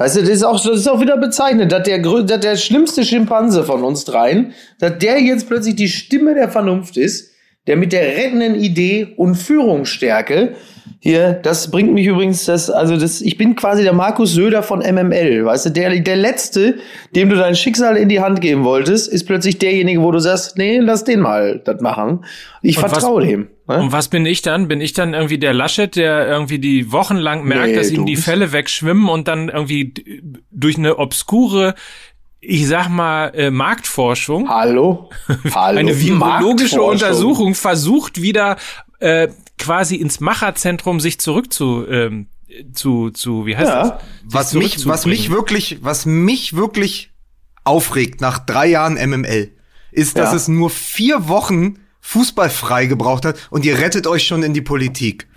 [0.00, 3.04] Weißt du, das ist auch, das ist auch wieder bezeichnet, dass der, dass der schlimmste
[3.04, 7.32] Schimpanse von uns dreien, dass der jetzt plötzlich die Stimme der Vernunft ist,
[7.66, 10.54] der mit der rettenden Idee und Führungsstärke
[11.00, 14.78] hier, das bringt mich übrigens, das, also das, ich bin quasi der Markus Söder von
[14.78, 16.76] MML, weißt du, der, der Letzte,
[17.14, 20.56] dem du dein Schicksal in die Hand geben wolltest, ist plötzlich derjenige, wo du sagst,
[20.56, 22.24] nee, lass den mal das machen.
[22.62, 23.48] Ich vertraue dem.
[23.70, 23.82] Ne?
[23.82, 24.68] Und was bin ich dann?
[24.68, 28.16] Bin ich dann irgendwie der Laschet, der irgendwie die wochenlang merkt, nee, dass ihm die
[28.16, 29.94] Fälle wegschwimmen und dann irgendwie
[30.50, 31.74] durch eine obskure
[32.42, 34.48] ich sag mal, äh, Marktforschung.
[34.48, 35.10] Hallo?
[35.54, 35.78] Hallo?
[35.78, 38.56] Eine virologische Untersuchung versucht wieder
[38.98, 39.28] äh,
[39.58, 42.28] quasi ins Macherzentrum sich zurück zu, ähm,
[42.72, 43.82] zu, zu, wie heißt ja.
[43.82, 44.00] das?
[44.24, 47.12] Was mich, was mich wirklich, was mich wirklich
[47.64, 49.50] aufregt nach drei Jahren MML,
[49.92, 50.36] ist, dass ja.
[50.36, 51.78] es nur vier Wochen
[52.10, 55.28] fußballfrei gebraucht hat und ihr rettet euch schon in die Politik.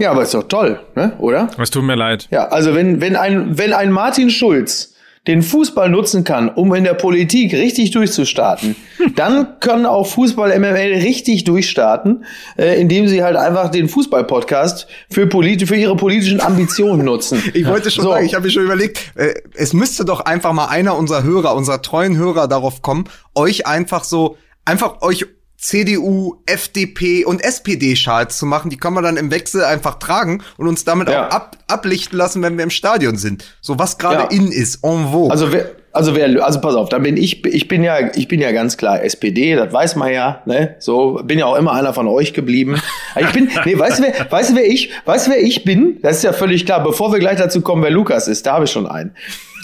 [0.00, 1.12] Ja, aber ist doch toll, ne?
[1.18, 1.48] oder?
[1.56, 2.26] Es tut mir leid.
[2.32, 4.94] Ja, also wenn, wenn ein, wenn ein Martin Schulz
[5.28, 8.74] den Fußball nutzen kann, um in der Politik richtig durchzustarten,
[9.14, 12.24] dann können auch Fußball MML richtig durchstarten,
[12.58, 17.40] äh, indem sie halt einfach den Fußball-Podcast für, polit für ihre politischen Ambitionen nutzen.
[17.54, 18.10] Ich wollte schon so.
[18.10, 21.54] sagen, ich habe mir schon überlegt, äh, es müsste doch einfach mal einer unserer Hörer,
[21.54, 28.46] unserer treuen Hörer darauf kommen, euch einfach so, einfach euch CDU, FDP und SPD-Schals zu
[28.46, 28.70] machen.
[28.70, 31.26] Die kann man dann im Wechsel einfach tragen und uns damit ja.
[31.26, 33.44] auch ab, ablichten lassen, wenn wir im Stadion sind.
[33.60, 34.30] So was gerade ja.
[34.30, 35.30] in ist, en vogue.
[35.30, 38.40] Also wer, also wer, also pass auf, da bin ich, ich bin ja, ich bin
[38.40, 40.76] ja ganz klar SPD, das weiß man ja, ne?
[40.78, 42.80] So, bin ja auch immer einer von euch geblieben.
[43.18, 45.98] Ich bin, nee, weißt du wer, weißt du wer ich, weißt du wer ich bin?
[46.02, 46.82] Das ist ja völlig klar.
[46.84, 49.14] Bevor wir gleich dazu kommen, wer Lukas ist, da habe ich schon einen.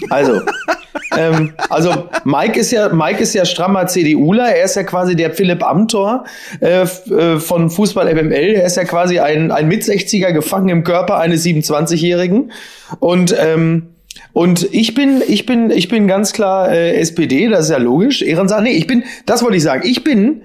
[0.09, 0.41] Also,
[1.17, 4.55] ähm, also Mike ist ja, Mike ist ja strammer CDUler.
[4.55, 6.23] Er ist ja quasi der Philipp Amthor
[6.61, 8.55] äh, äh von Fußball MML.
[8.55, 12.51] Er ist ja quasi ein, ein Mit-60er gefangen im Körper eines 27-Jährigen.
[12.99, 13.92] Und ähm,
[14.33, 18.21] und ich bin, ich bin, ich bin ganz klar äh, SPD, das ist ja logisch.
[18.21, 18.63] Ehrensache.
[18.63, 19.83] Nee, ich bin, das wollte ich sagen.
[19.85, 20.41] Ich bin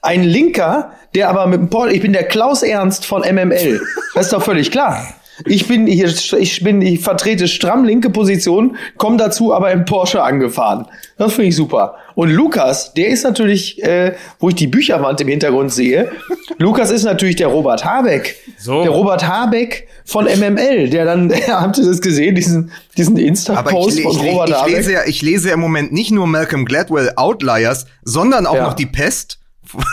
[0.00, 3.80] ein Linker, der aber mit dem Paul, ich bin der Klaus Ernst von MML.
[4.14, 5.06] Das ist doch völlig klar.
[5.46, 10.22] Ich bin hier, ich bin, ich vertrete stramm linke Position, komme dazu aber im Porsche
[10.22, 10.86] angefahren.
[11.16, 11.96] Das finde ich super.
[12.14, 16.10] Und Lukas, der ist natürlich, äh, wo ich die Bücherwand im Hintergrund sehe,
[16.58, 18.36] Lukas ist natürlich der Robert Habeck.
[18.58, 18.82] So.
[18.82, 24.16] Der Robert Habeck von MML, der dann, habt ihr das gesehen, diesen, diesen Insta-Post von
[24.16, 24.76] Robert ich, ich Habeck?
[24.76, 28.64] Lese ja, ich lese ja im Moment nicht nur Malcolm Gladwell Outliers, sondern auch ja.
[28.64, 29.38] noch die Pest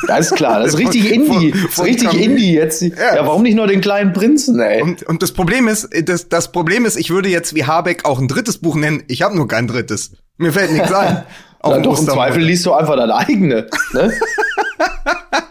[0.08, 1.52] das ist klar, das ist richtig Indie.
[1.52, 2.82] Das ist richtig Indie jetzt.
[2.82, 3.16] Ja.
[3.16, 3.26] ja.
[3.26, 4.82] warum nicht nur den kleinen Prinzen, ey?
[4.82, 8.20] Und, und das Problem ist, das, das Problem ist, ich würde jetzt wie Habeck auch
[8.20, 9.04] ein drittes Buch nennen.
[9.08, 10.12] Ich habe nur kein drittes.
[10.38, 11.24] Mir fällt nichts ein.
[11.62, 13.68] Auch ja, doch, im Zweifel liest du einfach dein eigene.
[13.92, 14.14] Ne?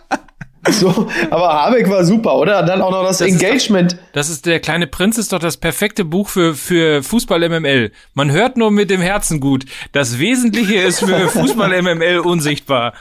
[0.79, 2.63] So, aber Habeck war super, oder?
[2.63, 3.93] Dann auch noch das, das Engagement.
[3.95, 7.49] Ist doch, das ist der kleine Prinz ist doch das perfekte Buch für für Fußball
[7.49, 7.91] MML.
[8.15, 9.65] Man hört nur mit dem Herzen gut.
[9.93, 12.93] Das Wesentliche ist für Fußball MML unsichtbar.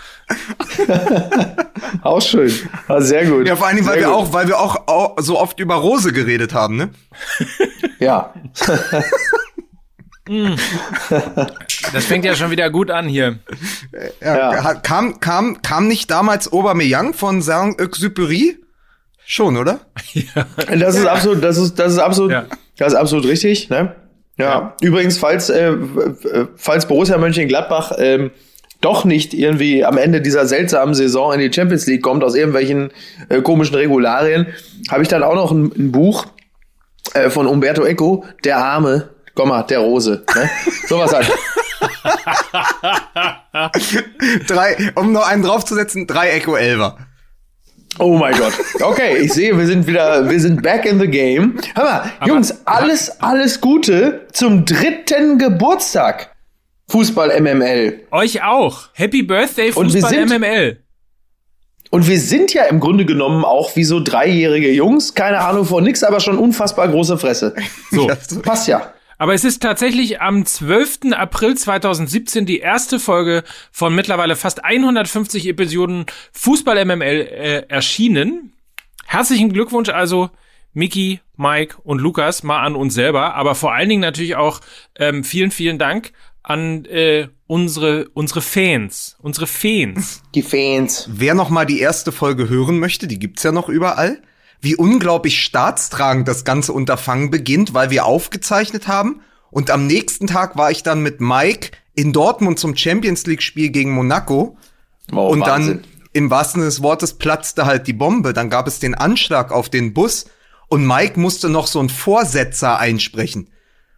[2.04, 2.52] auch schön.
[2.88, 3.48] War sehr gut.
[3.48, 6.54] Ja, vor allem, weil wir auch, weil wir auch, auch so oft über Rose geredet
[6.54, 6.90] haben, ne?
[8.00, 8.34] ja.
[10.28, 10.56] Mm.
[11.94, 13.40] Das fängt ja schon wieder gut an hier.
[14.22, 14.74] Ja, ja.
[14.76, 18.58] Kam, kam, kam nicht damals Aubameyang von Saint-Exupéry?
[19.26, 19.82] Schon, oder?
[20.14, 20.46] Ja.
[20.76, 22.46] Das ist absolut, das ist, das ist absolut, ja.
[22.78, 23.96] das ist absolut richtig, ne?
[24.38, 24.46] Ja.
[24.46, 24.76] ja.
[24.82, 25.74] Übrigens, falls, äh,
[26.56, 28.32] falls Borussia Mönchengladbach ähm,
[28.82, 32.92] doch nicht irgendwie am Ende dieser seltsamen Saison in die Champions League kommt aus irgendwelchen
[33.30, 34.48] äh, komischen Regularien,
[34.90, 36.28] habe ich dann auch noch ein, ein Buch
[37.14, 40.24] äh, von Umberto Eco, Der Arme, Komma, der Rose.
[40.36, 40.50] Ne?
[40.88, 41.32] Sowas halt.
[44.48, 46.98] drei, um noch einen draufzusetzen, drei Echo Elver.
[48.00, 48.54] Oh mein Gott.
[48.82, 51.60] Okay, ich sehe, wir sind wieder, wir sind back in the game.
[51.76, 56.36] Hör mal, Aber, Jungs, alles, alles Gute zum dritten Geburtstag.
[56.90, 58.08] Fußball MML.
[58.12, 58.90] Euch auch.
[58.94, 60.80] Happy Birthday Fußball sind, MML.
[61.92, 65.84] Und wir sind ja im Grunde genommen auch wie so dreijährige Jungs, keine Ahnung von
[65.84, 67.56] nix, aber schon unfassbar große Fresse.
[67.92, 68.10] So,
[68.42, 68.94] passt ja.
[69.18, 71.14] Aber es ist tatsächlich am 12.
[71.14, 78.54] April 2017 die erste Folge von mittlerweile fast 150 Episoden Fußball MML äh, erschienen.
[79.06, 80.30] Herzlichen Glückwunsch also
[80.74, 84.60] Miki, Mike und Lukas mal an uns selber, aber vor allen Dingen natürlich auch
[84.96, 86.12] ähm, vielen, vielen Dank
[86.44, 90.22] an äh, unsere unsere Fans, unsere Fans.
[90.36, 91.10] Die Fans.
[91.12, 94.22] Wer noch mal die erste Folge hören möchte, die gibt's ja noch überall
[94.62, 99.22] wie unglaublich staatstragend das ganze Unterfangen beginnt, weil wir aufgezeichnet haben.
[99.52, 103.70] Und am nächsten Tag war ich dann mit Mike in Dortmund zum Champions League Spiel
[103.70, 104.58] gegen Monaco.
[105.12, 105.82] Oh, und Wahnsinn.
[105.82, 108.34] dann im wahrsten Sinne des Wortes platzte halt die Bombe.
[108.34, 110.26] Dann gab es den Anschlag auf den Bus
[110.68, 113.50] und Mike musste noch so einen Vorsetzer einsprechen.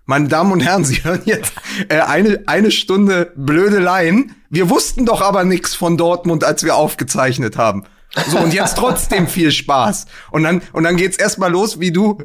[0.05, 1.53] Meine Damen und Herren, Sie hören jetzt
[1.87, 4.35] äh, eine, eine Stunde Blödeleien.
[4.49, 7.85] Wir wussten doch aber nichts von Dortmund, als wir aufgezeichnet haben.
[8.27, 10.05] So, und jetzt trotzdem viel Spaß.
[10.31, 12.17] Und dann, und dann geht's erstmal los, wie du,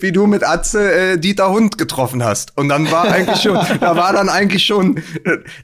[0.00, 2.56] wie du mit Atze äh, Dieter Hund getroffen hast.
[2.56, 5.00] Und dann war eigentlich schon, da war dann eigentlich schon,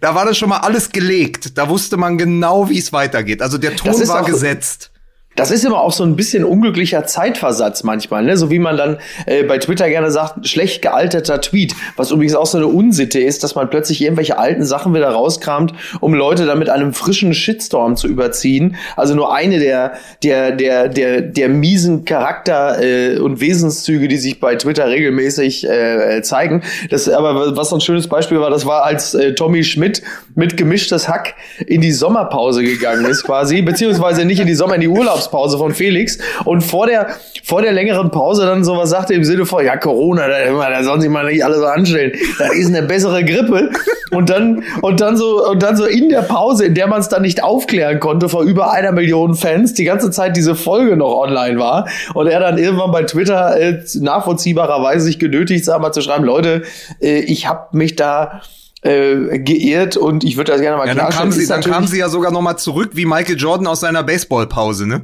[0.01, 1.59] da war das schon mal alles gelegt.
[1.59, 3.43] Da wusste man genau, wie es weitergeht.
[3.43, 4.93] Also der Ton war gesetzt
[5.38, 8.37] das ist immer auch so ein bisschen unglücklicher Zeitversatz manchmal, ne?
[8.37, 12.46] So wie man dann äh, bei Twitter gerne sagt, schlecht gealterter Tweet, was übrigens auch
[12.46, 16.58] so eine Unsitte ist, dass man plötzlich irgendwelche alten Sachen wieder rauskramt, um Leute dann
[16.58, 18.75] mit einem frischen Shitstorm zu überziehen.
[18.96, 19.93] Also nur eine der
[20.25, 26.20] der der der der miesen Charakter äh, und Wesenszüge, die sich bei Twitter regelmäßig äh,
[26.23, 26.64] zeigen.
[26.90, 30.02] Das aber was so ein schönes Beispiel war, das war als äh, Tommy Schmidt
[30.35, 34.81] mit gemischtes Hack in die Sommerpause gegangen ist quasi, beziehungsweise nicht in die Sommer in
[34.81, 37.09] die Urlaubs Mittagspause von Felix und vor der,
[37.45, 41.01] vor der längeren Pause dann sowas sagte im Sinne von, ja, Corona, da, da sollen
[41.01, 42.13] sich mal nicht alle so anstellen.
[42.39, 43.71] Das ist eine bessere Grippe.
[44.11, 47.11] Und dann, und dann so, und dann so in der Pause, in der man es
[47.11, 51.15] dann nicht aufklären konnte, vor über einer Million Fans, die ganze Zeit diese Folge noch
[51.15, 51.87] online war.
[52.15, 56.63] Und er dann irgendwann bei Twitter äh, nachvollziehbarerweise sich genötigt sah, mal zu schreiben, Leute,
[57.03, 58.41] äh, ich habe mich da
[58.83, 61.99] äh, geehrt und ich würde das gerne mal ja, dann kam sie, dann kam sie
[61.99, 65.03] ja sogar noch mal zurück wie Michael Jordan aus seiner Baseballpause, ne?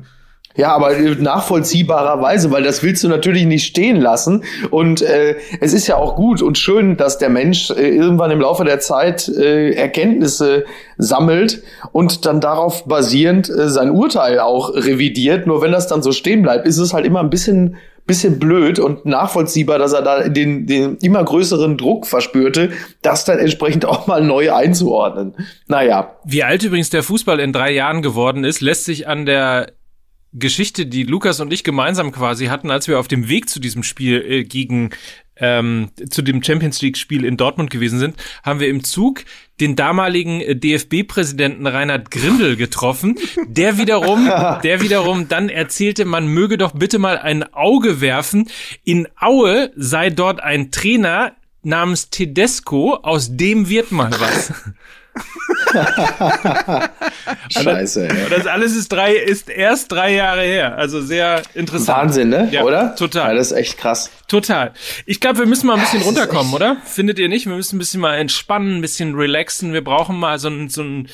[0.56, 4.44] Ja, aber nachvollziehbarerweise, weil das willst du natürlich nicht stehen lassen.
[4.70, 8.40] Und äh, es ist ja auch gut und schön, dass der Mensch äh, irgendwann im
[8.40, 10.64] Laufe der Zeit äh, Erkenntnisse
[10.96, 15.48] sammelt und dann darauf basierend äh, sein Urteil auch revidiert.
[15.48, 18.78] Nur wenn das dann so stehen bleibt, ist es halt immer ein bisschen bisschen blöd
[18.78, 22.72] und nachvollziehbar, dass er da den, den immer größeren Druck verspürte,
[23.02, 25.34] das dann entsprechend auch mal neu einzuordnen.
[25.66, 26.16] Naja.
[26.24, 29.72] Wie alt übrigens der Fußball in drei Jahren geworden ist, lässt sich an der
[30.34, 33.84] Geschichte, die Lukas und ich gemeinsam quasi hatten, als wir auf dem Weg zu diesem
[33.84, 34.90] Spiel äh, gegen
[35.36, 39.24] ähm, zu dem Champions League Spiel in Dortmund gewesen sind, haben wir im Zug
[39.60, 43.16] den damaligen äh, DFB-Präsidenten Reinhard Grindel getroffen,
[43.46, 44.26] der wiederum,
[44.62, 48.48] der wiederum dann erzählte, man möge doch bitte mal ein Auge werfen.
[48.84, 54.52] In Aue sei dort ein Trainer namens Tedesco, aus dem wird mal was.
[57.50, 58.08] Scheiße.
[58.08, 60.76] Und das, alles ist drei, ist erst drei Jahre her.
[60.76, 61.98] Also sehr interessant.
[61.98, 62.48] Wahnsinn, ne?
[62.50, 62.94] Ja, oder?
[62.94, 63.32] Total.
[63.32, 64.10] Ja, das ist echt krass.
[64.28, 64.72] Total.
[65.06, 66.76] Ich glaube, wir müssen mal ein bisschen runterkommen, oder?
[66.84, 67.46] Findet ihr nicht?
[67.46, 69.72] Wir müssen ein bisschen mal entspannen, ein bisschen relaxen.
[69.72, 71.08] Wir brauchen mal so ein, so ein,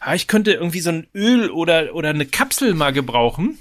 [0.00, 3.58] ah, ich könnte irgendwie so ein Öl oder, oder eine Kapsel mal gebrauchen.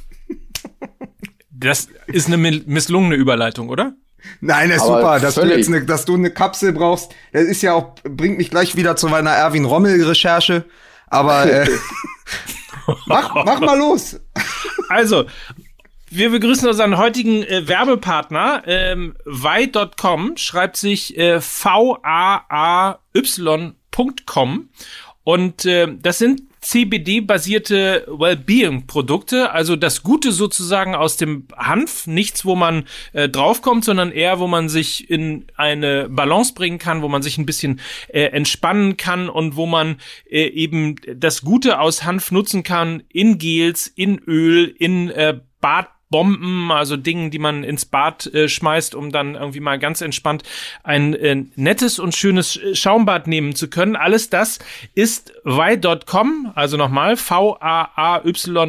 [1.50, 3.94] Das ist eine misslungene Überleitung, oder?
[4.42, 7.12] Nein, das ist Aber super, dass du jetzt ne, dass du eine Kapsel brauchst.
[7.31, 10.66] Das ist ja auch bringt mich gleich wieder zu meiner Erwin Rommel Recherche.
[11.08, 11.68] Aber äh,
[13.06, 14.20] mach, mach mal los.
[14.90, 15.25] Also,
[16.10, 18.64] wir begrüßen unseren heutigen äh, Werbepartner.
[18.66, 19.16] Ähm,
[20.38, 23.00] schreibt sich äh, V-A-A-Y.com.
[25.24, 32.56] Und äh, das sind CBD-basierte Wellbeing-Produkte, also das Gute sozusagen aus dem Hanf, nichts, wo
[32.56, 37.21] man äh, draufkommt, sondern eher, wo man sich in eine Balance bringen kann, wo man
[37.21, 39.98] sich ein bisschen äh, entspannen kann und wo man
[40.30, 45.93] äh, eben das Gute aus Hanf nutzen kann in Gels, in Öl, in äh, Bad
[46.13, 50.44] Bomben, also Dingen, die man ins Bad äh, schmeißt, um dann irgendwie mal ganz entspannt
[50.83, 53.95] ein äh, nettes und schönes äh, Schaumbad nehmen zu können.
[53.95, 54.60] Alles das
[54.93, 58.62] ist y.com, also nochmal v-a-a-y.com,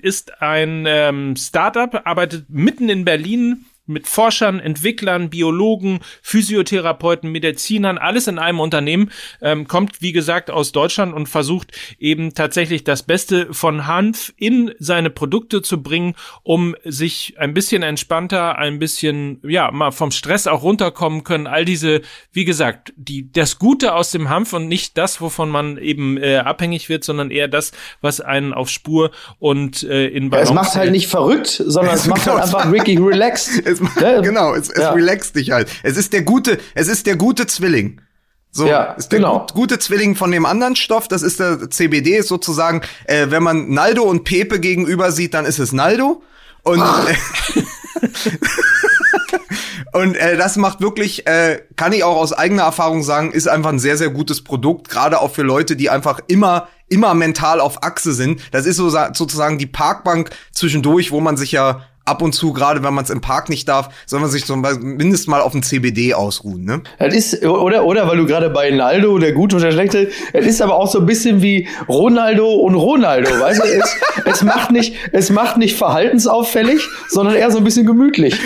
[0.00, 8.26] ist ein ähm, Startup, arbeitet mitten in Berlin mit Forschern, Entwicklern, Biologen, Physiotherapeuten, Medizinern, alles
[8.26, 9.10] in einem Unternehmen,
[9.42, 14.72] ähm, kommt wie gesagt aus Deutschland und versucht eben tatsächlich das Beste von Hanf in
[14.78, 20.46] seine Produkte zu bringen, um sich ein bisschen entspannter, ein bisschen, ja, mal vom Stress
[20.46, 21.46] auch runterkommen können.
[21.46, 25.76] All diese, wie gesagt, die, das Gute aus dem Hanf und nicht das, wovon man
[25.76, 30.52] eben äh, abhängig wird, sondern eher das, was einen auf Spur und äh, in Balance
[30.52, 33.79] ja, Es macht halt nicht verrückt, sondern es macht halt einfach Ricky relaxed.
[34.00, 34.92] Ja, genau, es, es ja.
[34.92, 35.68] relaxt dich halt.
[35.82, 38.00] Es ist der gute, es ist der gute Zwilling.
[38.52, 39.46] So, ja, ist der genau.
[39.54, 43.70] gute Zwilling von dem anderen Stoff, das ist der CBD, ist sozusagen, äh, wenn man
[43.70, 46.22] Naldo und Pepe gegenüber sieht, dann ist es Naldo.
[46.62, 46.82] Und,
[49.92, 53.70] und äh, das macht wirklich, äh, kann ich auch aus eigener Erfahrung sagen, ist einfach
[53.70, 57.84] ein sehr, sehr gutes Produkt, gerade auch für Leute, die einfach immer, immer mental auf
[57.84, 58.40] Achse sind.
[58.50, 62.82] Das ist so, sozusagen die Parkbank zwischendurch, wo man sich ja ab und zu, gerade
[62.82, 65.62] wenn man es im Park nicht darf, soll man sich so mindestens mal auf dem
[65.62, 66.82] CBD ausruhen, ne?
[66.98, 70.46] Das ist, oder, oder, weil du gerade bei Naldo, der gute und der schlechte, es
[70.46, 73.68] ist aber auch so ein bisschen wie Ronaldo und Ronaldo, weißt du?
[73.68, 78.36] Es, es macht nicht, es macht nicht verhaltensauffällig, sondern eher so ein bisschen gemütlich.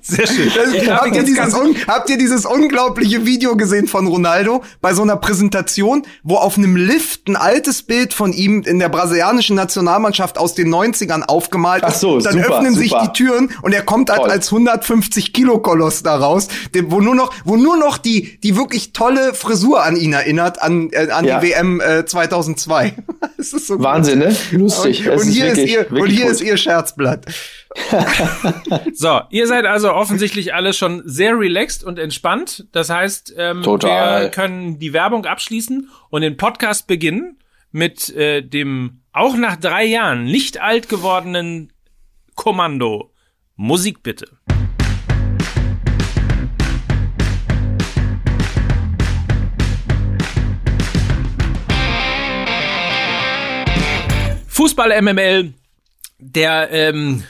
[0.00, 0.50] Sehr schön.
[0.90, 1.54] habt, ihr dieses,
[1.86, 6.76] habt ihr dieses unglaubliche Video gesehen von Ronaldo bei so einer Präsentation, wo auf einem
[6.76, 11.92] Lift ein altes Bild von ihm in der brasilianischen Nationalmannschaft aus den 90ern aufgemalt Ach
[11.94, 12.82] so, Dann super, öffnen super.
[12.82, 14.30] sich die Türen und er kommt halt Toll.
[14.30, 16.48] als 150 Kilo Koloss da raus,
[16.86, 20.90] wo nur noch, wo nur noch die, die wirklich tolle Frisur an ihn erinnert, an,
[20.92, 21.40] äh, an Ja.
[21.40, 22.94] die WM äh, 2002.
[23.36, 23.84] das ist so gut.
[23.84, 24.34] Wahnsinn, ne?
[24.52, 25.08] Lustig.
[25.08, 26.32] Und, und hier ist, wirklich- ihr, und hier gut.
[26.32, 27.26] ist ihr Scherzblatt.
[28.94, 32.66] So, ihr seid also offensichtlich alle schon sehr relaxed und entspannt.
[32.72, 34.22] Das heißt, ähm, Total.
[34.22, 37.38] wir können die Werbung abschließen und den Podcast beginnen
[37.74, 41.72] mit äh, dem auch nach drei Jahren nicht alt gewordenen
[42.36, 43.12] Kommando.
[43.56, 44.26] Musik bitte.
[54.46, 55.52] Fußball MML,
[56.20, 57.24] der ähm,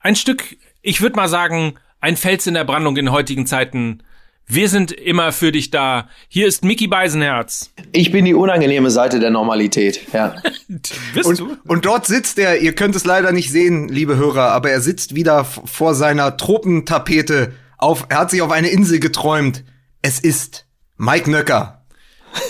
[0.00, 4.02] ein Stück, ich würde mal sagen, ein Fels in der Brandung in heutigen Zeiten.
[4.46, 6.08] Wir sind immer für dich da.
[6.28, 7.70] Hier ist Mickey Beisenherz.
[7.92, 10.34] Ich bin die unangenehme Seite der Normalität, ja.
[11.14, 11.56] Bist Und, du?
[11.66, 15.14] und dort sitzt er, ihr könnt es leider nicht sehen, liebe Hörer, aber er sitzt
[15.14, 17.52] wieder vor seiner Tropentapete.
[17.78, 19.64] Auf, er hat sich auf eine Insel geträumt.
[20.02, 21.84] Es ist Mike Nöcker.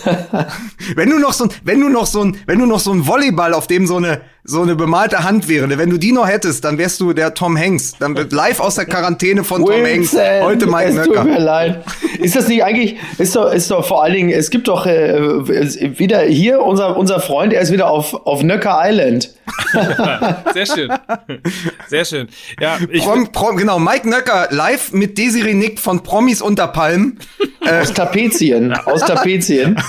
[0.95, 3.07] wenn du noch so ein, wenn du noch so ein, wenn du noch so ein
[3.07, 6.27] Volleyball, auf dem so eine, so eine bemalte Hand wäre, ne, wenn du die noch
[6.27, 7.93] hättest, dann wärst du der Tom Hanks.
[7.99, 10.15] Dann wird live aus der Quarantäne von Tom Hanks.
[10.15, 11.39] Heute Mike es tut mir Nöcker.
[11.41, 11.85] leid.
[12.19, 15.21] Ist das nicht eigentlich, ist doch, ist doch vor allen Dingen, es gibt doch äh,
[15.99, 19.33] wieder hier unser, unser Freund, er ist wieder auf, auf Nöcker Island.
[20.55, 20.93] Sehr schön.
[21.89, 22.29] Sehr schön.
[22.61, 27.19] Ja, ich, Prom, Prom, genau, Mike Nöcker live mit Desiree Nick von Promis unter Palmen.
[27.61, 29.81] Aus Tapezien, aus Tapezien.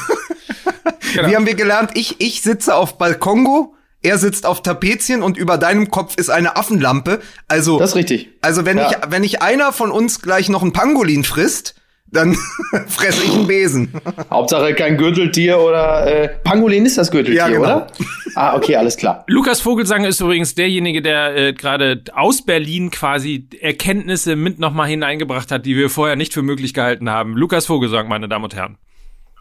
[1.15, 1.27] Genau.
[1.27, 1.91] Wie haben wir gelernt?
[1.95, 6.55] Ich, ich sitze auf Balkongo, er sitzt auf Tapezien und über deinem Kopf ist eine
[6.57, 7.21] Affenlampe.
[7.47, 8.29] Also, Das ist richtig.
[8.41, 8.89] also wenn Ja.
[8.91, 11.75] ich, wenn ich einer von uns gleich noch einen Pangolin frisst,
[12.11, 12.35] dann
[12.87, 13.91] fresse ich einen Besen.
[14.29, 17.61] Hauptsache kein Gürteltier oder äh, Pangolin ist das Gürteltier, Ja, genau.
[17.61, 17.87] oder?
[18.35, 19.23] Ah, okay, alles klar.
[19.27, 25.51] Lukas Vogelsang ist übrigens derjenige, der äh, gerade aus Berlin quasi Erkenntnisse mit nochmal hineingebracht
[25.51, 27.35] hat, die wir vorher nicht für möglich gehalten haben.
[27.35, 28.77] Lukas Vogelsang, meine Damen und Herren.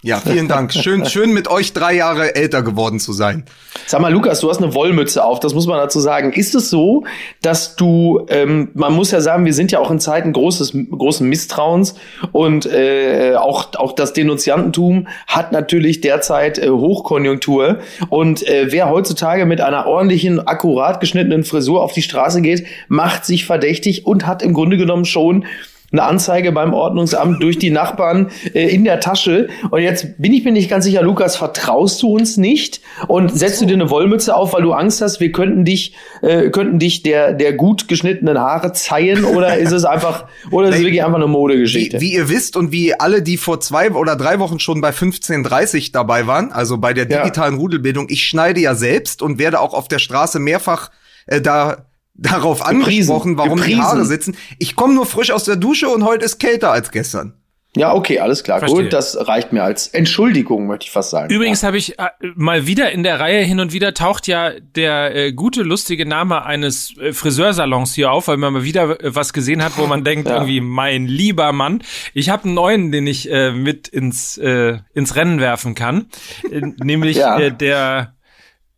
[0.05, 0.73] Ja, vielen Dank.
[0.73, 3.45] Schön, schön mit euch drei Jahre älter geworden zu sein.
[3.87, 6.33] Sag mal, Lukas, du hast eine Wollmütze auf, das muss man dazu sagen.
[6.33, 7.05] Ist es so,
[7.41, 11.29] dass du, ähm, man muss ja sagen, wir sind ja auch in Zeiten großes, großen
[11.29, 11.95] Misstrauens
[12.33, 17.79] und äh, auch, auch das Denunziantentum hat natürlich derzeit äh, Hochkonjunktur.
[18.09, 23.25] Und äh, wer heutzutage mit einer ordentlichen, akkurat geschnittenen Frisur auf die Straße geht, macht
[23.25, 25.45] sich verdächtig und hat im Grunde genommen schon
[25.93, 29.49] eine Anzeige beim Ordnungsamt durch die Nachbarn äh, in der Tasche.
[29.71, 32.81] Und jetzt bin ich mir nicht ganz sicher, Lukas, vertraust du uns nicht?
[33.09, 36.51] Und setzt du dir eine Wollmütze auf, weil du Angst hast, wir könnten dich, äh,
[36.51, 39.25] könnten dich der, der gut geschnittenen Haare zeihen?
[39.25, 42.01] Oder ist es einfach, oder ist es wirklich einfach eine Wie, Modegeschichte?
[42.01, 45.93] wie ihr wisst und wie alle, die vor zwei oder drei Wochen schon bei 1530
[45.93, 47.23] dabei waren, also bei der Ja.
[47.23, 50.91] digitalen Rudelbildung, ich schneide ja selbst und werde auch auf der Straße mehrfach
[51.27, 52.83] äh, da darauf Gepriesen.
[52.85, 53.79] angesprochen, warum Gepriesen.
[53.81, 54.37] die Haare sitzen.
[54.59, 57.35] Ich komme nur frisch aus der Dusche und heute ist kälter als gestern.
[57.75, 58.59] Ja, okay, alles klar.
[58.59, 58.83] Verstehe.
[58.83, 61.33] Gut, das reicht mir als Entschuldigung, möchte ich fast sagen.
[61.33, 65.17] Übrigens habe ich äh, mal wieder in der Reihe hin und wieder taucht ja der
[65.17, 69.33] äh, gute, lustige Name eines äh, Friseursalons hier auf, weil man mal wieder äh, was
[69.33, 70.35] gesehen hat, wo man denkt, Ja.
[70.35, 75.17] irgendwie, mein lieber Mann, ich habe einen neuen, den ich äh, mit ins, äh, ins
[75.17, 76.09] Rennen werfen kann.
[76.51, 77.39] Äh, nämlich Ja.
[77.39, 78.17] äh, der,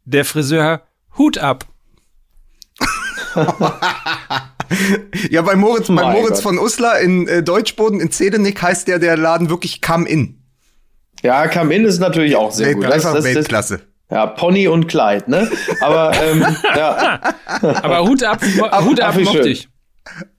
[0.05, 0.83] der Friseur
[1.19, 1.65] Hut ab.
[5.31, 6.43] Ja, bei Moritz, bei Moritz Gott.
[6.43, 10.43] von Uslar in äh, Deutschboden in Zedenick heißt der der Laden wirklich Come In.
[11.23, 12.87] Ja, Kamin ist natürlich auch sehr Welt, gut.
[12.87, 13.81] einfach das, Weltklasse.
[14.11, 15.51] ja, Pony und Kleid, ne?
[15.81, 16.45] Aber ähm,
[16.77, 17.21] ja,
[17.83, 18.43] Aber Hut ab,
[18.83, 19.47] Hut ab mochte schön.
[19.53, 19.69] ich.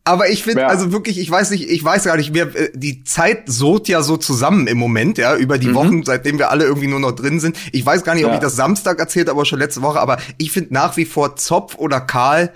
[0.03, 0.67] Aber ich finde, Ja.
[0.67, 4.01] also wirklich, ich weiß nicht, ich weiß gar nicht, wir, äh, die Zeit sot ja
[4.03, 7.39] so zusammen im Moment, ja, über die Wochen, seitdem wir alle irgendwie nur noch drin
[7.39, 7.57] sind.
[7.71, 8.33] Ich weiß gar nicht, ob Mhm.
[8.33, 8.39] Ja.
[8.39, 11.35] ich das Samstag erzählt habe, aber schon letzte Woche, aber ich finde nach wie vor
[11.37, 12.51] Zopf oder Karl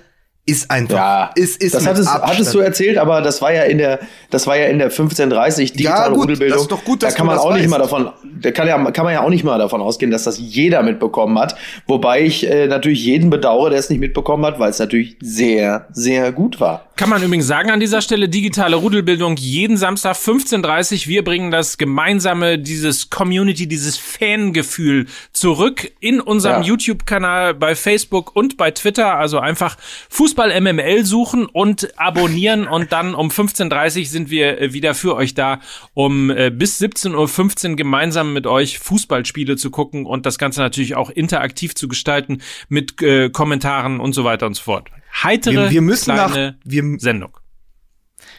[0.50, 3.78] ist einfach, Ja, ist, ist das hattest, hattest du erzählt, aber das war ja in
[3.78, 6.56] der, das war ja in der 1530 digitale gut, Rudelbildung.
[6.56, 7.70] das ist doch gut, dass da kann man das auch nicht weißt.
[7.72, 8.10] mal davon,
[8.42, 11.38] da kann ja, kann man ja auch nicht mal davon ausgehen, dass das jeder mitbekommen
[11.40, 11.56] hat.
[11.88, 15.88] Wobei ich äh, natürlich jeden bedauere, der es nicht mitbekommen hat, weil es natürlich sehr,
[15.92, 16.86] sehr gut war.
[16.96, 21.78] Kann man übrigens sagen an dieser Stelle, digitale Rudelbildung jeden Samstag 15.30 Wir bringen das
[21.78, 26.68] gemeinsame, dieses Community, dieses Fangefühl zurück in unserem Ja.
[26.70, 29.16] YouTube-Kanal bei Facebook und bei Twitter.
[29.18, 29.78] Also einfach
[30.10, 35.34] Fußball MML suchen und abonnieren und dann um 15.30 sind wir äh, wieder für euch
[35.34, 35.60] da,
[35.94, 40.96] um äh, bis 17.15 Uhr gemeinsam mit euch Fußballspiele zu gucken und das Ganze natürlich
[40.96, 44.90] auch interaktiv zu gestalten mit äh, Kommentaren und so weiter und so fort.
[45.24, 47.38] Heitere Wir- wir müssen nach- kleine wir- Sendung.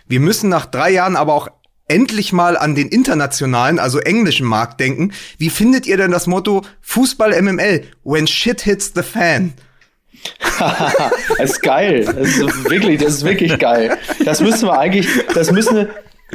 [0.08, 1.48] Wir müssen nach drei Jahren aber auch
[1.86, 5.12] endlich mal an den internationalen, also englischen Markt denken.
[5.38, 7.84] Wie findet ihr denn das Motto Fußball MML?
[8.04, 9.54] When shit hits the fan.
[11.38, 12.04] Das ist geil.
[12.04, 13.96] Das ist wirklich, das ist wirklich geil.
[14.24, 15.88] Das müssen wir eigentlich, das müssen wir,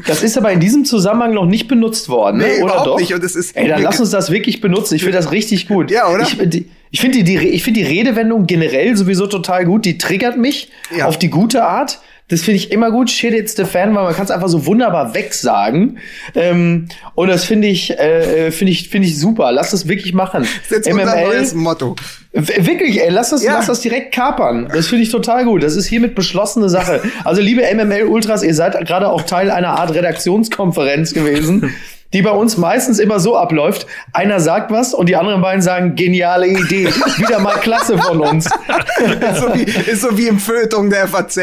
[0.08, 2.48] das ist aber in diesem Zusammenhang noch nicht benutzt worden, ne?
[2.58, 3.00] Nee, oder doch?
[3.00, 3.14] nicht.
[3.14, 4.96] Und es ist- Ey, dann lass uns das wirklich benutzen.
[4.96, 5.92] Ich finde das richtig gut.
[5.92, 6.24] Ja, oder?
[6.24, 9.86] Ich, die- ich finde die, die, ich finde die Redewendung generell sowieso total gut.
[9.86, 11.06] Die triggert mich Ja.
[11.08, 12.00] auf die gute Art.
[12.28, 13.12] Das finde ich immer gut.
[13.12, 16.00] Shit, it's the fan, weil man kann es einfach so wunderbar wegsagen.
[16.34, 19.52] Ähm, und das finde ich, äh, finde ich, finde ich super.
[19.52, 20.42] Lass das wirklich machen.
[20.42, 21.96] Das ist jetzt unser neues Motto.
[22.34, 23.54] Wirklich, ey, lass das, Ja.
[23.54, 24.68] lass das direkt kapern.
[24.74, 25.62] Das finde ich total gut.
[25.62, 27.02] Das ist hiermit beschlossene Sache.
[27.24, 31.74] Also, liebe MML-Ultras, ihr seid gerade auch Teil einer Art Redaktionskonferenz gewesen,
[32.16, 33.88] die bei uns meistens immer so abläuft.
[34.14, 36.88] Einer sagt was und die anderen beiden sagen, geniale Idee.
[37.18, 38.46] Wieder mal klasse von uns.
[38.96, 41.36] ist, so wie, ist so wie im Feuilleton der FAZ.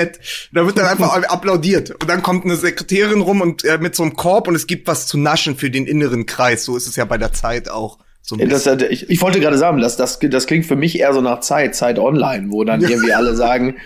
[0.51, 1.91] Da wird dann einfach applaudiert.
[1.91, 4.89] Und dann kommt eine Sekretärin rum und äh, mit so einem Korb und es gibt
[4.89, 6.65] was zu naschen für den inneren Kreis.
[6.65, 7.99] So ist es ja bei der Zeit auch.
[8.23, 11.21] So Das, ich, ich wollte gerade sagen, das, das, das klingt für mich eher so
[11.21, 13.77] nach Zeit, Zeit Online, wo dann irgendwie alle sagen,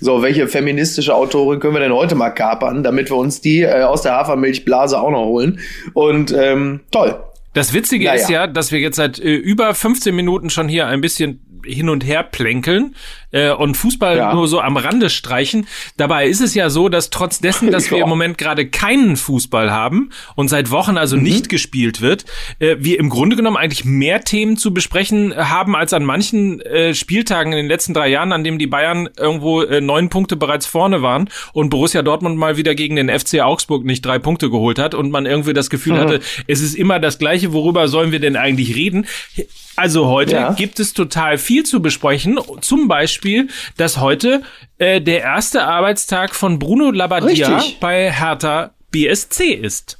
[0.00, 3.82] so, welche feministische Autorin können wir denn heute mal kapern, damit wir uns die äh,
[3.82, 5.60] aus der Hafermilchblase auch noch holen.
[5.94, 7.18] Und ähm, toll.
[7.54, 8.20] Das Witzige Naja.
[8.20, 11.88] ist ja, dass wir jetzt seit äh, über 15 Minuten schon hier ein bisschen hin
[11.88, 12.94] und her plänkeln
[13.32, 14.34] äh, und Fußball Ja.
[14.34, 15.66] nur so am Rande streichen.
[15.96, 19.70] Dabei ist es ja so, dass trotz dessen, dass wir im Moment gerade keinen Fußball
[19.70, 22.24] haben und seit Wochen also nicht gespielt wird,
[22.58, 26.94] äh, wir im Grunde genommen eigentlich mehr Themen zu besprechen haben als an manchen äh,
[26.94, 30.66] Spieltagen in den letzten drei Jahren, an dem die Bayern irgendwo äh, neun Punkte bereits
[30.66, 34.78] vorne waren und Borussia Dortmund mal wieder gegen den FC Augsburg nicht drei Punkte geholt
[34.78, 38.20] hat und man irgendwie das Gefühl hatte, es ist immer das Gleiche, worüber sollen wir
[38.20, 39.06] denn eigentlich reden?
[39.76, 40.52] Also heute Ja.
[40.54, 42.38] gibt es total viel zu besprechen.
[42.60, 44.42] Zum Beispiel, dass heute
[44.78, 47.80] äh, der erste Arbeitstag von Bruno Labbadia Richtig.
[47.80, 49.98] bei Hertha BSC ist.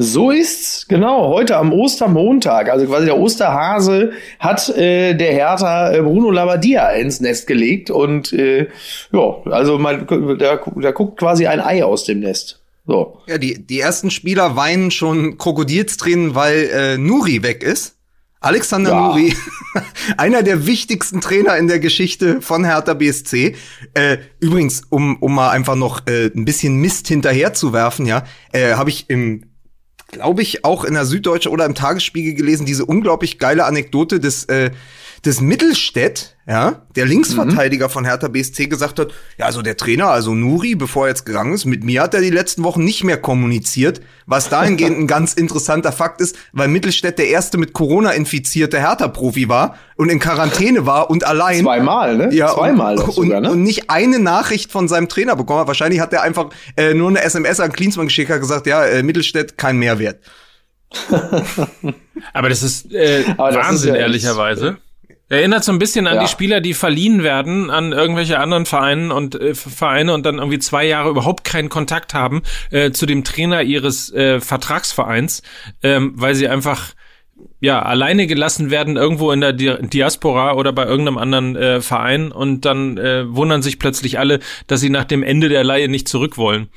[0.00, 1.28] So ist's, genau.
[1.28, 7.20] Heute am Ostermontag, also quasi der Osterhase, hat äh, der Hertha äh, Bruno Labbadia ins
[7.20, 8.68] Nest gelegt und äh,
[9.12, 10.06] ja, also man,
[10.38, 12.60] da, da guckt quasi ein Ei aus dem Nest.
[12.86, 13.18] So.
[13.26, 17.97] Ja, die, die ersten Spieler weinen schon Krokodilstränen, weil äh, Nuri weg ist.
[18.40, 19.00] Alexander Ja.
[19.08, 19.34] Nuri,
[20.16, 23.56] einer der wichtigsten Trainer in der Geschichte von Hertha BSC.
[23.94, 28.24] Äh, übrigens, um, um mal einfach noch äh, ein bisschen Mist hinterher zu werfen, ja,
[28.52, 29.44] äh, habe ich im
[30.10, 34.44] glaube ich, auch in der Süddeutschen oder im Tagesspiegel gelesen, diese unglaublich geile Anekdote des,
[34.44, 34.70] äh,
[35.24, 40.34] des Mittelstädt, ja, der Linksverteidiger von Hertha BSC gesagt hat, ja, also der Trainer, also
[40.34, 43.16] Nuri, bevor er jetzt gegangen ist, mit mir hat er die letzten Wochen nicht mehr
[43.18, 48.78] kommuniziert, was dahingehend ein ganz interessanter Fakt ist, weil Mittelstädt der erste mit Corona infizierte
[48.78, 51.62] Hertha-Profi war und in Quarantäne war und allein.
[51.64, 52.34] Zweimal, ne?
[52.34, 53.50] Ja, Zweimal und, doch sogar, und, ne?
[53.50, 55.60] und nicht eine Nachricht von seinem Trainer bekommen.
[55.60, 55.66] hat.
[55.66, 59.02] Wahrscheinlich hat er einfach äh, nur eine SMS an Klinsmann geschickt, hat gesagt, ja, äh,
[59.02, 60.20] Mittelstädt kein Mehrwert.
[62.32, 64.78] Aber das ist äh, Aber das Wahnsinn, ist ja- ehrlicherweise.
[65.30, 66.22] Erinnert so ein bisschen an Ja.
[66.22, 70.58] die Spieler, die verliehen werden an irgendwelche anderen Vereinen und äh, Vereine und dann irgendwie
[70.58, 75.42] zwei Jahre überhaupt keinen Kontakt haben äh, zu dem Trainer ihres äh, Vertragsvereins,
[75.82, 76.94] ähm, weil sie einfach
[77.60, 82.32] ja alleine gelassen werden irgendwo in der Di Diaspora oder bei irgendeinem anderen äh, Verein
[82.32, 86.08] und dann äh, wundern sich plötzlich alle, dass sie nach dem Ende der Leihe nicht
[86.08, 86.68] zurück wollen.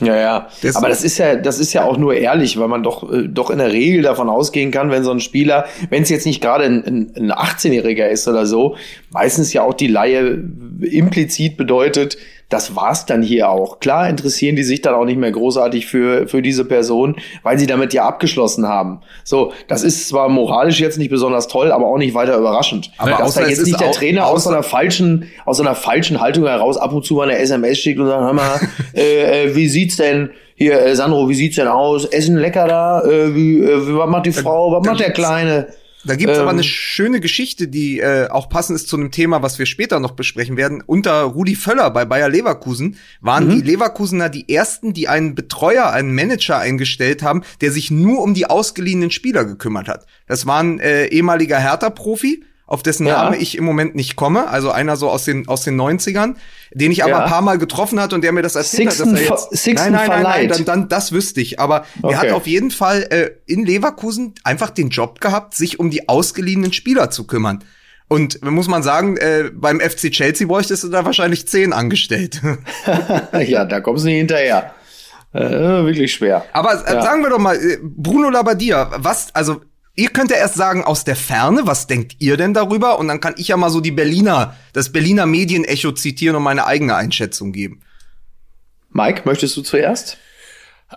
[0.00, 0.48] Ja, ja.
[0.62, 3.28] Das- Aber das ist ja, das ist ja auch nur ehrlich, weil man doch, äh,
[3.28, 6.40] doch in der Regel davon ausgehen kann, wenn so ein Spieler, wenn es jetzt nicht
[6.40, 8.76] gerade ein, ein, ein 18-Jähriger ist oder so,
[9.10, 10.38] meistens ja auch die Laie
[10.80, 12.16] implizit bedeutet,
[12.48, 13.78] das war's dann hier auch.
[13.78, 17.66] Klar interessieren die sich dann auch nicht mehr großartig für, für diese Person, weil sie
[17.66, 19.00] damit ja abgeschlossen haben.
[19.22, 22.90] So, das ist zwar moralisch jetzt nicht besonders toll, aber auch nicht weiter überraschend.
[22.96, 26.46] Aber dass außer da jetzt nicht der Trainer aus einer falschen, aus einer falschen Haltung
[26.46, 28.60] heraus ab und zu mal eine SMS schickt und sagt, hör mal,
[28.94, 32.06] äh, äh, wie sieht's denn hier, äh, Sandro, wie sieht's denn aus?
[32.06, 33.02] Essen lecker da?
[33.04, 34.72] Äh, wie, äh, was macht die Frau?
[34.72, 35.68] Was macht der Kleine?
[36.04, 39.42] Da gibt's ähm, aber eine schöne Geschichte, die äh, auch passend ist zu einem Thema,
[39.42, 40.82] was wir später noch besprechen werden.
[40.86, 43.50] Unter Rudi Völler bei Bayer Leverkusen waren mhm.
[43.50, 48.34] die Leverkusener die ersten, die einen Betreuer, einen Manager eingestellt haben, der sich nur um
[48.34, 50.06] die ausgeliehenen Spieler gekümmert hat.
[50.26, 53.24] Das war ein äh, ehemaliger Hertha-Profi, auf dessen ja.
[53.24, 56.34] Name ich im Moment nicht komme, also einer so aus den aus den 90ern,
[56.72, 57.24] den ich aber ja.
[57.24, 59.64] ein paar Mal getroffen hat und der mir das erzählt Sixten hat, dass er jetzt
[59.64, 62.14] Sixten Nein, nein, nein, nein, dann, dann das wüsste ich, aber okay.
[62.14, 66.10] er hat auf jeden Fall äh, in Leverkusen einfach den Job gehabt, sich um die
[66.10, 67.64] ausgeliehenen Spieler zu kümmern.
[68.06, 72.40] Und muss man sagen, äh, beim FC Chelsea bräuchtest du da wahrscheinlich zehn angestellt.
[73.46, 74.74] ja, da kommst du nicht hinterher.
[75.34, 75.40] Äh,
[75.84, 76.44] wirklich schwer.
[76.52, 77.02] Aber äh, ja.
[77.02, 79.60] sagen wir doch mal, äh, Bruno Labbadia, was, also
[79.98, 82.98] ihr könnt ja erst sagen aus der Ferne, was denkt ihr denn darüber?
[82.98, 86.66] Und dann kann ich ja mal so die Berliner, das Berliner Medienecho zitieren und meine
[86.66, 87.82] eigene Einschätzung geben.
[88.90, 90.16] Mike, möchtest du zuerst?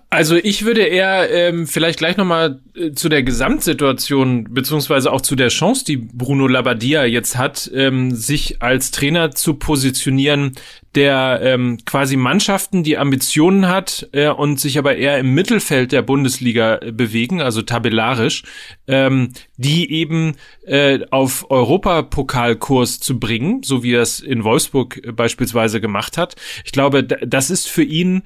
[0.09, 5.35] Also ich würde eher ähm, vielleicht gleich nochmal äh, zu der Gesamtsituation beziehungsweise auch zu
[5.35, 10.53] der Chance, die Bruno Labbadia jetzt hat, ähm, sich als Trainer zu positionieren,
[10.95, 16.03] der ähm, quasi Mannschaften, die Ambitionen hat äh, und sich aber eher im Mittelfeld der
[16.03, 18.43] Bundesliga äh, bewegen, also tabellarisch,
[18.87, 25.11] ähm, die eben äh, auf Europapokalkurs zu bringen, so wie er es in Wolfsburg äh,
[25.11, 26.35] beispielsweise gemacht hat.
[26.63, 28.23] Ich glaube, das ist für ihn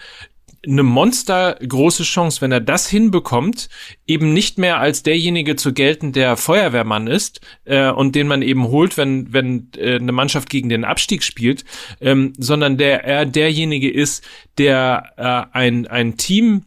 [0.65, 3.69] eine monstergroße Chance, wenn er das hinbekommt,
[4.07, 8.67] eben nicht mehr als derjenige zu gelten, der Feuerwehrmann ist äh, und den man eben
[8.67, 11.65] holt, wenn wenn äh, eine Mannschaft gegen den Abstieg spielt,
[12.01, 14.23] ähm, sondern der er derjenige ist,
[14.57, 16.63] der äh, ein ein Team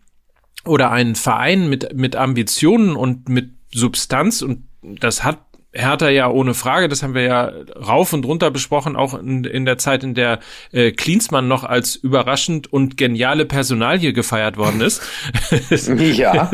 [0.65, 5.48] oder einen Verein mit mit Ambitionen und mit Substanz und das hat
[5.79, 9.65] Hertha ja ohne Frage, das haben wir ja rauf und runter besprochen, auch in, in
[9.65, 10.41] der Zeit, in der
[10.73, 15.03] äh, Klinsmann noch als überraschend und geniale Personalie gefeiert worden ist.
[15.97, 16.51] ja.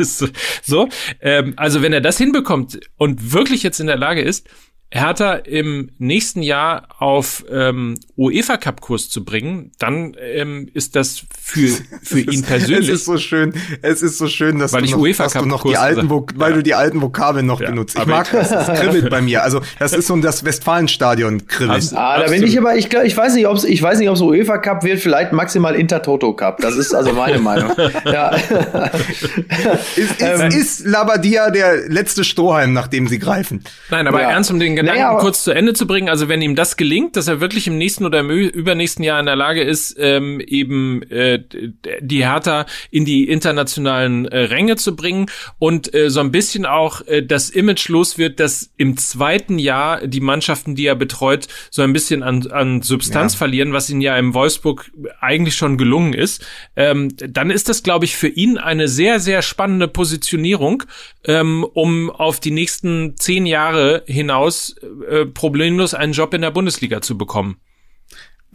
[0.63, 0.89] so,
[1.21, 4.47] ähm, also wenn er das hinbekommt und wirklich jetzt in der Lage ist,
[4.91, 11.23] Hertha im nächsten Jahr auf ähm, UEFA Cup Kurs zu bringen, dann ähm, ist das
[11.41, 11.69] für
[12.03, 12.89] für ihn persönlich.
[12.89, 15.43] Es ist so schön, es ist so schön, dass weil du ich noch, UEFA Cup
[15.43, 16.23] du noch die alten, ja.
[16.35, 17.69] weil du die alten Vokabeln noch ja.
[17.69, 17.97] benutzt.
[17.99, 19.43] Ich mag das, das kribbelt bei mir.
[19.43, 21.91] Also das ist so das Westfalenstadion kribbelt.
[21.93, 24.21] Ah, da bin ich aber ich ich weiß nicht, ob ich weiß nicht, ob es
[24.21, 26.59] UEFA Cup wird, vielleicht maximal Intertoto Cup.
[26.61, 27.71] Das ist also meine Meinung.
[28.05, 28.29] Ja.
[29.95, 33.63] ist, ist, ähm, ist Labadia der letzte Strohhalm, nach dem sie greifen?
[33.89, 34.31] Nein, aber ja.
[34.31, 36.09] ernst um den Gedanken naja, kurz zu Ende zu bringen.
[36.09, 39.25] Also wenn ihm das gelingt, dass er wirklich im nächsten oder im übernächsten Jahr in
[39.25, 41.43] der Lage ist, ähm, eben äh,
[42.01, 45.27] die Hertha in die internationalen äh, Ränge zu bringen
[45.59, 50.05] und äh, so ein bisschen auch äh, das Image los wird, dass im zweiten Jahr
[50.07, 53.37] die Mannschaften, die er betreut, so ein bisschen an, an Substanz ja.
[53.37, 58.05] verlieren, was ihnen ja im Wolfsburg eigentlich schon gelungen ist, ähm, dann ist das, glaube
[58.05, 60.83] ich, für ihn eine sehr, sehr spannende Positionierung,
[61.25, 64.64] ähm, um auf die nächsten zehn Jahre hinaus
[65.09, 67.57] äh, problemlos einen Job in der Bundesliga zu bekommen.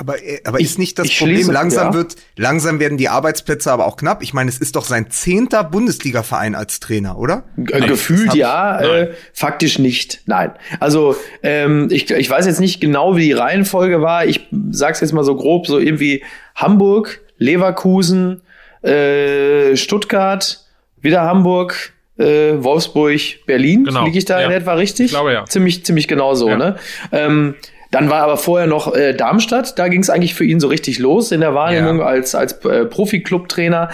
[0.01, 1.95] Aber, äh, aber ich, ist nicht das Problem, schließe, langsam ja.
[1.95, 4.23] wird, langsam werden die Arbeitsplätze aber auch knapp.
[4.23, 7.45] Ich meine, es ist doch sein zehnter Bundesliga-Verein als Trainer, oder?
[7.59, 10.23] G gefühlt ja, äh, faktisch nicht.
[10.25, 10.53] Nein.
[10.81, 14.25] Also ähm, ich, ich weiß jetzt nicht genau, wie die Reihenfolge war.
[14.25, 18.41] Ich sag's jetzt mal so grob, so irgendwie Hamburg, Leverkusen,
[18.83, 20.65] äh, Stuttgart,
[21.03, 23.85] wieder Hamburg, äh, Wolfsburg, Berlin.
[23.85, 24.05] Genau.
[24.05, 24.47] Liege ich da ja.
[24.47, 25.07] in etwa richtig?
[25.07, 25.45] Ich glaube ja.
[25.47, 26.57] Ziemlich, ziemlich genau so, ja.
[26.57, 26.77] ne?
[27.13, 27.55] Ähm,
[27.91, 31.01] dann war aber vorher noch äh, Darmstadt, da ging es eigentlich für ihn so richtig
[31.01, 32.07] los in der Wahrnehmung ja.
[32.07, 33.91] als, als äh, Profi-Club-Trainer.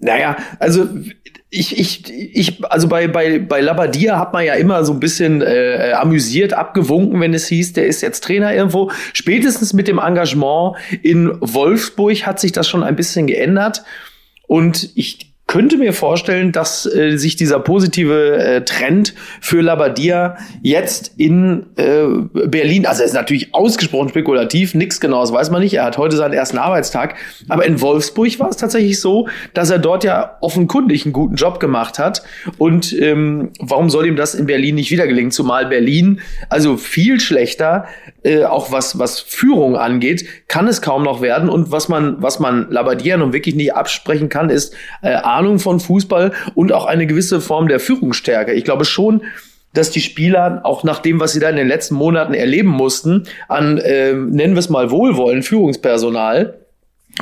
[0.00, 0.88] Naja, also
[1.48, 5.42] ich, ich, ich, also bei, bei, bei Labadia hat man ja immer so ein bisschen
[5.42, 8.90] äh, amüsiert abgewunken, wenn es hieß, der ist jetzt Trainer irgendwo.
[9.12, 13.84] Spätestens mit dem Engagement in Wolfsburg hat sich das schon ein bisschen geändert.
[14.48, 21.12] Und ich könnte mir vorstellen, dass äh, sich dieser positive äh, Trend für Labadia jetzt
[21.18, 22.04] in äh,
[22.48, 26.16] Berlin, also er ist natürlich ausgesprochen spekulativ, nichts genaues weiß man nicht, er hat heute
[26.16, 27.14] seinen ersten Arbeitstag,
[27.48, 31.60] aber in Wolfsburg war es tatsächlich so, dass er dort ja offenkundig einen guten Job
[31.60, 32.24] gemacht hat
[32.58, 37.20] und ähm, warum soll ihm das in Berlin nicht wieder gelingen, zumal Berlin also viel
[37.20, 37.86] schlechter,
[38.24, 42.40] äh, auch was, was Führung angeht, kann es kaum noch werden und was man, was
[42.40, 47.06] man Labadia nun wirklich nicht absprechen kann, ist äh, Ahnung von Fußball und auch eine
[47.06, 48.52] gewisse Form der Führungsstärke.
[48.52, 49.22] Ich glaube schon,
[49.72, 53.24] dass die Spieler, auch nach dem, was sie da in den letzten Monaten erleben mussten,
[53.48, 56.58] an, äh, nennen wir es mal Wohlwollen, Führungspersonal,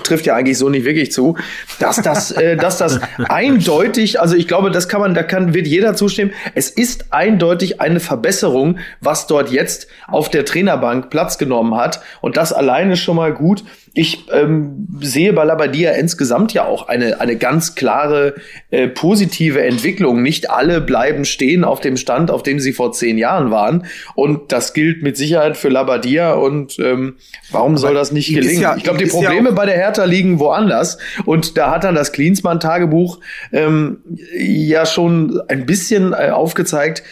[0.03, 1.37] trifft ja eigentlich so nicht wirklich zu,
[1.79, 5.67] dass das, äh, dass das eindeutig, also ich glaube, das kann man, da kann, wird
[5.67, 6.33] jeder zustimmen.
[6.55, 12.01] Es ist eindeutig eine Verbesserung, was dort jetzt auf der Trainerbank Platz genommen hat.
[12.21, 13.65] Und das alleine schon mal gut.
[13.97, 18.35] Ich ähm, sehe bei Labadia insgesamt ja auch eine, eine ganz klare
[18.71, 20.21] äh, positive Entwicklung.
[20.21, 23.87] Nicht alle bleiben stehen auf dem Stand, auf dem sie vor zehn Jahren waren.
[24.17, 26.33] Und das gilt mit Sicherheit für Labadia.
[26.33, 27.19] Und ähm,
[27.53, 28.61] warum Aber soll das nicht gelingen?
[28.61, 30.99] Ja, ich glaube, die Probleme ja bei der Hertha liegen woanders.
[31.25, 33.21] Und da hat dann das Klinsmann-Tagebuch
[33.53, 33.99] ähm,
[34.37, 37.05] ja schon ein bisschen äh, aufgezeigt,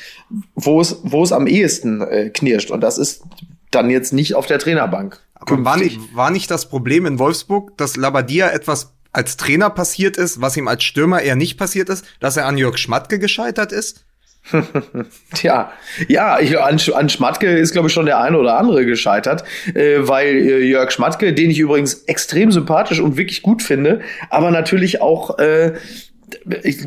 [0.57, 2.73] wo es, wo es am ehesten äh, knirscht.
[2.73, 3.23] Und das ist
[3.71, 5.21] dann jetzt nicht auf der Trainerbank.
[5.43, 10.17] Aber war nicht, war nicht das Problem in Wolfsburg, dass Labadia etwas als Trainer passiert
[10.17, 13.73] ist, was ihm als Stürmer eher nicht passiert ist, dass er an Jörg Schmatke gescheitert
[13.73, 14.05] ist?
[15.35, 15.71] Tja,
[16.09, 19.99] ja, ich, an, an Schmatke ist, glaube ich, schon der eine oder andere gescheitert, äh,
[20.01, 24.01] weil äh, Jörg Schmatke, den ich übrigens extrem sympathisch und wirklich gut finde,
[24.31, 25.75] aber natürlich auch äh,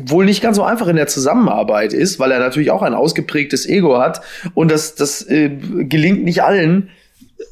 [0.04, 3.66] wohl nicht ganz so einfach in der Zusammenarbeit ist, weil er natürlich auch ein ausgeprägtes
[3.66, 4.20] Ego hat
[4.54, 6.90] und das, das äh, gelingt nicht allen,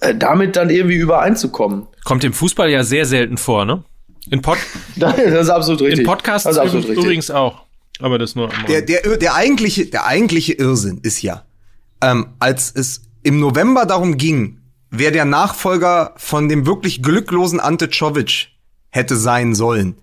[0.05, 1.87] äh, damit dann irgendwie übereinzukommen.
[2.05, 3.85] Kommt im Fußball ja sehr selten vor, ne?
[4.31, 4.59] In Pod
[4.97, 6.01] das ist absolut richtig.
[6.01, 7.05] In Podcasts das ist absolut richtig.
[7.05, 7.63] übrigens auch.
[8.01, 11.45] Aber das nur der, der, der, eigentliche, der eigentliche Irrsinn ist ja,
[12.03, 17.89] ähm, als es im November darum ging, wer der Nachfolger von dem wirklich glücklosen Ante
[17.89, 18.49] Czovic
[18.91, 19.97] hätte sein sollen,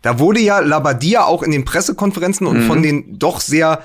[0.00, 2.66] da wurde ja Labadia auch in den Pressekonferenzen und mhm.
[2.66, 3.82] von den doch sehr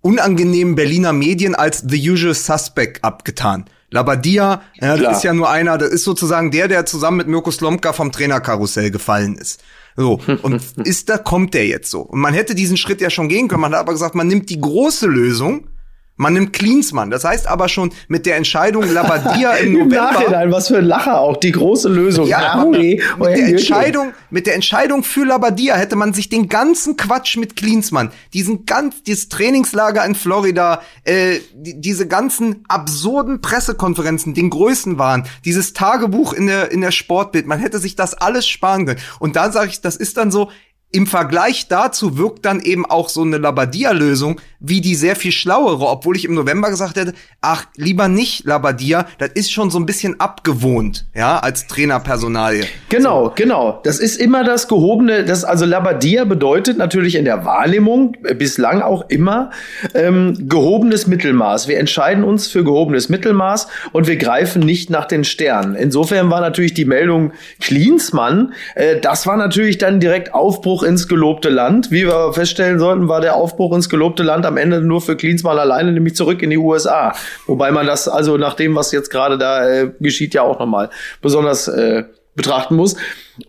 [0.00, 3.66] unangenehmen Berliner Medien als the usual suspect abgetan.
[3.92, 7.50] Labadia, ja, das ist ja nur einer, das ist sozusagen der, der zusammen mit Mirko
[7.50, 9.62] Slomka vom Trainerkarussell gefallen ist.
[9.96, 12.00] So, und ist da kommt der jetzt so.
[12.00, 14.50] Und man hätte diesen Schritt ja schon gehen können, man hat aber gesagt, man nimmt
[14.50, 15.68] die große Lösung
[16.16, 17.10] man nimmt Klinsmann.
[17.10, 19.96] Das heißt aber schon mit der Entscheidung Labadia im November.
[19.96, 22.26] Im Nachhinein, was für ein Lacher auch, die große Lösung.
[22.26, 27.36] Ja, mit der Entscheidung, mit der Entscheidung für Labadia hätte man sich den ganzen Quatsch
[27.36, 34.50] mit Klinsmann, diesen ganz, dieses Trainingslager in Florida, äh, die, diese ganzen absurden Pressekonferenzen, den
[34.50, 38.86] Größen waren, dieses Tagebuch in der, in der Sportbild, man hätte sich das alles sparen
[38.86, 39.00] können.
[39.18, 40.50] Und da sage ich, das ist dann so,
[40.92, 45.88] im Vergleich dazu wirkt dann eben auch so eine Labadia-Lösung wie die sehr viel schlauere,
[45.88, 49.86] obwohl ich im November gesagt hätte, ach, lieber nicht Labadia, das ist schon so ein
[49.86, 52.64] bisschen abgewohnt, ja, als Trainerpersonalie.
[52.88, 53.32] Genau, so.
[53.34, 53.80] genau.
[53.82, 58.82] Das ist immer das gehobene, das, also Labadia bedeutet natürlich in der Wahrnehmung äh, bislang
[58.82, 59.50] auch immer
[59.94, 61.66] ähm, gehobenes Mittelmaß.
[61.66, 65.74] Wir entscheiden uns für gehobenes Mittelmaß und wir greifen nicht nach den Sternen.
[65.74, 71.48] Insofern war natürlich die Meldung Klinsmann, äh, das war natürlich dann direkt Aufbruch ins gelobte
[71.48, 71.90] Land.
[71.90, 75.58] Wie wir feststellen sollten, war der Aufbruch ins gelobte Land am Ende nur für Klinsmann
[75.58, 77.14] alleine, nämlich zurück in die USA.
[77.46, 80.90] Wobei man das also nach dem, was jetzt gerade da äh, geschieht, ja auch nochmal
[81.20, 82.96] besonders äh, betrachten muss.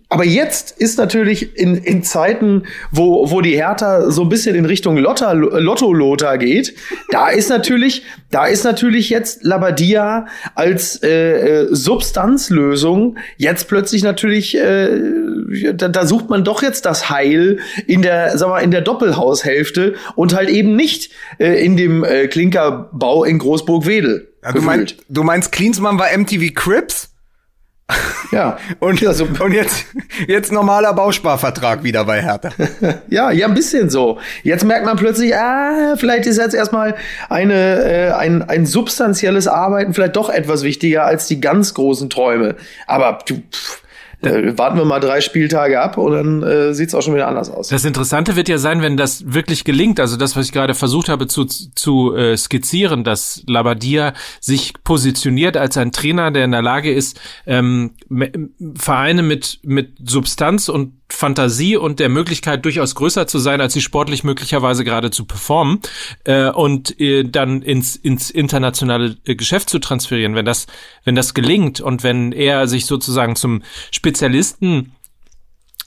[0.08, 4.66] Aber jetzt ist natürlich in, in Zeiten, wo, wo die Hertha so ein bisschen in
[4.66, 6.76] Richtung Lotta, Lotto-Lothar geht,
[7.10, 14.56] da ist natürlich, da ist natürlich jetzt Labadia als äh, äh, Substanzlösung jetzt plötzlich natürlich,
[14.56, 15.02] äh,
[15.74, 19.96] da, da sucht man doch jetzt das Heil in der, sag mal, in der Doppelhaushälfte
[20.16, 24.30] und halt eben nicht äh, in dem äh, Klinkerbau in Großburg-Wedel.
[24.44, 27.13] Ja, du, meinst, du meinst, Klinsmann war MTV Crips?
[28.32, 28.58] Ja.
[28.80, 29.86] und, also, und jetzt,
[30.28, 32.50] jetzt normaler Bausparvertrag wieder bei Hertha.
[33.10, 34.20] ja, ja, ein bisschen so.
[34.44, 36.96] Jetzt merkt man plötzlich, ah, vielleicht ist jetzt erstmal
[37.30, 42.56] eine, äh, ein, ein substanzielles Arbeiten vielleicht doch etwas wichtiger als die ganz großen Träume.
[42.88, 43.83] Aber du, pff,
[44.26, 47.28] äh, warten wir mal drei Spieltage ab und dann äh, sieht es auch schon wieder
[47.28, 47.68] anders aus.
[47.68, 51.10] Das Interessante wird ja sein, wenn das wirklich gelingt, also das, was ich gerade versucht
[51.10, 56.62] habe zu, zu äh, skizzieren, dass Labadia sich positioniert als ein Trainer, der in der
[56.62, 57.92] Lage ist, ähm,
[58.76, 63.82] Vereine mit, mit Substanz und Fantasie und der Möglichkeit durchaus größer zu sein, als sie
[63.82, 65.80] sportlich möglicherweise gerade zu performen
[66.24, 70.36] äh, und äh, dann ins, ins internationale äh, Geschäft zu transferieren.
[70.36, 70.68] Wenn das,
[71.04, 74.94] wenn das gelingt und wenn er sich sozusagen zum Spezialisten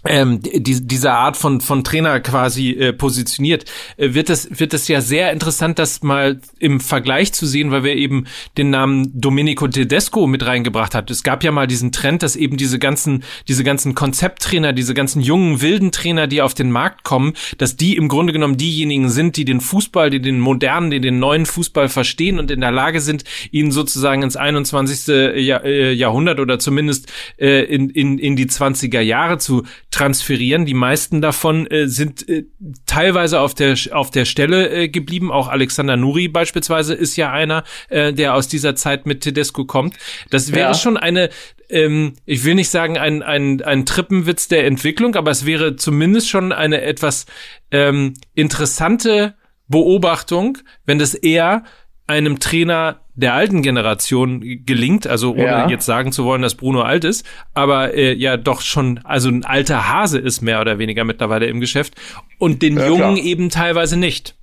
[0.08, 3.64] ähm, die, diese Art von von Trainer quasi äh, positioniert,
[3.96, 7.84] äh, wird es wird es ja sehr interessant, das mal im Vergleich zu sehen, weil
[7.84, 11.10] wir eben den Namen Domenico Tedesco mit reingebracht hat.
[11.10, 15.20] Es gab ja mal diesen Trend, dass eben diese ganzen diese ganzen Konzepttrainer, diese ganzen
[15.20, 19.36] jungen wilden Trainer, die auf den Markt kommen, dass die im Grunde genommen diejenigen sind,
[19.36, 23.00] die den Fußball, die den modernen, die den neuen Fußball verstehen und in der Lage
[23.00, 25.06] sind, ihn sozusagen ins 21.
[25.36, 29.64] Jahr, äh, Jahrhundert oder zumindest äh, in, in in die 20er Jahre zu
[29.96, 30.66] transferieren.
[30.66, 32.44] Die meisten davon äh, sind äh,
[32.85, 35.32] teilweise auf der auf der Stelle äh, geblieben.
[35.32, 39.96] Auch Alexander Nuri beispielsweise ist ja einer, äh, der aus dieser Zeit mit Tedesco kommt.
[40.28, 40.74] Das wäre ja.
[40.74, 41.30] schon eine
[41.70, 46.28] ähm, ich will nicht sagen ein, ein, ein Trippenwitz der Entwicklung, aber es wäre zumindest
[46.28, 47.24] schon eine etwas
[47.70, 49.35] ähm, interessante
[49.66, 51.64] Beobachtung, wenn das eher
[52.06, 55.68] einem Trainer der alten Generation gelingt, also ohne Ja.
[55.68, 59.44] jetzt sagen zu wollen, dass Bruno alt ist, aber äh, ja doch schon, also ein
[59.44, 61.94] alter Hase ist mehr oder weniger mittlerweile im Geschäft
[62.38, 63.24] und den Ja, Jungen klar.
[63.26, 64.35] eben teilweise nicht.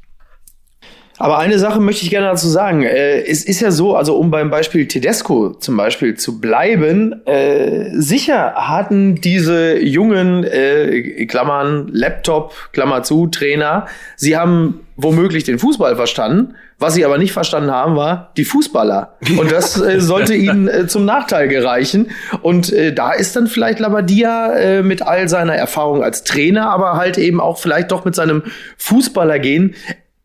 [1.23, 2.83] Aber eine Sache möchte ich gerne dazu sagen.
[2.83, 7.91] Äh, es ist ja so, also um beim Beispiel Tedesco zum Beispiel zu bleiben, äh,
[7.93, 13.85] sicher hatten diese jungen, äh, Klammern, Laptop, Klammer zu, Trainer,
[14.17, 16.55] sie haben womöglich den Fußball verstanden.
[16.77, 19.15] Was sie aber nicht verstanden haben, war die Fußballer.
[19.37, 22.11] Und das äh, sollte ihnen äh, zum Nachteil gereichen.
[22.41, 26.97] Und äh, da ist dann vielleicht Labadia äh, mit all seiner Erfahrung als Trainer, aber
[26.97, 28.43] halt eben auch vielleicht doch mit seinem
[28.77, 29.75] Fußballergehen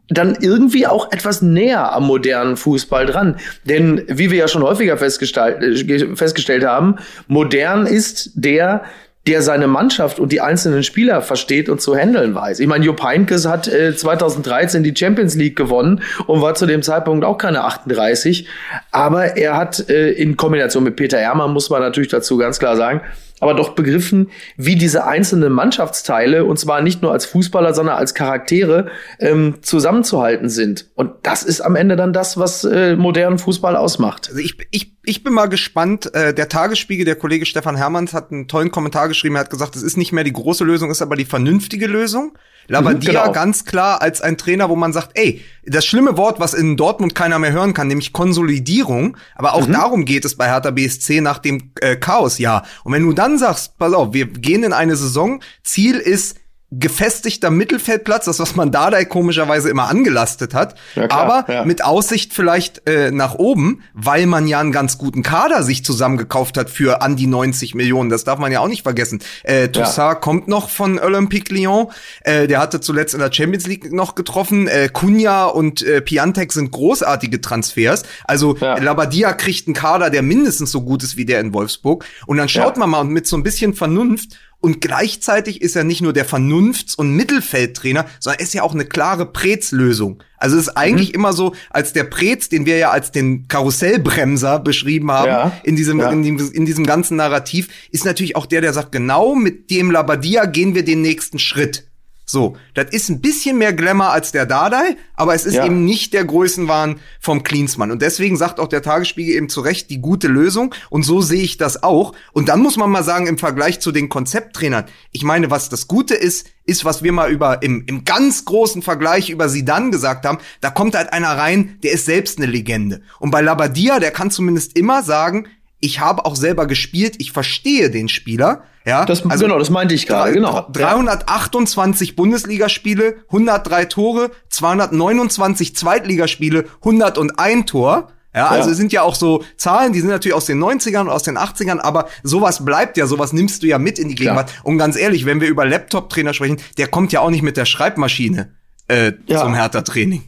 [0.09, 3.37] dann irgendwie auch etwas näher am modernen Fußball dran.
[3.65, 8.85] Denn wie wir ja schon häufiger festgestellt, äh, festgestellt haben, modern ist der,
[9.27, 12.61] der seine Mannschaft und die einzelnen Spieler versteht und zu handeln weiß.
[12.61, 16.83] Ich meine, Jupp Heynckes hat äh, 2013 die Champions League gewonnen und war zu dem
[16.83, 18.49] Zeitpunkt auch keine 38.
[18.91, 22.77] Aber er hat äh, in Kombination mit Peter Hermann, muss man natürlich dazu ganz klar
[22.77, 23.03] sagen,
[23.41, 28.15] aber doch begriffen, wie diese einzelnen Mannschaftsteile, und zwar nicht nur als Fußballer, sondern als
[28.15, 28.89] Charaktere,
[29.21, 30.91] ähm, zusammenzuhalten sind.
[30.95, 34.29] Und das ist am Ende dann das, was äh, modernen Fußball ausmacht.
[34.29, 36.13] Also ich, ich, ich bin mal gespannt.
[36.15, 39.37] Äh, der Tagesspiegel, der Kollege Stefan Hermanns hat einen tollen Kommentar geschrieben.
[39.37, 42.37] Er hat gesagt, es ist nicht mehr die große Lösung, ist aber die vernünftige Lösung.
[42.69, 43.33] Labadia genau.
[43.33, 47.15] ganz klar als ein Trainer, wo man sagt, ey, das schlimme Wort, was in Dortmund
[47.15, 49.17] keiner mehr hören kann, nämlich Konsolidierung.
[49.35, 52.65] Aber auch darum geht es bei Hertha BSC nach dem äh, Chaosjahr.
[52.85, 56.37] Und wenn du dann sagst, pass auf, wir gehen in eine Saison, Ziel ist
[56.71, 61.65] gefestigter Mittelfeldplatz, das was man Dardai komischerweise immer angelastet hat, Ja, klar, aber ja.
[61.65, 66.59] mit Aussicht vielleicht äh, nach oben, weil man ja einen ganz guten Kader sich zusammengekauft
[66.59, 68.11] hat für an die 90 Millionen.
[68.11, 69.21] Das darf man ja auch nicht vergessen.
[69.45, 71.87] Äh, Toussaint kommt noch von Olympique Lyon.
[72.21, 74.69] Äh, der hatte zuletzt in der Champions League noch getroffen.
[74.69, 78.03] Äh, Cunha und äh, Piantek sind großartige Transfers.
[78.25, 78.77] Also Ja.
[78.79, 82.05] Labadia kriegt einen Kader, der mindestens so gut ist wie der in Wolfsburg.
[82.27, 82.81] Und dann schaut Ja.
[82.81, 86.27] man mal und mit so ein bisschen Vernunft und gleichzeitig ist er nicht nur der
[86.27, 90.23] Vernunfts- und Mittelfeldtrainer, sondern er ist ja auch eine klare Prez-Lösung.
[90.37, 90.77] Also es ist Mhm.
[90.83, 95.53] eigentlich immer so, als der Prez, den wir ja als den Karussellbremser beschrieben haben, Ja.
[95.65, 96.11] in, diesem, Ja.
[96.11, 99.91] in, diesem, in diesem ganzen Narrativ, ist natürlich auch der, der sagt, genau mit dem
[99.91, 101.88] Labadia gehen wir den nächsten Schritt.
[102.31, 105.65] So, das ist ein bisschen mehr Glamour als der Dardai, aber es ist Ja.
[105.65, 107.91] eben nicht der Größenwahn vom Klinsmann.
[107.91, 110.75] Und deswegen sagt auch der Tagesspiegel eben zu Recht die gute Lösung.
[110.91, 112.13] Und so sehe ich das auch.
[112.35, 115.89] Und dann muss man mal sagen, im Vergleich zu den Konzepttrainern, ich meine, was das
[115.89, 120.27] Gute ist, ist, was wir mal über im, im ganz großen Vergleich über Sidan gesagt
[120.27, 123.01] haben, da kommt halt einer rein, der ist selbst eine Legende.
[123.21, 125.47] Und bei Labadia, der kann zumindest immer sagen,
[125.81, 128.63] ich habe auch selber gespielt, ich verstehe den Spieler.
[128.85, 130.67] Ja, Das, genau, das meinte ich gerade, genau.
[130.73, 138.09] 328 Bundesligaspiele, 103 Tore, 229 Zweitligaspiele, 101 Tor.
[138.35, 138.73] Ja, also Ja.
[138.73, 141.37] es sind ja auch so Zahlen, die sind natürlich aus den 90ern und aus den
[141.39, 144.35] 80ern, aber sowas bleibt ja, sowas nimmst du ja mit in die Klar.
[144.37, 144.53] Gegenwart.
[144.65, 147.65] Und ganz ehrlich, wenn wir über Laptop-Trainer sprechen, der kommt ja auch nicht mit der
[147.65, 148.53] Schreibmaschine
[148.89, 149.41] äh, Ja.
[149.43, 150.23] zum Hertha-Training.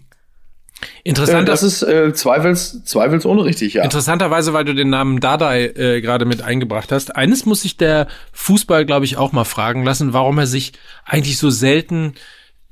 [0.80, 3.84] Äh, Interessant, das ist äh, zweifels, zweifelsohne richtig, ja.
[3.84, 7.16] Interessanterweise, weil du den Namen Dardai äh, gerade mit eingebracht hast.
[7.16, 10.72] Eines muss sich der Fußball, glaube ich, auch mal fragen lassen, warum er sich
[11.04, 12.14] eigentlich so selten,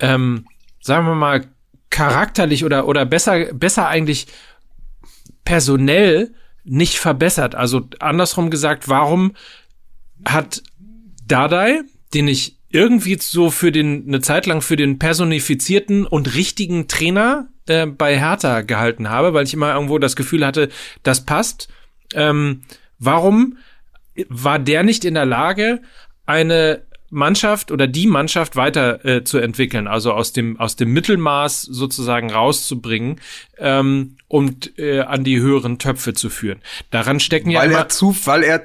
[0.00, 0.46] ähm,
[0.80, 1.46] sagen wir mal,
[1.90, 4.26] charakterlich oder, oder besser, besser eigentlich
[5.44, 7.54] personell nicht verbessert.
[7.54, 9.32] Also andersrum gesagt, warum
[10.24, 10.62] hat
[11.26, 16.86] Dardai, den ich irgendwie so für den eine Zeit lang für den personifizierten und richtigen
[16.88, 20.68] Trainer äh, bei Hertha gehalten habe, weil ich immer irgendwo das Gefühl hatte,
[21.02, 21.68] das passt.
[22.14, 22.62] Ähm,
[22.98, 23.58] warum
[24.28, 25.80] war der nicht in der Lage,
[26.26, 31.62] eine Mannschaft oder die Mannschaft weiter äh, zu entwickeln, also aus dem aus dem Mittelmaß
[31.62, 33.20] sozusagen rauszubringen
[33.56, 36.60] ähm, und äh, an die höheren Töpfe zu führen.
[36.90, 38.62] Daran stecken ja weil immer er zu, weil er,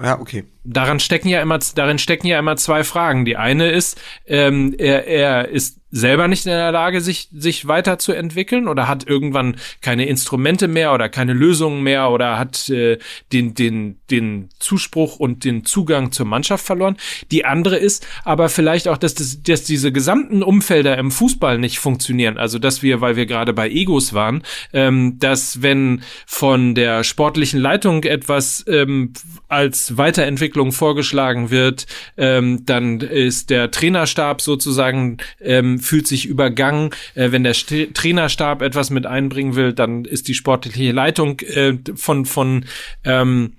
[0.00, 0.44] ja, okay.
[0.64, 3.24] Daran stecken ja immer, darin stecken ja immer zwei Fragen.
[3.24, 8.66] Die eine ist, ähm, er, er ist selber nicht in der Lage, sich, sich weiterzuentwickeln
[8.66, 12.98] oder hat irgendwann keine Instrumente mehr oder keine Lösungen mehr oder hat äh,
[13.32, 16.96] den, den, den Zuspruch und den Zugang zur Mannschaft verloren.
[17.30, 21.78] Die andere ist aber vielleicht auch, dass, das, dass diese gesamten Umfelder im Fußball nicht
[21.78, 22.38] funktionieren.
[22.38, 27.60] Also, dass wir, weil wir gerade bei Egos waren, ähm, dass wenn von der sportlichen
[27.60, 29.12] Leitung etwas ähm,
[29.48, 31.86] als Weiterentwicklung vorgeschlagen wird,
[32.16, 36.90] ähm, dann ist der Trainerstab sozusagen ähm, fühlt sich übergangen.
[37.14, 41.74] Äh, wenn der St Trainerstab etwas mit einbringen will, dann ist die sportliche Leitung äh,
[41.94, 42.66] von von
[43.04, 43.54] ähm,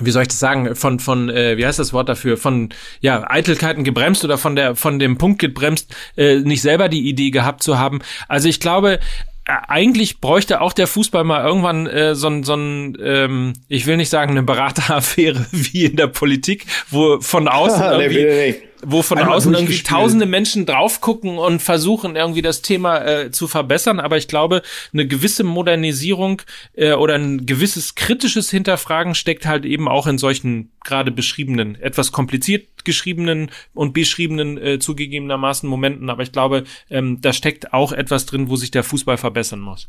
[0.00, 3.28] wie soll ich das sagen, von, von, äh, wie heißt das Wort dafür, von, ja,
[3.28, 7.62] Eitelkeiten gebremst oder von der, von dem Punkt gebremst, äh, nicht selber die Idee gehabt
[7.62, 8.00] zu haben.
[8.28, 9.00] Also ich glaube,
[9.48, 13.96] eigentlich bräuchte auch der Fußball mal irgendwann äh, so ein, so ein ähm, ich will
[13.96, 19.36] nicht sagen eine Berateraffäre wie in der Politik, wo von außen irgendwie, wo von Einmal
[19.36, 24.00] außen irgendwie tausende Menschen drauf gucken und versuchen irgendwie das Thema äh, zu verbessern.
[24.00, 26.42] Aber ich glaube, eine gewisse Modernisierung
[26.74, 32.12] äh, oder ein gewisses kritisches Hinterfragen steckt halt eben auch in solchen gerade beschriebenen, etwas
[32.12, 36.10] kompliziert geschriebenen und beschriebenen äh, zugegebenermaßen Momenten.
[36.10, 39.88] Aber ich glaube, ähm, da steckt auch etwas drin, wo sich der Fußball verbessern muss.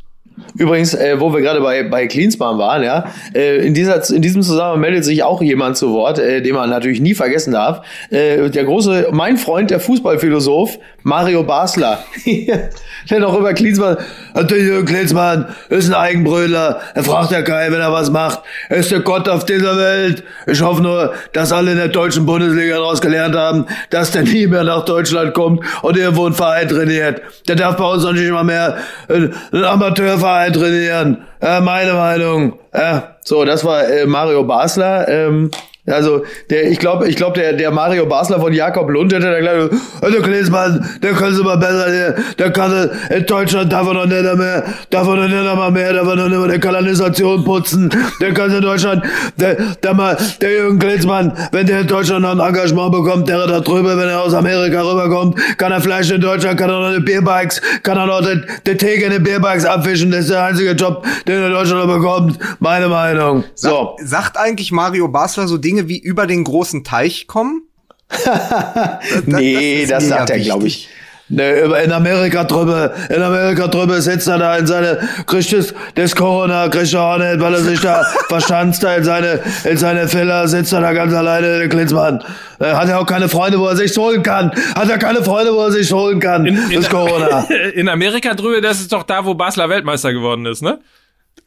[0.56, 4.42] Übrigens, äh, wo wir gerade bei, bei Cleanspan waren, ja, äh, in, dieser, in diesem
[4.42, 7.86] Zusammenhang meldet sich auch jemand zu Wort, äh, den man natürlich nie vergessen darf.
[8.10, 12.04] Äh, der große, mein Freund, der Fußballphilosoph, Mario Basler.
[13.10, 13.98] der noch über Klinsmann,
[14.34, 18.42] natürlich Klinsmann ist ein Eigenbrüller, er fragt ja keinen, wenn er was macht.
[18.70, 20.24] Er ist der Gott auf dieser Welt.
[20.48, 24.48] Ich hoffe nur, dass alle in der deutschen Bundesliga daraus gelernt haben, dass der nie
[24.48, 27.22] mehr nach Deutschland kommt und irgendwo einen Verein trainiert.
[27.48, 28.78] Der darf bei uns noch nicht mal mehr
[29.08, 29.34] einen
[29.64, 31.26] Amateurverein trainieren.
[31.42, 32.60] Ja, meine Meinung.
[32.74, 35.08] Ja, so, das war äh, Mario Basler.
[35.08, 35.52] Ähm,
[35.92, 39.40] also der, ich glaube, ich glaube, der, der Mario Basler von Jakob Lund hätte da
[39.40, 39.70] gleich,
[40.02, 44.06] also Klinsmann, der kann sie mal besser, der, der kann in Deutschland darf er noch
[44.06, 47.44] nicht mehr, darf er noch nicht mal mehr, darf er noch nicht mehr der Kanalisation
[47.44, 47.90] putzen,
[48.22, 49.04] der kann in Deutschland,
[49.38, 53.48] der, der mal, der Jürgen Klinsmann, wenn der in Deutschland noch ein Engagement bekommt, der
[53.48, 56.88] da drüber, wenn er aus Amerika rüberkommt, kann er Fleisch in Deutschland, kann er noch
[56.88, 60.44] eine Bierbikes, kann er noch den, den Theke in den Bierbikes abfischen, das ist der
[60.44, 63.44] einzige Job, den er in Deutschland noch bekommt, meine Meinung.
[63.56, 63.96] So.
[64.00, 67.64] Sagt, sagt eigentlich Mario Basler so Dinge Dinge wie über den großen Teich kommen?
[68.10, 70.90] das, nee, das, das sagt er, glaube ich.
[71.32, 76.16] Nee, in Amerika drüber, in Amerika drüber sitzt er da in seine, kriegt das, das
[76.16, 80.12] Corona, kriegt er auch nicht, weil er sich da verstanzt da in seine, in seine
[80.12, 82.24] Villa, sitzt er da ganz alleine, der Klinsmann.
[82.60, 84.52] Hat er auch keine Freunde, wo er sich holen kann.
[84.74, 86.48] Hat er keine Freunde, wo er sich holen kann.
[86.48, 87.46] In, in, das Corona.
[87.76, 90.80] In Amerika drüber, das ist doch da, wo Basler Weltmeister geworden ist, ne?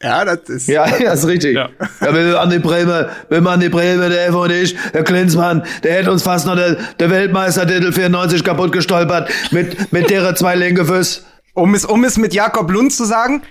[0.03, 0.67] Ja, das ist.
[0.67, 1.55] Ja, das ist richtig.
[1.55, 4.51] Ja, ja wenn wir an die Bremer, wenn man an die Bremer, der F und
[4.51, 9.91] ich, der Klinsmann, der hätte uns fast noch der, der Weltmeistertitel 94 kaputt gestolpert mit,
[9.91, 11.25] mit derer zwei Lenkefüß.
[11.53, 13.43] Um es, um es mit Jakob Lund zu sagen,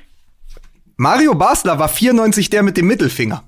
[0.97, 3.45] Mario Basler war 94 der mit dem Mittelfinger.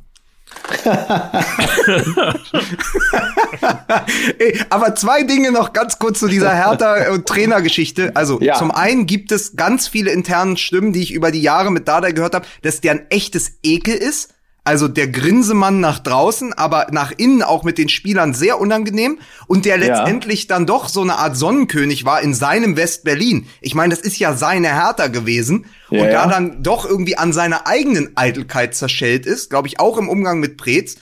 [4.39, 8.13] Ey, aber zwei Dinge noch ganz kurz zu dieser Hertha- und Trainergeschichte.
[8.15, 8.55] Also ja.
[8.55, 12.11] zum einen gibt es ganz viele internen Stimmen, die ich über die Jahre mit Dada
[12.11, 14.34] gehört habe, dass der ein echtes Ekel ist.
[14.67, 19.67] Also der Grinsemann nach draußen, aber nach innen auch mit den Spielern sehr unangenehm und
[19.67, 20.49] der letztendlich ja.
[20.49, 23.47] dann doch so eine Art Sonnenkönig war in seinem West-Berlin.
[23.61, 27.35] Ich meine, das ist ja seine Hertha gewesen ja, und da dann doch irgendwie an
[27.35, 30.97] seiner eigenen Eitelkeit zerschellt ist, glaube ich, auch im Umgang mit Preetz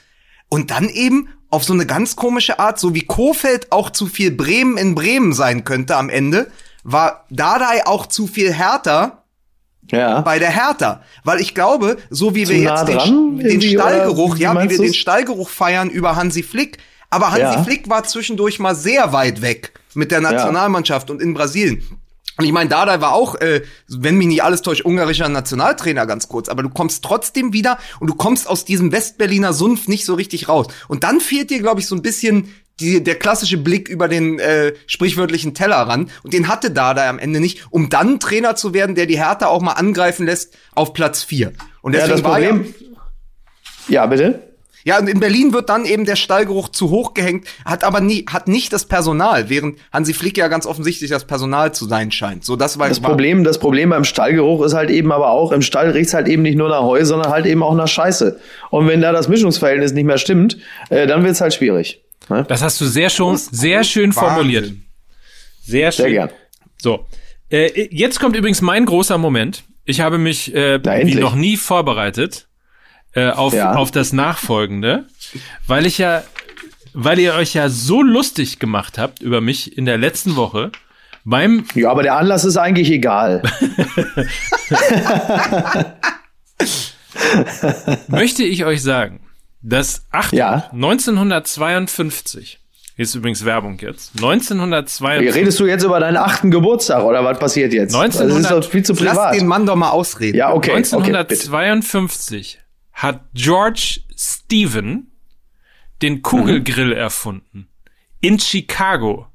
[0.48, 4.32] und dann eben auf so eine ganz komische Art, so wie Kofeld auch zu viel
[4.32, 6.50] Bremen in Bremen sein könnte am Ende,
[6.82, 9.21] war Dardai auch zu viel härter
[9.90, 10.20] ja.
[10.20, 11.02] bei der Hertha.
[11.24, 14.76] Weil ich glaube, so wie Zu wir nah jetzt den, den Stallgeruch, ja, wie wir
[14.76, 14.86] du's?
[14.86, 16.78] den Stallgeruch feiern über Hansi Flick,
[17.10, 17.62] aber Hansi ja.
[17.62, 21.14] Flick war zwischendurch mal sehr weit weg mit der Nationalmannschaft ja.
[21.14, 21.82] und in Brasilien.
[22.38, 26.28] Und ich meine, Dada war auch, äh, wenn mich nicht alles täuscht, ungarischer Nationaltrainer ganz
[26.28, 30.14] kurz, aber du kommst trotzdem wieder und du kommst aus diesem Westberliner Sumpf nicht so
[30.14, 30.68] richtig raus.
[30.88, 32.48] Und dann fehlt dir, glaube ich, so ein bisschen
[32.80, 36.10] die, der klassische Blick über den äh, sprichwörtlichen Teller ran.
[36.22, 39.46] Und den hatte Dada am Ende nicht, um dann Trainer zu werden, der die Hertha
[39.46, 41.52] auch mal angreifen lässt auf Platz vier.
[41.80, 42.74] Und deswegen ja, das Problem.
[43.88, 44.52] ja, bitte.
[44.84, 48.26] Ja, und in Berlin wird dann eben der Stallgeruch zu hoch gehängt, hat aber nie,
[48.28, 52.44] hat nicht das Personal, während Hansi Flick ja ganz offensichtlich das Personal zu sein scheint.
[52.44, 53.44] So, das war das Problem.
[53.44, 56.56] Das Problem beim Stallgeruch ist halt eben aber auch, im Stall riecht's halt eben nicht
[56.56, 58.40] nur nach Heu, sondern halt eben auch nach Scheiße.
[58.70, 60.58] Und wenn da das Mischungsverhältnis nicht mehr stimmt,
[60.90, 62.02] äh, dann wird's halt schwierig.
[62.32, 62.44] Ne?
[62.48, 64.72] Das hast du sehr schon, sehr schön formuliert.
[65.62, 66.04] Sehr schön.
[66.04, 66.30] Sehr gern.
[66.80, 67.06] So.
[67.50, 69.64] Äh, jetzt kommt übrigens mein großer Moment.
[69.84, 72.48] Ich habe mich äh, wie noch nie vorbereitet
[73.14, 73.74] äh, auf, ja.
[73.74, 75.06] auf das Nachfolgende,
[75.66, 76.22] weil ich ja,
[76.94, 80.72] weil ihr euch ja so lustig gemacht habt über mich in der letzten Woche.
[81.24, 83.42] Beim ja, aber der Anlass ist eigentlich egal.
[88.08, 89.20] möchte ich euch sagen,
[89.62, 90.70] dass acht, ja.
[90.72, 92.62] 1952
[92.94, 94.12] hier ist übrigens Werbung jetzt.
[94.16, 95.34] 1952.
[95.34, 97.94] Redest du jetzt über deinen achten Geburtstag oder was passiert jetzt?
[97.94, 99.16] 1900, das ist doch viel zu privat.
[99.16, 100.36] Lass den Mann doch mal ausreden.
[100.36, 100.72] Ja, okay.
[100.72, 105.10] 1952 okay, hat George Stephen
[106.02, 106.92] den Kugelgrill mhm.
[106.92, 107.68] erfunden.
[108.20, 109.26] In Chicago.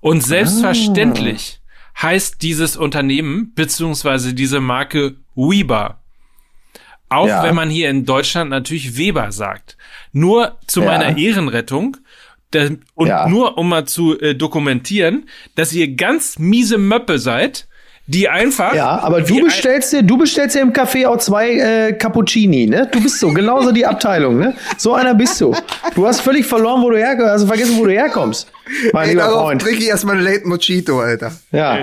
[0.00, 2.02] Und selbstverständlich ah.
[2.04, 6.00] heißt dieses Unternehmen beziehungsweise diese Marke Weber.
[7.08, 7.42] Auch ja.
[7.42, 9.76] wenn man hier in Deutschland natürlich Weber sagt.
[10.12, 10.86] Nur zu ja.
[10.86, 11.96] meiner Ehrenrettung
[12.94, 13.28] und ja.
[13.28, 17.66] nur um mal zu äh, dokumentieren, dass ihr ganz miese Möppe seid,
[18.06, 18.74] die einfach.
[18.74, 22.88] Ja, aber du bestellst dir, du bestellst dir im Café auch zwei äh, Cappuccini, ne?
[22.90, 24.54] Du bist so, genauso die Abteilung, ne?
[24.78, 25.54] So einer bist du.
[25.94, 28.50] Du hast völlig verloren, wo du herkommst, also vergessen, wo du herkommst.
[28.92, 29.60] Mein Ey, lieber Freund.
[29.60, 31.32] trinke ich erstmal einen Late Mojito, Alter.
[31.50, 31.78] Ja.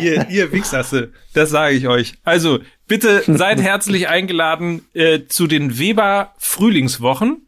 [0.00, 2.14] ihr, ihr Wichsasse, das sage ich euch.
[2.22, 7.46] Also, bitte seid herzlich eingeladen äh, zu den Weber Frühlingswochen.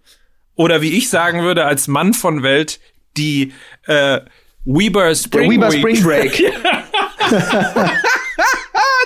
[0.54, 2.78] Oder wie ich sagen würde, als Mann von Welt,
[3.16, 3.52] die
[3.86, 4.20] äh,
[4.64, 5.96] Weber Spring Der Weber Week.
[5.96, 6.42] Spring Break.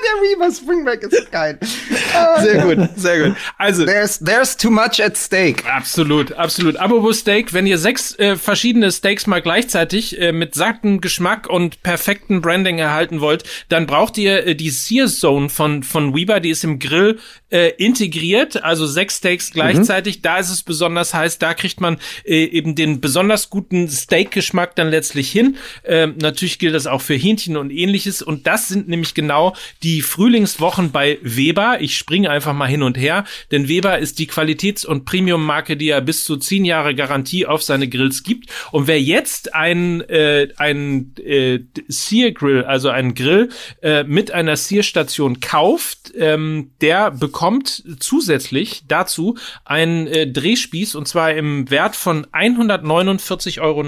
[0.06, 1.58] Der Weaver Spring Break ist geil.
[2.40, 3.36] Sehr gut, sehr gut.
[3.58, 5.64] Also, There's, there's too much at stake.
[5.66, 6.76] Absolut, absolut.
[6.76, 11.82] Apropos Steak, wenn ihr sechs äh, verschiedene Steaks mal gleichzeitig äh, mit satten Geschmack und
[11.82, 16.50] perfekten Branding erhalten wollt, dann braucht ihr äh, die Sear Zone von von Weber, die
[16.50, 17.18] ist im Grill
[17.50, 20.22] äh, integriert, also sechs Steaks gleichzeitig.
[20.22, 24.88] Da ist es besonders heiß, da kriegt man äh, eben den besonders guten Steak-Geschmack dann
[24.88, 25.56] letztlich hin.
[25.84, 28.22] Ähm, natürlich gilt das auch für Hähnchen und ähnliches.
[28.22, 31.78] Und das sind nämlich genau die Frühlingswochen bei Weber.
[31.80, 35.86] Ich springe einfach mal hin und her, denn Weber ist die Qualitäts- und Premium-Marke, die
[35.86, 38.50] ja bis zu zehn Jahre Garantie auf seine Grills gibt.
[38.72, 43.48] Und wer jetzt ein, äh, ein äh, Sear Grill, also einen Grill
[43.82, 51.32] äh, mit einer Sear-Station kauft, ähm, der bekommt zusätzlich dazu einen äh, Drehspieß und zwar
[51.32, 53.82] im Wert von 149,99 Euro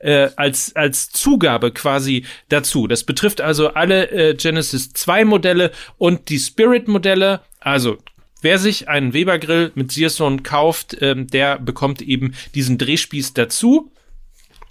[0.00, 2.86] äh, als, als Zugabe quasi dazu.
[2.86, 7.40] Das betrifft also alle äh, Genesis 2 Modelle und die Spirit Modelle.
[7.60, 7.98] Also
[8.44, 13.90] Wer sich einen Weber Grill mit Searson kauft, ähm, der bekommt eben diesen Drehspieß dazu.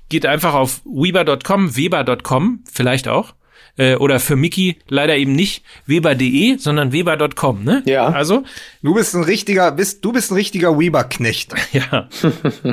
[0.10, 3.34] Geht einfach auf weber.com, weber.com vielleicht auch.
[3.76, 7.82] Äh, oder für Mickey leider eben nicht weber.de, sondern weber.com, ne?
[7.86, 8.10] Ja.
[8.10, 8.44] Also,
[8.84, 11.56] Du bist ein richtiger, bist, du bist ein richtiger Weaver-Knecht.
[11.72, 12.10] ja.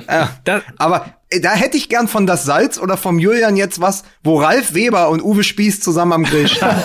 [0.06, 0.38] Ja.
[0.44, 1.10] Da, Aber äh,
[1.42, 5.10] da hätte ich gern von das Salz oder vom Julian jetzt was, wo Ralf Weber
[5.10, 6.68] und Uwe Spieß zusammen am Grill stehen.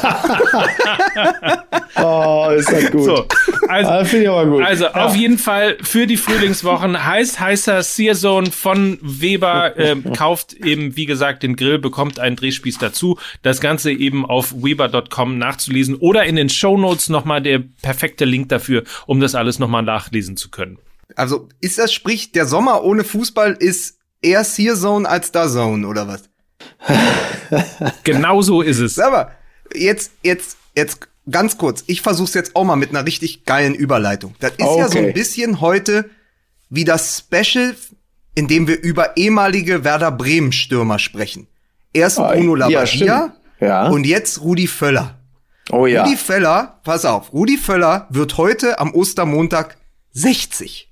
[1.97, 3.03] Oh, ist das gut.
[3.05, 3.25] so.
[3.67, 4.63] Also, Ah, Finde ich aber gut.
[4.63, 10.95] Also auf jeden Fall für die Frühlingswochen heiß heißer Searzone von Weber ähm, kauft eben
[10.97, 13.17] wie gesagt den Grill bekommt einen Drehspieß dazu.
[13.43, 18.49] Das Ganze eben auf weber.com nachzulesen oder in den Shownotes noch mal der perfekte Link
[18.49, 20.77] dafür, um das alles noch mal nachlesen zu können.
[21.15, 26.23] Also ist das sprich, der Sommer ohne Fußball ist eher Searzone als Dazone oder was?
[28.03, 28.99] Genau so ist es.
[28.99, 29.31] Aber
[29.73, 31.83] jetzt, jetzt, jetzt ganz kurz.
[31.87, 34.35] Ich versuch's jetzt auch mal mit einer richtig geilen Überleitung.
[34.39, 35.07] Das ist ja so Okay.
[35.07, 36.09] ein bisschen heute
[36.69, 37.75] wie das Special,
[38.33, 41.47] in dem wir über ehemalige Werder Bremen Stürmer sprechen.
[41.93, 43.31] Erst Ah, Bruno ja, Labbadia stimmt.
[43.61, 43.87] Ja.
[43.87, 45.19] und jetzt Rudi Völler.
[45.71, 46.03] oh ja.
[46.03, 49.77] Rudi Völler, pass auf, Rudi Völler wird heute am Ostermontag
[50.11, 50.91] 60.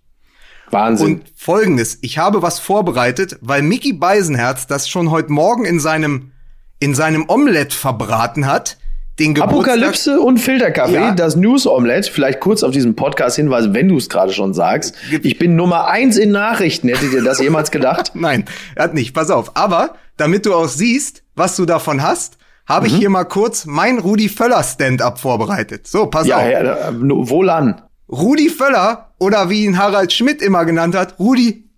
[0.73, 1.07] Wahnsinn.
[1.07, 6.31] Und folgendes, ich habe was vorbereitet, weil Mickey Beisenherz das schon heute Morgen in seinem,
[6.79, 8.77] in seinem Omelett verbraten hat.
[9.19, 11.11] Den Geburtstag, Apokalypse und Filterkaffee, Ja.
[11.13, 12.11] das News Omelette.
[12.11, 14.95] Vielleicht kurz auf diesen Podcast hinweisen, wenn du es gerade schon sagst.
[15.21, 16.87] Ich bin Nummer eins in Nachrichten.
[16.89, 18.11] Hättet ihr das jemals gedacht?
[18.15, 18.45] Nein,
[18.75, 19.55] er hat nicht, pass auf.
[19.55, 22.93] Aber, damit du auch siehst, was du davon hast, habe Mhm.
[22.93, 25.85] ich hier mal kurz mein Rudi Völler Stand-up vorbereitet.
[25.85, 26.49] So, pass Ja, auf.
[26.49, 27.83] ja, wohlan.
[28.09, 31.69] Rudi Völler, oder wie ihn Harald Schmidt immer genannt hat, Rudi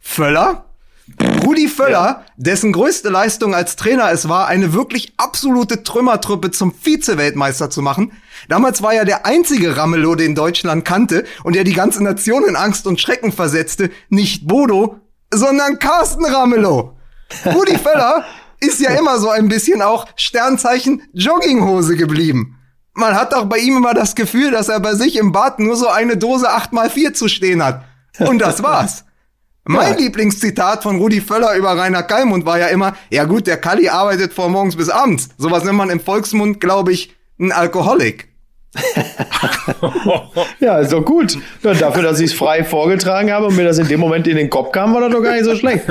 [0.00, 0.66] Völler.
[1.44, 7.70] Rudi Völler, dessen größte Leistung als Trainer es war, eine wirklich absolute Trümmertruppe zum Vize-Weltmeister
[7.70, 8.12] zu machen.
[8.48, 12.56] Damals war er der einzige Ramelow, den Deutschland kannte und der die ganze Nation in
[12.56, 13.90] Angst und Schrecken versetzte.
[14.08, 15.00] Nicht Bodo,
[15.32, 16.96] sondern Carsten Ramelow.
[17.46, 18.24] Rudi Völler
[18.60, 22.61] ist ja immer so ein bisschen auch Sternzeichen Jogginghose geblieben.
[22.94, 25.76] Man hat doch bei ihm immer das Gefühl, dass er bei sich im Bad nur
[25.76, 27.84] so eine Dose 8x4 zu stehen hat.
[28.18, 29.04] Und das war's.
[29.64, 29.98] Mein Ja.
[29.98, 34.32] Lieblingszitat von Rudi Völler über Rainer Kallmund war ja immer, ja gut, der Kalli arbeitet
[34.34, 35.28] von morgens bis abends.
[35.38, 38.28] Sowas nennt man im Volksmund, glaube ich, ein Alkoholik.
[40.60, 41.36] Ja, ist doch gut.
[41.62, 44.36] Ja, dafür, dass ich es frei vorgetragen habe und mir das in dem Moment in
[44.36, 45.84] den Kopf kam, war das doch gar nicht so schlecht.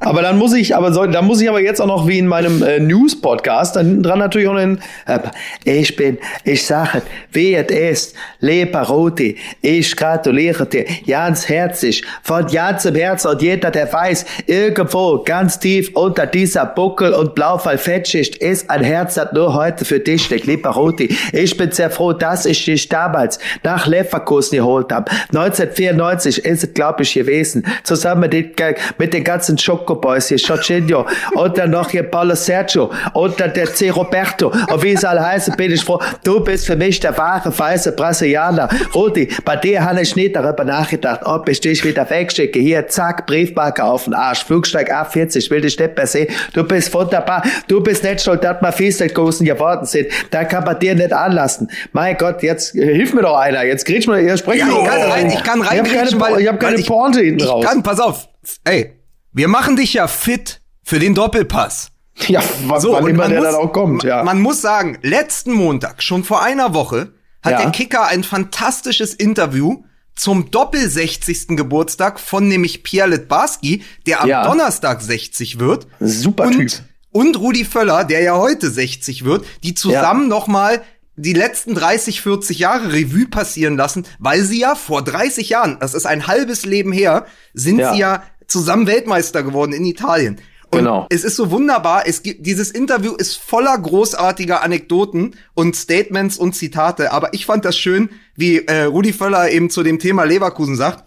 [0.00, 2.26] Aber dann muss ich, aber so, dann muss ich aber jetzt auch noch wie in
[2.26, 5.18] meinem äh, News-Podcast, dann hinten dran natürlich auch einen, äh,
[5.64, 7.02] ich bin, ich sage,
[7.32, 13.70] wie es ist, Lepa Roti, ich gratuliere dir ganz herzlich, von ganzem Herzen und jeder,
[13.70, 19.54] der weiß, irgendwo ganz tief unter dieser Buckel- und Blaufall-Fettschicht ist ein Herz, das nur
[19.54, 21.14] heute für dich liegt, Lepa Roti.
[21.32, 25.10] Ich bin sehr froh, froh, dass ich dich damals nach Leverkusen geholt habe.
[25.34, 27.62] 1994 ist es, glaube ich, gewesen.
[27.84, 33.52] Zusammen mit den, ganzen Chocoboys hier, Jorginho und dann noch hier Paulo Sergio und dann
[33.52, 33.90] der C.
[33.90, 34.48] Roberto.
[34.48, 36.00] Und wie es alle heißen, bin ich froh.
[36.24, 38.70] Du bist für mich der wahre, weiße Brasilianer.
[38.94, 42.58] Rudi, bei dir habe ich nicht darüber nachgedacht, ob ich dich wieder wegschicke.
[42.58, 44.42] Hier, zack, Briefmarke auf den Arsch.
[44.44, 46.28] Flugsteig A40, will dich nicht mehr sehen.
[46.54, 47.42] Du bist wunderbar.
[47.68, 50.08] Du bist nicht schuld, dass wir Viertelgroßen geworden sind.
[50.30, 51.68] Da kann man dir nicht anlassen.
[51.92, 53.64] Mein Gott, jetzt hilf mir doch einer.
[53.64, 55.84] Jetzt kriegst du mir, sprechen Ja, wir ich kann rein, ich kann rein.
[55.84, 57.62] Ich habe keine, ich hab keine Pointe hinten raus.
[57.64, 58.28] Ich kann, pass auf.
[58.64, 58.92] Ey,
[59.32, 61.88] wir machen dich ja fit für den Doppelpass.
[62.28, 64.22] ja, was, wann und immer man der muss- dann auch kommt, ja.
[64.22, 67.12] Man muss sagen, letzten Montag, schon vor einer Woche,
[67.42, 67.62] hat Ja.
[67.62, 69.82] der Kicker ein fantastisches Interview
[70.16, 71.56] zum Doppel 60.
[71.56, 74.44] Geburtstag von nämlich Pierre Litbarski, der am Ja.
[74.44, 75.86] Donnerstag 60 wird.
[76.00, 76.72] Super und, Typ.
[77.12, 80.82] Und Rudi Völler, der ja heute 60 wird, die zusammen noch mal
[81.16, 85.94] die letzten 30, 40 Jahre Revue passieren lassen, weil sie ja vor 30 Jahren, das
[85.94, 87.92] ist ein halbes Leben her, sind Ja.
[87.92, 90.40] sie ja zusammen Weltmeister geworden in Italien.
[90.72, 91.06] Und Genau.
[91.10, 96.54] es ist so wunderbar, es gibt, dieses Interview ist voller großartiger Anekdoten und Statements und
[96.54, 100.76] Zitate, aber ich fand das schön, wie äh, Rudi Völler eben zu dem Thema Leverkusen
[100.76, 101.04] sagt,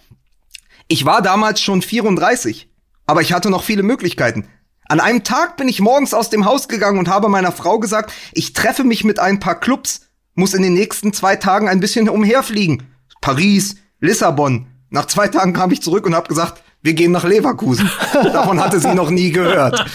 [0.90, 2.70] ich war damals schon 34,
[3.06, 4.48] aber ich hatte noch viele Möglichkeiten.
[4.88, 8.12] An einem Tag bin ich morgens aus dem Haus gegangen und habe meiner Frau gesagt,
[8.34, 10.02] ich treffe mich mit ein paar Clubs,
[10.36, 12.84] muss in den nächsten zwei Tagen ein bisschen umherfliegen.
[13.22, 14.68] Paris, Lissabon.
[14.90, 17.90] Nach zwei Tagen kam ich zurück und habe gesagt, wir gehen nach Leverkusen.
[18.14, 19.86] Davon hatte sie noch nie gehört.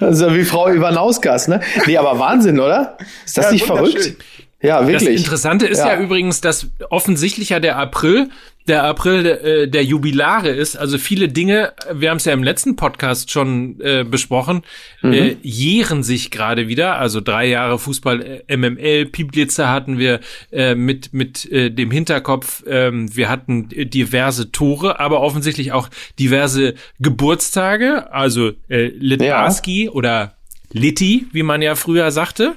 [0.00, 1.60] Also wie Frau Ivanauskas, ne?
[1.86, 2.96] Nee, aber Wahnsinn, oder?
[3.24, 4.16] Ist das Ja, nicht verrückt?
[4.62, 5.18] Ja, Das wirklich.
[5.18, 5.98] Interessante ist ja.
[5.98, 8.30] übrigens, dass offensichtlich ja der April
[8.66, 10.76] der April äh, der Jubilare ist.
[10.76, 14.62] Also viele Dinge, wir haben es ja im letzten Podcast schon äh, besprochen,
[15.02, 16.98] äh, jähren sich gerade wieder.
[16.98, 22.62] Also drei Jahre Fußball äh, MML, Pieblitzer hatten wir äh, mit mit äh, dem Hinterkopf.
[22.66, 28.10] Ähm, wir hatten äh, diverse Tore, aber offensichtlich auch diverse Geburtstage.
[28.12, 30.34] Also äh, Litbarski oder
[30.72, 32.56] Litti, wie man ja früher sagte.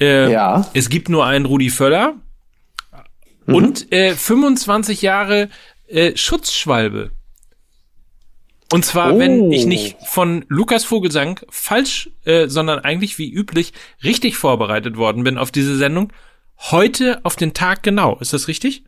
[0.00, 0.66] Äh, Ja.
[0.74, 2.14] Es gibt nur einen Rudi Völler
[3.46, 5.48] und äh, 25 Jahre
[5.88, 7.10] äh, Schutzschwalbe.
[8.72, 9.18] Und zwar, Oh.
[9.18, 13.72] wenn ich nicht von Lukas Vogelsang falsch, äh, sondern eigentlich wie üblich
[14.02, 16.12] richtig vorbereitet worden bin auf diese Sendung,
[16.58, 18.16] heute auf den Tag genau.
[18.20, 18.84] Ist das richtig?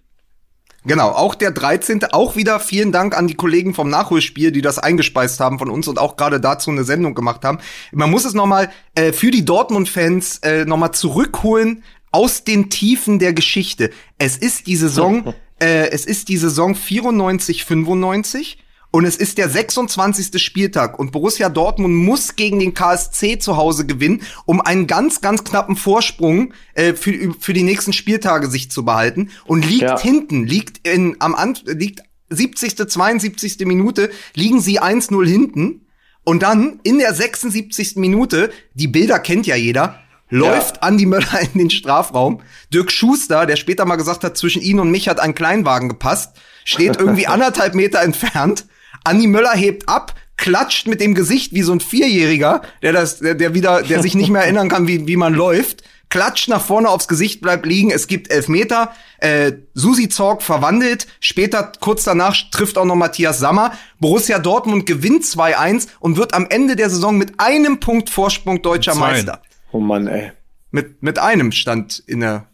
[0.84, 2.04] Genau, auch der 13.
[2.12, 5.88] Auch wieder vielen Dank an die Kollegen vom Nachholspiel, die das eingespeist haben von uns
[5.88, 7.58] und auch gerade dazu eine Sendung gemacht haben.
[7.90, 11.82] Man muss es noch mal äh, für die Dortmund-Fans äh, noch mal zurückholen
[12.16, 13.90] aus den Tiefen der Geschichte.
[14.16, 18.56] Es ist die Saison, äh, es ist die Saison 94, 95
[18.90, 20.42] und es ist der 26.
[20.42, 25.44] Spieltag und Borussia Dortmund muss gegen den KSC zu Hause gewinnen, um einen ganz, ganz
[25.44, 30.00] knappen Vorsprung äh, für, für die nächsten Spieltage sich zu behalten und liegt Ja.
[30.00, 32.00] hinten, liegt in, am Ant liegt
[32.30, 33.58] 70., 72.
[33.66, 35.86] Minute, liegen sie 1-0 hinten
[36.24, 37.96] und dann in der 76.
[37.96, 42.40] Minute, die Bilder kennt ja jeder, läuft Andi Möller in den Strafraum.
[42.72, 46.36] Dirk Schuster, der später mal gesagt hat, zwischen ihn und mich hat ein Kleinwagen gepasst,
[46.64, 48.66] steht irgendwie anderthalb Meter entfernt.
[49.04, 53.34] Andi Möller hebt ab, klatscht mit dem Gesicht wie so ein Vierjähriger, der das, der,
[53.34, 55.82] der wieder, der sich nicht mehr erinnern kann, wie, wie man läuft.
[56.08, 57.90] Klatscht nach vorne aufs Gesicht, bleibt liegen.
[57.90, 58.92] Es gibt Elfmeter.
[59.18, 61.08] Äh, Susi Zorg verwandelt.
[61.18, 63.72] Später, kurz danach, trifft auch noch Matthias Sammer.
[63.98, 68.94] Borussia Dortmund gewinnt 2-1 und wird am Ende der Saison mit einem Punkt Vorsprung deutscher.
[68.94, 69.42] Meister.
[69.76, 70.32] Oh Mann, ey.
[70.70, 72.46] Mit, mit einem stand in der,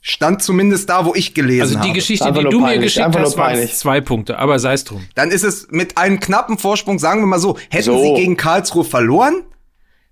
[0.00, 1.92] stand zumindest da, wo ich gelesen Also die habe.
[1.92, 3.74] Geschichte, die du mir peinlich, geschickt einfach nur hast, waren peinlich.
[3.74, 5.06] zwei Punkte, aber sei es drum.
[5.14, 8.02] Dann ist es mit einem knappen Vorsprung, sagen wir mal so, hätten So.
[8.02, 9.42] sie gegen Karlsruhe verloren,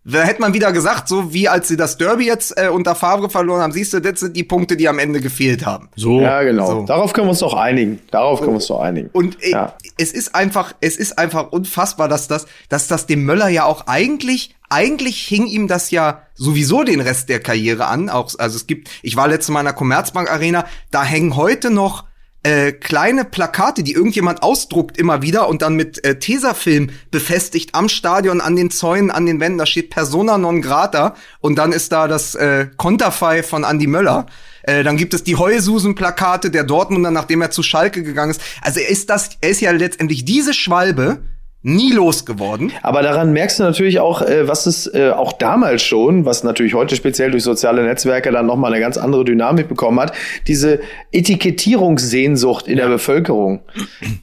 [0.04, 3.28] da hätte man wieder gesagt, so wie als sie das Derby jetzt äh, unter Favre
[3.28, 5.90] verloren haben, siehst du, das sind die Punkte, die am Ende gefehlt haben.
[5.94, 6.20] So.
[6.20, 6.66] Ja, genau.
[6.66, 6.82] So.
[6.84, 8.00] Darauf können wir uns doch einigen.
[8.10, 9.10] Darauf können wir uns doch einigen.
[9.12, 9.74] Und äh, ja.
[9.98, 13.86] es ist einfach, es ist einfach unfassbar, dass das, dass das dem Möller ja auch
[13.86, 18.08] eigentlich, eigentlich hing ihm das ja sowieso den Rest der Karriere an.
[18.08, 21.70] Auch, also es gibt, ich war letztes Mal in der Commerzbank Arena, da hängen heute
[21.70, 22.04] noch
[22.42, 27.88] äh, kleine Plakate, die irgendjemand ausdruckt immer wieder und dann mit äh, Tesafilm befestigt am
[27.88, 29.58] Stadion, an den Zäunen, an den Wänden.
[29.58, 34.26] Da steht Persona non grata und dann ist da das äh, Konterfei von Andy Möller.
[34.62, 38.42] Äh, dann gibt es die Heususen-Plakate der Dortmunder, nachdem er zu Schalke gegangen ist.
[38.62, 41.22] Also er ist das, er ist ja letztendlich diese Schwalbe,
[41.62, 42.72] nie losgeworden.
[42.82, 46.72] Aber daran merkst du natürlich auch, äh, was es äh, auch damals schon, was natürlich
[46.72, 50.12] heute speziell durch soziale Netzwerke dann nochmal eine ganz andere Dynamik bekommen hat,
[50.46, 50.80] diese
[51.12, 53.60] Etikettierungssehnsucht in der Bevölkerung.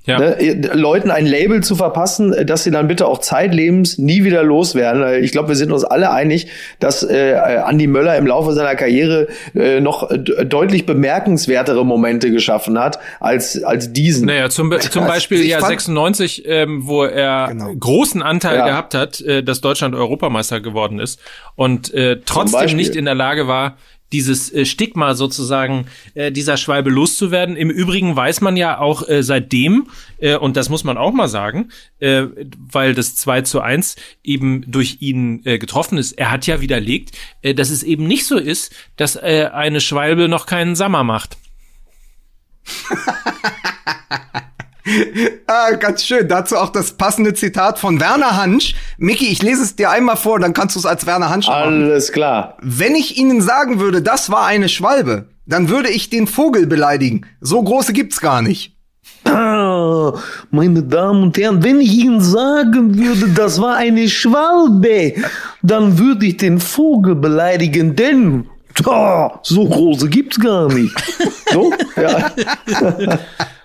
[0.05, 0.17] Ja.
[0.19, 0.39] Ne?
[0.39, 5.23] äh, Leuten ein Label zu verpassen, dass sie dann bitte auch zeitlebens nie wieder loswerden.
[5.23, 6.47] Ich glaube, wir sind uns alle einig,
[6.79, 10.09] dass äh, Andi Möller im Laufe seiner Karriere äh, noch
[10.45, 14.25] deutlich bemerkenswertere Momente geschaffen hat als, als diesen.
[14.25, 17.73] Naja, zum, Be- zum Beispiel ja fand- 96, ähm, wo er Genau.
[17.75, 18.65] großen Anteil Ja.
[18.67, 21.19] gehabt hat, äh, dass Deutschland Europameister geworden ist
[21.55, 23.77] und äh, trotzdem nicht in der Lage war,
[24.13, 27.57] dieses äh, Stigma sozusagen äh, dieser Schwalbe loszuwerden.
[27.57, 29.87] Im Übrigen weiß man ja auch äh, seitdem,
[30.19, 32.23] äh, und das muss man auch mal sagen, äh,
[32.71, 37.17] weil das 2 zu 1 eben durch ihn äh, getroffen ist, er hat ja widerlegt,
[37.41, 41.35] äh, dass es eben nicht so ist, dass äh, eine Schwalbe noch keinen Sommer macht.
[45.47, 46.27] Ah, ganz schön.
[46.27, 48.75] Dazu auch das passende Zitat von Werner Hansch.
[48.97, 51.83] Micky, ich lese es dir einmal vor, dann kannst du es als Werner Hansch machen.
[51.83, 52.57] Alles klar.
[52.61, 57.25] Wenn ich Ihnen sagen würde, das war eine Schwalbe, dann würde ich den Vogel beleidigen.
[57.39, 58.75] So große gibt's gar nicht.
[59.23, 60.13] Ah,
[60.51, 65.13] meine Damen und Herren, wenn ich Ihnen sagen würde, das war eine Schwalbe,
[65.61, 68.47] dann würde ich den Vogel beleidigen, denn
[68.83, 70.93] da, so große gibt's gar nicht.
[71.51, 71.73] So?
[71.95, 72.31] Ja.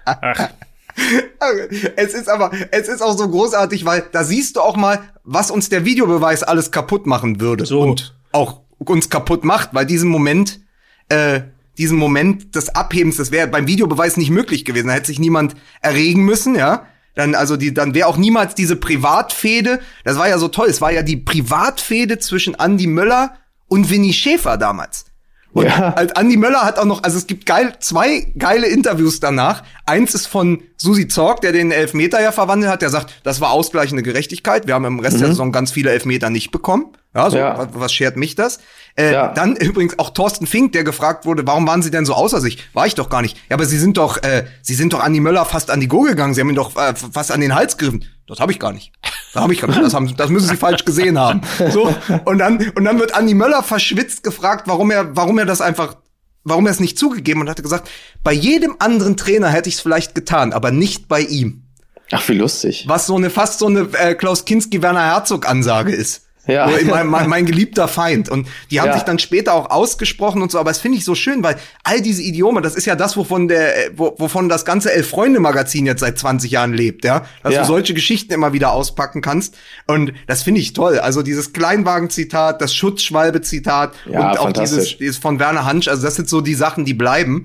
[1.97, 5.51] Es ist aber, es ist auch so großartig, weil da siehst du auch mal, was
[5.51, 7.67] uns der Videobeweis alles kaputt machen würde.
[7.67, 7.81] So.
[7.81, 10.61] Und auch uns kaputt macht, weil diesen Moment,
[11.09, 11.43] äh,
[11.79, 14.89] diesen Moment des Abhebens, das wäre beim Videobeweis nicht möglich gewesen.
[14.89, 16.87] Da hätte sich niemand erregen müssen, ja.
[17.15, 19.81] Dann, also die, dann wäre auch niemals diese Privatfehde.
[20.05, 20.69] Das war ja so toll.
[20.69, 23.37] Es war ja die Privatfehde zwischen Andy Möller
[23.69, 25.05] und Winnie Schäfer damals.
[25.53, 25.93] Und Ja.
[25.95, 29.63] als Andi Möller hat auch noch, also es gibt geil, zwei geile Interviews danach.
[29.85, 33.51] Eins ist von Susi Zorg, der den Elfmeter ja verwandelt hat, der sagt, das war
[33.51, 34.67] ausgleichende Gerechtigkeit.
[34.67, 36.87] Wir haben im Rest der Saison ganz viele Elfmeter nicht bekommen.
[37.15, 37.43] Ja, so, Mhm.
[37.43, 37.59] Ja.
[37.59, 38.61] Was, was schert mich das?
[38.97, 39.29] Äh, Ja.
[39.29, 42.59] Dann übrigens auch Thorsten Fink, der gefragt wurde, warum waren Sie denn so außer sich?
[42.73, 43.37] War ich doch gar nicht.
[43.51, 46.01] Ja, aber Sie sind doch, äh, Sie sind doch Andi Möller fast an die Go
[46.01, 46.33] gegangen.
[46.33, 48.07] Sie haben ihn doch äh, fast an den Hals gegriffen.
[48.27, 48.93] Das habe ich gar nicht.
[49.35, 49.61] Da habe ich.
[49.61, 51.41] Das, haben, das müssen Sie falsch gesehen haben.
[51.71, 55.61] So und dann und dann wird Andi Möller verschwitzt gefragt, warum er, warum er das
[55.61, 55.97] einfach,
[56.45, 57.89] warum er es nicht zugegeben und hat gesagt,
[58.23, 61.65] bei jedem anderen Trainer hätte ich es vielleicht getan, aber nicht bei ihm.
[62.11, 62.85] Ach, wie lustig.
[62.89, 66.27] Was so eine fast so eine äh, Klaus Kinski Werner Herzog Ansage ist.
[66.47, 66.69] Ja.
[66.89, 68.29] Mein, mein, mein geliebter Feind.
[68.29, 68.95] Und die haben Ja.
[68.95, 72.01] sich dann später auch ausgesprochen und so, aber es finde ich so schön, weil all
[72.03, 76.19] diese Idiome, das ist ja das, wovon der, wo, wovon das ganze Elf-Freunde-Magazin jetzt seit
[76.19, 77.25] 20 Jahren lebt, ja.
[77.43, 77.61] Dass Ja.
[77.61, 79.55] du solche Geschichten immer wieder auspacken kannst.
[79.87, 80.99] Und das finde ich toll.
[80.99, 86.17] Also dieses Kleinwagen-Zitat, das Schutzschwalbe-Zitat Ja, und auch dieses, dieses von Werner Hansch, also das
[86.17, 87.45] sind so die Sachen, die bleiben.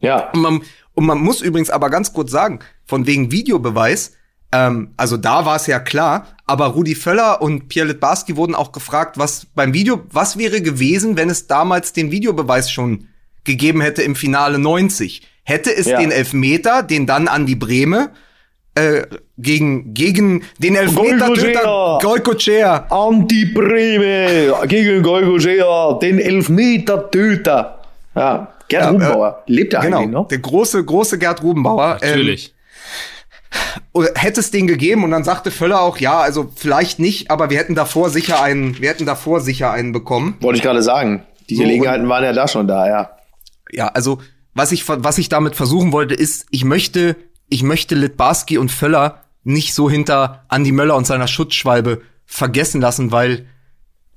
[0.00, 0.30] Ja.
[0.32, 0.62] Und man,
[0.94, 4.12] und man muss übrigens aber ganz kurz sagen, von wegen Videobeweis,
[4.52, 8.72] ähm, also da war es ja klar, aber Rudi Völler und Pierre Litbarski wurden auch
[8.72, 13.08] gefragt, was beim Video, was wäre gewesen, wenn es damals den Videobeweis schon
[13.44, 15.22] gegeben hätte im Finale 90?
[15.44, 15.98] Hätte es Ja.
[16.00, 18.10] den Elfmeter, den dann an die Breme,
[18.74, 19.02] äh,
[19.38, 22.86] gegen, gegen den Elfmeter-Töter Goicoechea.
[22.86, 22.86] Goicoechea.
[22.90, 27.80] Anti-Breme gegen Goicoechea, den Elfmeter-Töter.
[28.14, 28.48] Ja.
[28.68, 29.42] Gerd Ja, Rubenbauer.
[29.46, 30.28] Lebt er Genau, eigentlich noch?
[30.28, 31.98] der große, große Gerd Rubenbauer.
[32.02, 32.48] ähm, Natürlich.
[32.52, 32.57] oder
[34.14, 37.58] hätte es den gegeben und dann sagte Völler auch, ja, also vielleicht nicht, aber wir
[37.58, 40.36] hätten davor sicher einen, wir hätten davor sicher einen bekommen.
[40.40, 41.24] Wollte ich gerade sagen.
[41.48, 43.10] Die So, Gelegenheiten waren ja da schon da, ja.
[43.70, 44.18] Ja, also
[44.54, 47.16] was ich was ich damit versuchen wollte ist, ich möchte
[47.48, 53.12] ich möchte Litbarski und Völler nicht so hinter Andi Möller und seiner Schutzschwalbe vergessen lassen,
[53.12, 53.46] weil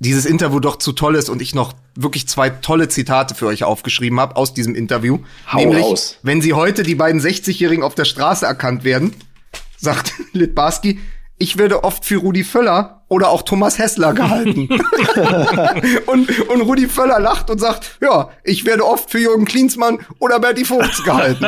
[0.02, 3.64] dieses Interview doch zu toll ist und ich noch wirklich zwei tolle Zitate für euch
[3.64, 5.20] aufgeschrieben habe aus diesem Interview.
[5.52, 6.18] Hau Nämlich, raus.
[6.24, 9.14] wenn sie heute die beiden 60-Jährigen auf der Straße erkannt werden,
[9.78, 10.99] sagt Litbarski,
[11.38, 14.70] ich werde oft für Rudi Völler oder auch Thomas Hessler gehalten.
[16.08, 20.39] und, und Rudi Völler lacht und sagt, ja, ich werde oft für Jürgen Klinsmann oder
[20.39, 21.45] Berti Vogts gehalten.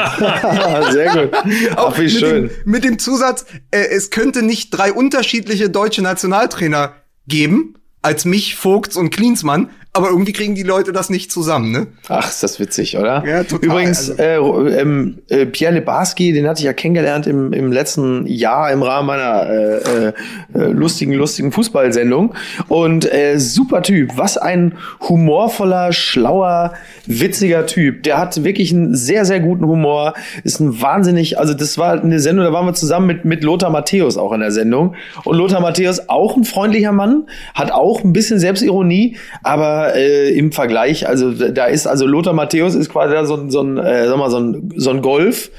[0.91, 1.37] Sehr gut.
[1.75, 2.47] Ach, wie mit, schön.
[2.49, 6.93] Dem, mit dem Zusatz, äh, es könnte nicht drei unterschiedliche deutsche Nationaltrainer
[7.27, 11.85] geben, als mich, Vogts und Klinsmann, aber irgendwie kriegen die Leute das nicht zusammen, ne?
[12.09, 13.23] Ach, ist das witzig, oder?
[13.27, 17.53] Ja, total, Übrigens, also- äh, ähm, äh, Pierre Lebarski, den hatte ich ja kennengelernt im,
[17.53, 20.13] im letzten Jahr im Rahmen meiner äh, äh,
[20.55, 22.33] äh, lustigen, lustigen Fußballsendung.
[22.69, 24.17] Und äh, super Typ.
[24.17, 24.73] Was ein
[25.07, 26.73] humorvoller, schlauer,
[27.05, 28.01] witziger Typ.
[28.01, 30.15] Der hat wirklich einen sehr, sehr guten Humor.
[30.43, 33.69] Ist ein wahnsinnig, also das war eine Sendung, da waren wir zusammen mit, mit Lothar
[33.69, 34.95] Matthäus auch in der Sendung.
[35.23, 40.51] Und Lothar Matthäus auch ein freundlicher Mann, hat auch ein bisschen Selbstironie, aber äh, im
[40.51, 44.29] Vergleich, also da ist, also Lothar Matthäus ist quasi so so ein, äh, sag mal,
[44.29, 45.49] so ein, so ein Golf.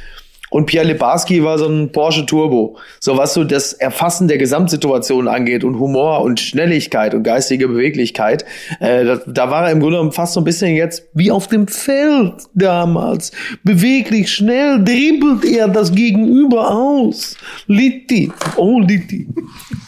[0.55, 2.79] Und Pierre Lebarski war so ein Porsche Turbo.
[3.01, 8.45] So was so das Erfassen der Gesamtsituation angeht und Humor und Schnelligkeit und geistige Beweglichkeit.
[8.79, 11.49] Äh, da, da war er im Grunde genommen fast so ein bisschen jetzt wie auf
[11.49, 13.33] dem Feld damals.
[13.65, 17.37] Beweglich, schnell dribbelt er das Gegenüber aus.
[17.67, 19.27] Litti, oh Litti.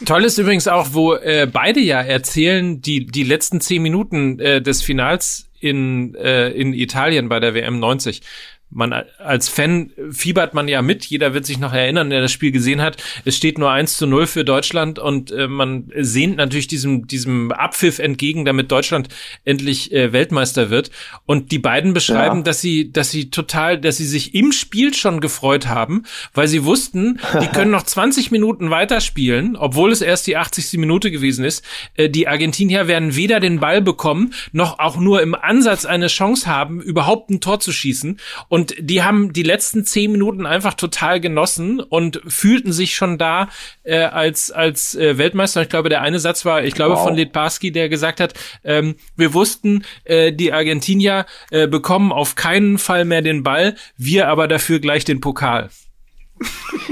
[0.04, 4.60] Toll ist übrigens auch, wo äh, beide ja erzählen, die, die letzten zehn Minuten äh,
[4.60, 8.22] des Finals in, äh, in Italien bei der WM 90
[8.70, 11.04] man als Fan fiebert man ja mit.
[11.06, 13.02] Jeder wird sich noch erinnern, der das Spiel gesehen hat.
[13.24, 17.52] Es steht nur 1 zu 0 für Deutschland und äh, man sehnt natürlich diesem, diesem
[17.52, 19.08] Abpfiff entgegen, damit Deutschland
[19.44, 20.90] endlich äh, Weltmeister wird.
[21.26, 22.42] Und die beiden beschreiben, ja.
[22.42, 26.02] dass sie, dass sie total, dass sie sich im Spiel schon gefreut haben,
[26.34, 30.78] weil sie wussten, die können noch 20 Minuten weiterspielen, obwohl es erst die 80.
[30.78, 31.64] Minute gewesen ist.
[31.94, 36.46] Äh, die Argentinier werden weder den Ball bekommen, noch auch nur im Ansatz eine Chance
[36.46, 38.18] haben, überhaupt ein Tor zu schießen.
[38.48, 43.48] Und die haben die letzten zehn Minuten einfach total genossen und fühlten sich schon da
[43.82, 45.62] äh, als, als äh, Weltmeister.
[45.62, 47.04] Ich glaube, der eine Satz war, ich glaube, wow.
[47.04, 48.34] von Litbarski, der gesagt hat,
[48.64, 54.28] ähm, wir wussten, äh, die Argentinier äh, bekommen auf keinen Fall mehr den Ball, wir
[54.28, 55.70] aber dafür gleich den Pokal.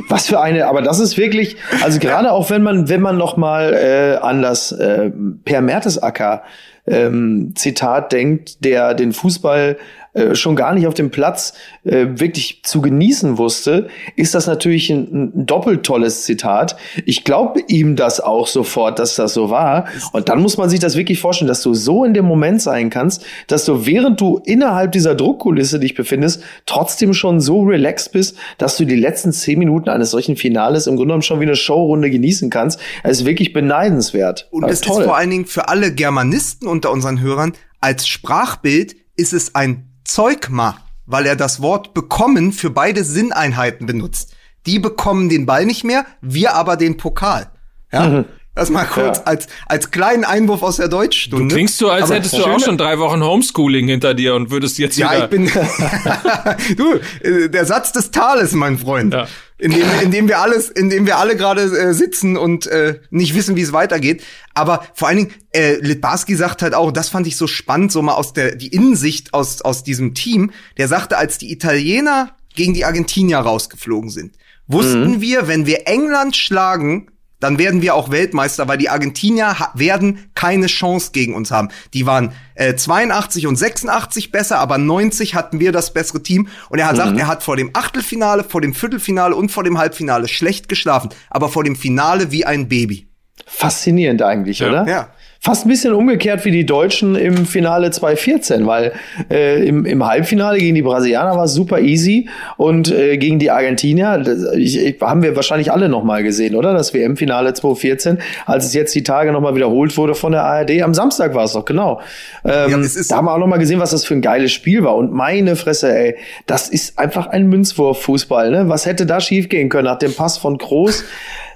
[0.09, 3.37] Was für eine, aber das ist wirklich, also gerade auch wenn man, wenn man noch
[3.37, 5.11] mal äh, an das äh,
[5.45, 6.43] Per Mertesacker
[6.87, 9.79] ähm, Zitat denkt, der den Fußball
[10.15, 11.55] äh, schon gar nicht auf dem Platz
[11.85, 16.77] äh, wirklich zu genießen wusste, ist das natürlich ein, ein doppelt tolles Zitat.
[17.05, 19.87] Ich glaube ihm das auch sofort, dass das so war.
[20.13, 22.91] Und dann muss man sich das wirklich vorstellen, dass du so in dem Moment sein
[22.91, 28.37] kannst, dass du während du innerhalb dieser Druckkulisse dich befindest, trotzdem schon so relaxed bist,
[28.59, 31.57] dass du die letzten zehn Minuten eines solchen Finales im Grunde genommen schon wie eine
[31.57, 32.79] Showrunde genießen kannst.
[33.03, 34.49] Es ist wirklich beneidenswert.
[34.51, 39.35] Und es ist vor allen Dingen für alle Germanisten unter unseren Hörern als Sprachbild ist
[39.35, 44.35] es ein Zeugma, weil er das Wort bekommen für beide Sinneinheiten benutzt.
[44.67, 47.51] Die bekommen den Ball nicht mehr, wir aber den Pokal.
[47.93, 48.09] Ja?
[48.09, 48.25] Mhm.
[48.55, 49.25] Das mal kurz ja.
[49.25, 51.49] als, als kleinen Einwurf aus der Deutschstunde.
[51.49, 54.51] Du klingst so, als Aber hättest du auch schon drei Wochen Homeschooling hinter dir und
[54.51, 55.25] würdest jetzt ja, wieder...
[55.25, 55.47] ich bin...
[56.77, 59.13] du, äh, der Satz des Tales, mein Freund.
[59.13, 59.27] Ja.
[59.57, 62.99] In dem, in dem wir alles, in dem wir alle gerade äh, sitzen und äh,
[63.11, 64.25] nicht wissen, wie es weitergeht.
[64.53, 68.03] Aber vor allen Dingen, äh, Litbarski sagt halt auch, das fand ich so spannend, so
[68.03, 70.51] mal aus der die Innensicht aus aus diesem Team.
[70.77, 74.37] Der sagte, als die Italiener gegen die Argentinier rausgeflogen sind,
[74.67, 75.21] wussten mhm.
[75.21, 77.11] wir, wenn wir England schlagen,
[77.45, 81.69] dann werden wir auch Weltmeister, weil die Argentinier werden keine Chance gegen uns haben.
[81.93, 86.49] Die waren äh, 82 und 86 besser, aber 90 hatten wir das bessere Team.
[86.71, 87.01] Und er hat mhm.
[87.01, 91.11] gesagt, er hat vor dem Achtelfinale, vor dem Viertelfinale und vor dem Halbfinale schlecht geschlafen,
[91.29, 93.09] aber vor dem Finale wie ein Baby.
[93.47, 94.69] Faszinierend eigentlich, ja.
[94.69, 94.89] oder?
[94.89, 95.09] Ja.
[95.45, 98.93] Fast ein bisschen umgekehrt wie die Deutschen im Finale 2014, weil
[99.31, 103.51] äh, im, im Halbfinale gegen die Brasilianer war es super easy und äh, gegen die
[103.51, 106.73] Argentinier das, ich, ich, haben wir wahrscheinlich alle noch mal gesehen, oder?
[106.73, 110.81] Das WM-Finale 2014, als es jetzt die Tage noch mal wiederholt wurde von der ARD.
[110.81, 112.01] Am Samstag war es doch, genau.
[112.43, 114.83] Ähm, ja, da haben wir auch noch mal gesehen, was das für ein geiles Spiel
[114.83, 114.97] war.
[114.97, 116.17] Und meine Fresse, ey,
[116.47, 118.51] das ist einfach ein Münzwurf-Fußball.
[118.51, 118.71] Ne?
[118.71, 121.05] Was hätte da schiefgehen können nach dem Pass von Groß?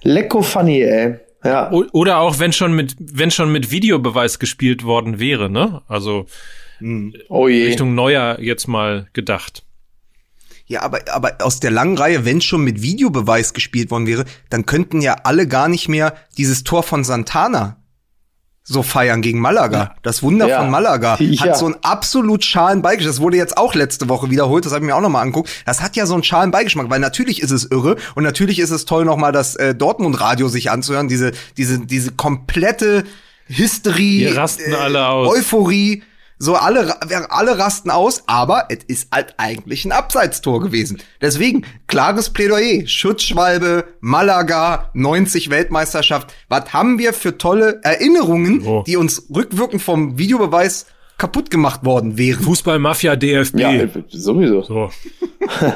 [0.03, 1.15] Lecko funny, ey.
[1.45, 1.71] Ja.
[1.71, 5.83] Oder auch wenn schon mit, wenn schon mit Videobeweis gespielt worden wäre, ne?
[5.87, 6.27] Also
[6.79, 7.15] hm.
[7.29, 9.65] oh Richtung Neuer jetzt mal gedacht.
[10.67, 14.67] Ja, aber, aber aus der langen Reihe, wenn schon mit Videobeweis gespielt worden wäre, dann
[14.67, 17.78] könnten ja alle gar nicht mehr dieses Tor von Santana
[18.69, 19.79] so feiern gegen Malaga.
[19.79, 19.95] Ja.
[20.03, 20.61] Das Wunder ja.
[20.61, 21.43] von Malaga ja.
[21.43, 23.15] hat so einen absolut schalen Beigeschmack.
[23.15, 25.51] Das wurde jetzt auch letzte Woche wiederholt, das habe ich mir auch nochmal angeguckt.
[25.65, 28.71] Das hat ja so einen schalen Beigeschmack, weil natürlich ist es irre und natürlich ist
[28.71, 33.05] es toll, nochmal das äh, Dortmund-Radio sich anzuhören, diese, diese, diese komplette
[33.47, 35.35] Hysterie, rasten alle aus.
[35.35, 36.03] Euphorie
[36.39, 36.97] so alle,
[37.31, 41.03] alle rasten aus, aber es ist halt eigentlich ein Abseitstor gewesen.
[41.21, 42.87] Deswegen, klares Plädoyer.
[42.87, 46.33] Schutzschwalbe, Malaga, 90 Weltmeisterschaft.
[46.49, 48.85] Was haben wir für tolle Erinnerungen, oh.
[48.87, 50.87] die uns rückwirkend vom Videobeweis
[51.19, 52.43] kaputt gemacht worden wären.
[52.43, 53.59] Fußballmafia DFB.
[53.59, 54.63] Ja, sowieso.
[54.63, 54.91] So.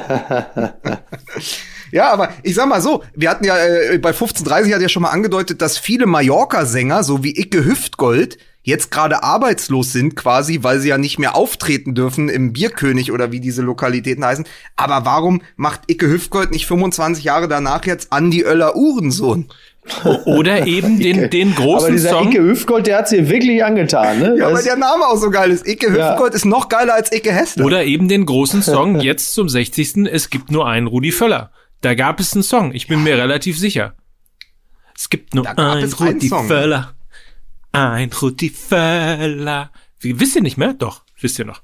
[1.91, 5.03] ja, aber ich sag mal so, wir hatten ja äh, bei 1530 hat ja schon
[5.03, 10.79] mal angedeutet, dass viele Mallorca-Sänger, so wie Icke Hüftgold, jetzt gerade arbeitslos sind quasi, weil
[10.79, 14.45] sie ja nicht mehr auftreten dürfen im Bierkönig oder wie diese Lokalitäten heißen.
[14.75, 19.49] Aber warum macht Icke Hüftgold nicht 25 Jahre danach jetzt Andi Oeller Uhrensohn?
[20.25, 22.31] Oder eben den, den großen Aber dieser Song.
[22.31, 24.35] Icke Hüftgold, der hat sie wirklich angetan, ne?
[24.37, 25.67] Ja, weil der Name auch so geil ist.
[25.67, 26.35] Icke Hüftgold ja.
[26.35, 27.65] ist noch geiler als Icke Hessler.
[27.65, 30.07] Oder eben den großen Song jetzt zum 60.
[30.09, 31.51] Es gibt nur einen Rudi Völler.
[31.81, 33.03] Da gab es einen Song, ich bin ja.
[33.03, 33.93] mir relativ sicher.
[34.95, 36.93] Es gibt nur einen Rudi Völler.
[37.73, 39.71] Ein Rudi Völler.
[39.99, 40.73] Wie, wisst ihr nicht mehr?
[40.73, 41.61] Doch, wisst ihr noch.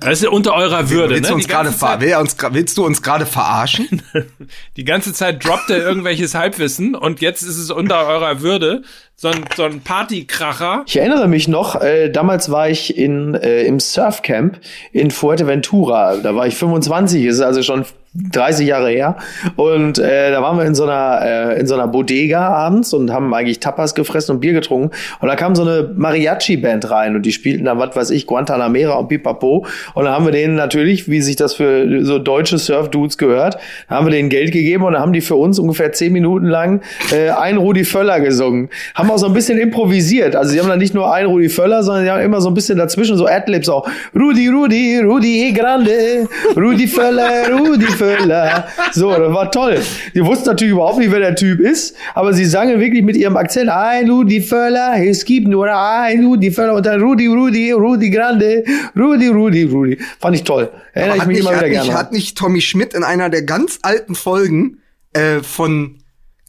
[0.00, 1.28] Das ist unter eurer Würde, willst ne?
[1.28, 4.02] Du uns grade will uns, willst du uns gerade verarschen?
[4.76, 8.82] Die ganze Zeit droppt er irgendwelches Halbwissen und jetzt ist es unter eurer Würde.
[9.22, 10.82] So ein, so ein Partykracher.
[10.84, 14.58] Ich erinnere mich noch, äh, damals war ich in, äh, im Surfcamp
[14.90, 16.16] in Fuerteventura.
[16.16, 19.16] Da war ich 25, ist also schon 30 Jahre her.
[19.56, 23.10] Und äh, da waren wir in so einer äh, in so einer Bodega abends und
[23.10, 24.90] haben eigentlich Tapas gefressen und Bier getrunken.
[25.20, 28.94] Und da kam so eine Mariachi-Band rein und die spielten da, was weiß ich, Guantanamera
[28.94, 29.66] und Pipapo.
[29.94, 33.58] Und da haben wir denen natürlich, wie sich das für so deutsche Surf-Dudes gehört,
[33.88, 36.82] haben wir denen Geld gegeben und dann haben die für uns ungefähr zehn Minuten lang
[37.12, 38.68] äh, ein Rudi Völler gesungen.
[38.94, 40.34] Haben auch so ein bisschen improvisiert.
[40.34, 42.54] Also sie haben dann nicht nur ein Rudi Völler, sondern sie haben immer so ein
[42.54, 43.88] bisschen dazwischen so Adlibs auch.
[44.14, 48.66] Rudi, Rudi, Rudi Grande, Rudi Völler, Rudi Völler.
[48.92, 49.78] So, das war toll.
[50.14, 53.36] Die wussten natürlich überhaupt nicht, wer der Typ ist, aber sie sangen wirklich mit ihrem
[53.36, 58.10] Akzent ein Rudi Völler, es gibt nur ein Rudi Völler und dann Rudi, Rudi, Rudi
[58.10, 58.64] Grande,
[58.96, 59.98] Rudi, Rudi, Rudi.
[60.18, 60.70] Fand ich toll.
[60.92, 61.88] Erinnere ich mich nicht, immer wieder hat gerne.
[61.88, 64.78] Nicht, hat nicht Tommy Schmidt in einer der ganz alten Folgen
[65.12, 66.01] äh, von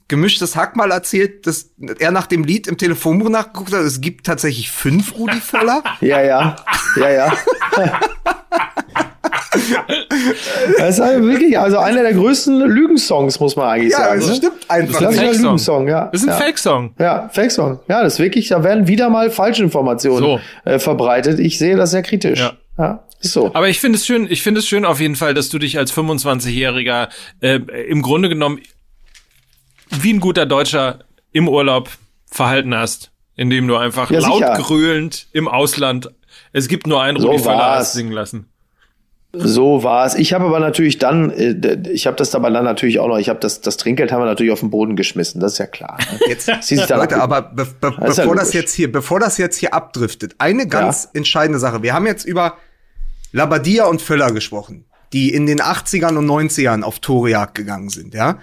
[0.08, 3.82] gemischtes Hack mal erzählt, dass er nach dem Lied im Telefonbuch nachgeguckt hat.
[3.82, 5.84] Es gibt tatsächlich fünf Rudi Völler.
[6.02, 6.56] Ja, ja,
[6.98, 7.34] ja, ja.
[10.78, 14.20] Das ist halt wirklich, also einer der größten Lügensongs, muss man eigentlich ja, sagen.
[14.20, 14.36] das ne?
[14.36, 15.00] stimmt einfach.
[15.00, 15.44] Das ist ein Fake-Song.
[15.44, 16.10] Lügensong, ja.
[16.12, 16.40] Das ist ein ja.
[16.40, 16.96] Fake-Song.
[17.00, 17.80] Ja, Fake-Song.
[17.88, 20.40] Ja, das ist wirklich, da werden wieder mal Falschinformationen So.
[20.70, 21.40] äh, verbreitet.
[21.40, 22.40] Ich sehe das sehr kritisch.
[22.40, 22.54] Ja.
[22.78, 23.52] Ja, ist so.
[23.54, 25.78] Aber ich finde es schön, ich finde es schön auf jeden Fall, dass du dich
[25.78, 28.60] als 25-Jähriger äh, im Grunde genommen
[30.02, 31.00] wie ein guter Deutscher
[31.32, 31.90] im Urlaub
[32.30, 34.54] verhalten hast, indem du einfach Ja, laut sicher.
[34.58, 36.12] gröhlend im Ausland
[36.52, 38.48] es gibt nur einen So Rudi Völler singen lassen.
[39.36, 40.14] So war es.
[40.14, 43.30] Ich habe aber natürlich dann, äh, ich habe das dabei dann natürlich auch noch, ich
[43.30, 45.98] habe das, das Trinkgeld haben wir natürlich auf den Boden geschmissen, das ist ja klar.
[46.12, 46.20] ne?
[46.28, 48.74] Jetzt, Sie sich dann Leute, ab- aber be be Das ist ja bevor das jetzt
[48.76, 51.82] hier, bevor das jetzt hier abdriftet, eine ganz entscheidende Sache.
[51.82, 52.58] Wir haben jetzt über
[53.32, 58.38] Labadia und Völler gesprochen, die in den 80ern und 90ern auf Torejagd gegangen sind, ja.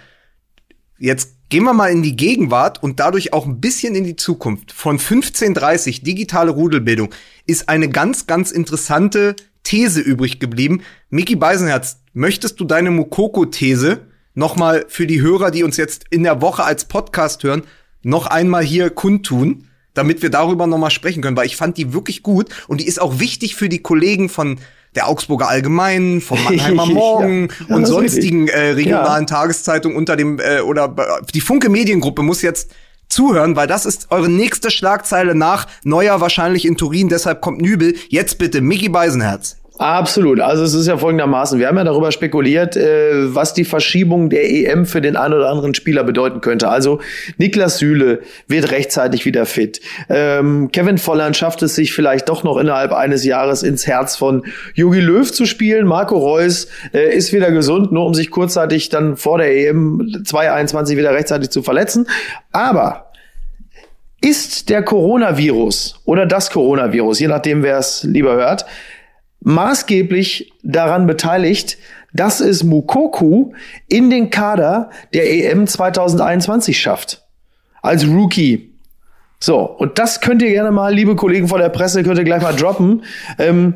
[0.99, 4.73] Jetzt gehen wir mal in die Gegenwart und dadurch auch ein bisschen in die Zukunft.
[4.73, 7.11] Von 1530 digitale Rudelbildung
[7.45, 9.35] ist eine ganz, ganz interessante
[9.65, 10.83] These übrig geblieben.
[11.11, 16.23] Mickey Beisenherz, möchtest du deine Mokoko-These noch mal für die Hörer, die uns jetzt in
[16.23, 17.65] der Woche als Podcast hören,
[18.03, 21.93] noch einmal hier kundtun, damit wir darüber noch mal sprechen können, weil ich fand die
[21.93, 24.61] wirklich gut und die ist auch wichtig für die Kollegen von
[24.95, 26.93] der Augsburger Allgemeinen, vom Mannheimer Ja.
[26.93, 30.95] Morgen Ja, und sonstigen äh, regionalen Tageszeitungen unter dem äh, oder
[31.34, 32.70] die Funke Mediengruppe muss jetzt
[33.09, 37.95] zuhören, weil das ist eure nächste Schlagzeile nach Neuer wahrscheinlich in Turin, deshalb kommt Nübel.
[38.09, 39.60] Jetzt bitte Mickey Beisenherz.
[39.81, 40.41] Absolut.
[40.41, 44.51] Also es ist ja folgendermaßen, wir haben ja darüber spekuliert, äh, was die Verschiebung der
[44.51, 46.68] EM für den einen oder anderen Spieler bedeuten könnte.
[46.68, 47.01] Also
[47.39, 49.81] Niklas Süle wird rechtzeitig wieder fit.
[50.11, 54.45] Ähm, Kevin Volland schafft es sich vielleicht doch noch innerhalb eines Jahres ins Herz von
[54.74, 55.87] Jogi Löw zu spielen.
[55.87, 60.99] Marco Reus äh, ist wieder gesund, nur um sich kurzzeitig dann vor der EM 2021
[60.99, 62.07] wieder rechtzeitig zu verletzen.
[62.53, 63.11] Aber
[64.20, 68.66] ist der Coronavirus oder das Coronavirus, je nachdem wer es lieber hört,
[69.41, 71.78] maßgeblich daran beteiligt,
[72.12, 73.53] dass es Mukoku
[73.88, 77.24] in den Kader der EM 2021 schafft.
[77.82, 78.70] Als Rookie.
[79.38, 82.43] So, und das könnt ihr gerne mal, liebe Kollegen von der Presse, könnt ihr gleich
[82.43, 83.05] mal droppen.
[83.38, 83.74] Ähm,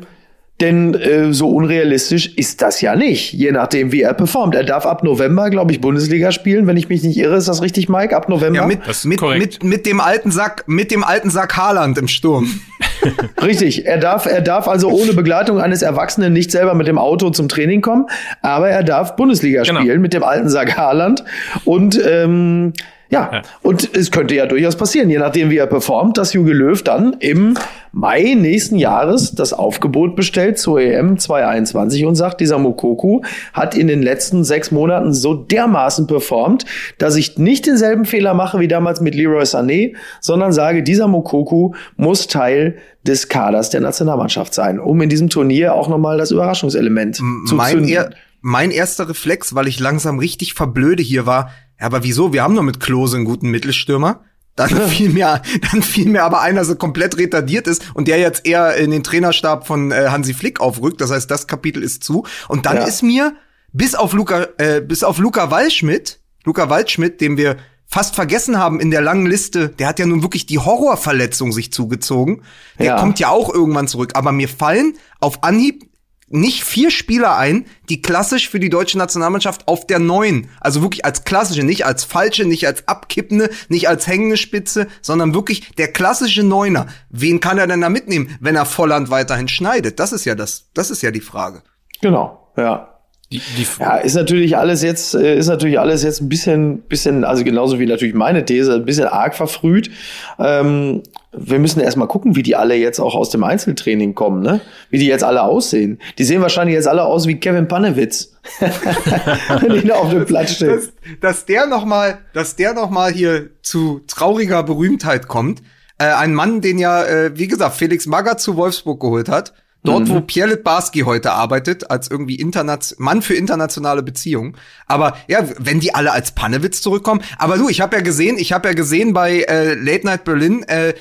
[0.61, 4.55] denn äh, so unrealistisch ist das ja nicht, je nachdem, wie er performt.
[4.55, 7.35] Er darf ab November, glaube ich, Bundesliga spielen, wenn ich mich nicht irre.
[7.35, 8.15] Ist das richtig, Mike?
[8.15, 8.61] Ab November?
[8.61, 9.41] Ja, mit, Das ist mit, korrekt.
[9.41, 12.49] mit, mit dem alten Sack, mit dem alten Sack Haaland im Sturm.
[13.43, 17.29] Richtig, er darf, er darf also ohne Begleitung eines Erwachsenen nicht selber mit dem Auto
[17.29, 18.05] zum Training kommen,
[18.41, 19.81] aber er darf Bundesliga Genau.
[19.81, 21.23] spielen mit dem alten Sack Haaland.
[21.65, 22.73] Und ähm,
[23.15, 23.41] ja, Ja.
[23.61, 27.13] und es könnte ja durchaus passieren, je nachdem wie er performt, dass Jogi Löw dann
[27.19, 27.55] im
[27.91, 33.21] Mai nächsten Jahres das Aufgebot bestellt zur EM 2021 und sagt, dieser Mokoku
[33.53, 36.65] hat in den letzten sechs Monaten so dermaßen performt,
[36.97, 41.73] dass ich nicht denselben Fehler mache wie damals mit Leroy Sané, sondern sage, dieser Mokoku
[41.95, 47.15] muss Teil des Kaders der Nationalmannschaft sein, um in diesem Turnier auch nochmal das Überraschungselement
[47.15, 47.23] zu
[47.55, 47.89] mein, zünden.
[47.89, 48.09] er,
[48.41, 51.49] mein erster Reflex, weil ich langsam richtig verblöde hier war,
[51.79, 52.33] ja, aber wieso?
[52.33, 54.21] Wir haben doch mit Klose einen guten Mittelstürmer.
[54.55, 58.45] Dann fiel mir, dann fiel mir aber einer so komplett retardiert ist und der jetzt
[58.45, 61.01] eher in den Trainerstab von äh, Hansi Flick aufrückt.
[61.01, 62.25] Das heißt, das Kapitel ist zu.
[62.47, 62.83] Und dann Ja.
[62.85, 63.33] ist mir
[63.73, 68.79] bis auf Luca, äh, bis auf Luca Waldschmidt, Luca Waldschmidt, den wir fast vergessen haben
[68.79, 72.41] in der langen Liste, der hat ja nun wirklich die Horrorverletzung sich zugezogen.
[72.79, 72.99] Der Ja.
[72.99, 74.11] kommt ja auch irgendwann zurück.
[74.15, 75.83] Aber mir fallen auf Anhieb
[76.27, 81.05] nicht vier Spieler ein, die klassisch für die deutsche Nationalmannschaft auf der neuen, also wirklich
[81.05, 85.91] als klassische, nicht als falsche, nicht als abkippende, nicht als hängende Spitze, sondern wirklich der
[85.91, 86.87] klassische Neuner.
[87.09, 89.99] Wen kann er denn da mitnehmen, wenn er Volland weiterhin schneidet?
[89.99, 91.61] Das ist ja das, das ist ja die Frage.
[92.01, 92.94] Genau, ja.
[93.31, 97.23] Die, die Ja, ist natürlich alles jetzt, äh, ist natürlich alles jetzt ein bisschen, bisschen,
[97.23, 99.89] also genauso wie natürlich meine These, ein bisschen arg verfrüht.
[100.37, 101.01] Ähm,
[101.31, 104.61] wir müssen erstmal gucken, wie die alle jetzt auch aus dem Einzeltraining kommen, ne?
[104.89, 105.99] Wie die jetzt alle aussehen.
[106.17, 108.33] Die sehen wahrscheinlich jetzt alle aus wie Kevin Panewitz.
[108.59, 110.69] Wenn die da auf dem Platz steht.
[110.69, 115.61] dass, dass der noch mal, dass der noch mal hier zu trauriger Berühmtheit kommt.
[115.97, 119.53] Äh, ein Mann, den ja, äh, wie gesagt, Felix Magath zu Wolfsburg geholt hat.
[119.85, 124.55] Dort, wo Pierre Litbarski heute arbeitet, als irgendwie Internat Mann für internationale Beziehungen.
[124.87, 127.21] Aber ja, wenn die alle als Pannewitz zurückkommen.
[127.37, 130.63] Aber du, ich habe ja gesehen, ich habe ja gesehen bei äh, Late Night Berlin,
[130.63, 130.93] äh,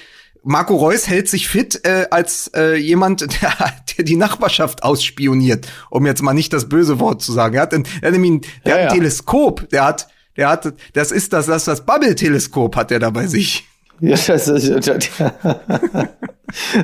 [0.45, 3.55] Marco Reus hält sich fit äh, als äh, jemand, der,
[3.97, 7.57] der die Nachbarschaft ausspioniert, um jetzt mal nicht das böse Wort zu sagen.
[7.57, 8.95] Er hat, ein, er hat nämlich ein, der Ja, hat ein ja.
[8.95, 13.27] Teleskop, der hat, der hat, das ist das, das, das Bubble-Teleskop hat er da bei
[13.27, 13.67] sich.
[14.01, 15.11] Ja, das, das, das,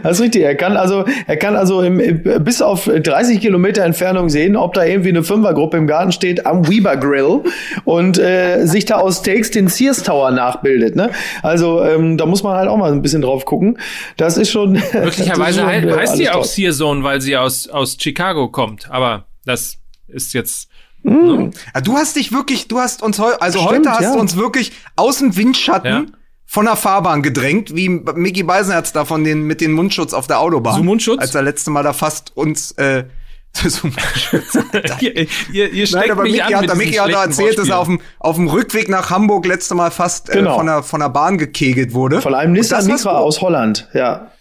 [0.02, 0.42] das ist richtig.
[0.42, 4.74] Er kann also, er kann also im, im, bis auf 30 Kilometer Entfernung sehen, ob
[4.74, 7.42] da irgendwie eine Fünfergruppe im Garten steht am Weber Grill
[7.84, 10.96] und äh, sich da aus Steaks den Sears Tower nachbildet.
[10.96, 11.11] Ne?
[11.42, 13.78] Also ähm, da muss man halt auch mal ein bisschen drauf gucken.
[14.16, 16.46] Das ist schon Möglicherweise das ist schon, äh, heißt die alles auch top.
[16.46, 18.90] Sear Zone, weil sie aus, aus Chicago kommt.
[18.90, 19.76] Aber das
[20.08, 20.68] ist jetzt.
[21.02, 24.14] Ja, du hast dich wirklich, du hast uns heu also Stimmt, heute hast ja.
[24.14, 26.19] du uns wirklich aus dem Windschatten Ja.
[26.51, 30.40] Von der Fahrbahn gedrängt, wie Mickey Beisenherz da von den mit den Mundschutz auf der
[30.40, 30.78] Autobahn.
[30.78, 31.20] So Mundschutz?
[31.20, 33.05] Als er letzte Mal da fast uns äh,
[33.55, 34.59] so Mundschutz.
[35.01, 37.68] ihr, ihr, ihr steckt Nein, aber mich Mickey an hat, Mickey hat da erzählt, dass
[37.68, 40.57] er auf dem, auf dem Rückweg nach Hamburg letzte Mal fast äh, Genau.
[40.57, 42.20] von, der, von der Bahn gekegelt wurde.
[42.20, 44.32] Von einem Nissan Micra aus Holland, ja.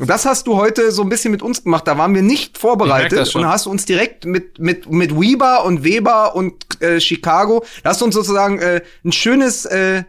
[0.00, 1.86] Und das hast du heute so ein bisschen mit uns gemacht.
[1.88, 3.18] Da waren wir nicht Ich merk vorbereitet.
[3.18, 3.40] das schon.
[3.40, 7.64] Und da hast du uns direkt mit, mit, mit Weber und Weber und äh, Chicago,
[7.82, 10.02] da hast du uns sozusagen äh, ein schönes, äh,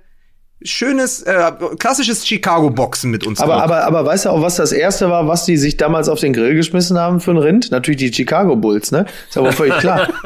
[0.64, 3.64] schönes, äh, klassisches Chicago-Boxen mit uns Aber, gemacht.
[3.66, 6.34] aber, aber weißt du auch, was das erste war, was die sich damals auf den
[6.34, 7.72] Grill geschmissen haben für ein Rind?
[7.72, 9.06] Natürlich die Chicago Bulls, ne?
[9.30, 10.08] Ist aber völlig klar.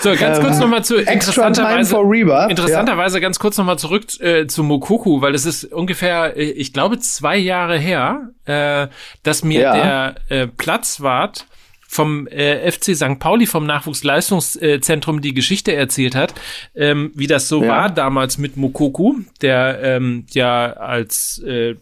[0.00, 2.46] So, ganz kurz nochmal zu Ähm, Extra time interessanterweise, for Reba.
[2.46, 6.98] interessanterweise ganz kurz nochmal zurück äh, zu Mokoku, weil es ist ungefähr, äh, ich glaube,
[7.00, 8.86] zwei Jahre her, äh,
[9.24, 9.72] dass mir Ja.
[9.74, 11.46] der äh, Platzwart
[11.88, 13.18] vom äh, FC St.
[13.18, 16.34] Pauli vom Nachwuchsleistungszentrum die Geschichte erzählt hat,
[16.74, 17.68] ähm, wie das so Ja.
[17.68, 21.76] war damals mit Mokoku, der ähm, ja als äh,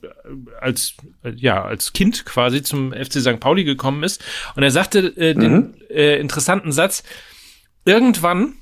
[0.60, 3.40] als äh, ja als Kind quasi zum FC St.
[3.40, 4.22] Pauli gekommen ist
[4.56, 7.02] und er sagte äh, den äh, interessanten Satz:
[7.84, 8.54] Irgendwann,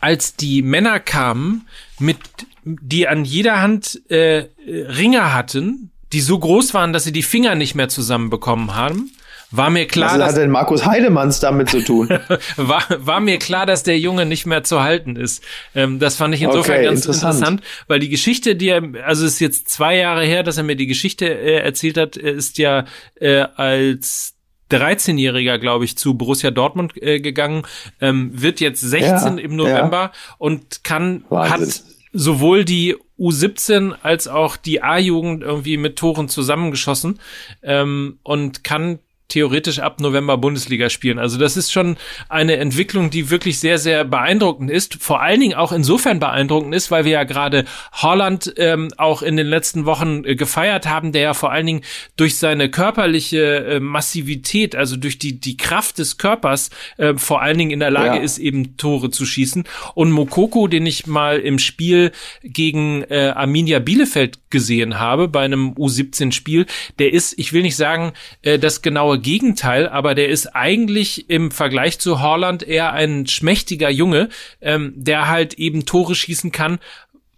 [0.00, 1.66] als die Männer kamen,
[1.98, 2.18] mit
[2.64, 7.54] die an jeder Hand äh, Ringe hatten, die so groß waren, dass sie die Finger
[7.56, 9.10] nicht mehr zusammenbekommen haben,
[9.52, 12.08] war mir klar, Was dass hat denn Markus Heidemanns damit zu tun?
[12.56, 15.44] war, war mir klar, dass der Junge nicht mehr zu halten ist.
[15.74, 17.34] Ähm, das fand ich insofern Okay, ganz interessant.
[17.36, 17.62] interessant.
[17.86, 20.76] weil die Geschichte, die er, also es ist jetzt zwei Jahre her, dass er mir
[20.76, 22.84] die Geschichte äh, erzählt hat, ist ja
[23.20, 24.34] äh, als
[24.70, 27.62] 13-Jähriger, glaube ich, zu Borussia Dortmund äh, gegangen,
[28.00, 31.60] ähm, wird jetzt 16 Ja, im November und kann, Wahnsinn.
[31.68, 31.82] hat
[32.14, 37.20] sowohl die U17 als auch die A-Jugend irgendwie mit Toren zusammengeschossen
[37.62, 38.98] ähm, und kann
[39.32, 41.18] theoretisch ab November Bundesliga spielen.
[41.18, 41.96] Also das ist schon
[42.28, 45.02] eine Entwicklung, die wirklich sehr, sehr beeindruckend ist.
[45.02, 47.64] Vor allen Dingen auch insofern beeindruckend ist, weil wir ja gerade
[47.94, 51.80] Holland ähm, auch in den letzten Wochen äh, gefeiert haben, der ja vor allen Dingen
[52.16, 56.68] durch seine körperliche äh, Massivität, also durch die, die Kraft des Körpers,
[56.98, 58.22] äh, vor allen Dingen in der Lage Ja.
[58.22, 59.64] ist, eben Tore zu schießen.
[59.94, 62.12] Und Mokoko, den ich mal im Spiel
[62.42, 66.66] gegen äh, Arminia Bielefeld gesehen habe, bei einem U17-Spiel,
[66.98, 68.12] der ist, ich will nicht sagen,
[68.42, 73.90] äh, das genaue Gegenteil, aber der ist eigentlich im Vergleich zu Holland eher ein schmächtiger
[73.90, 74.28] Junge,
[74.60, 76.78] ähm, der halt eben Tore schießen kann,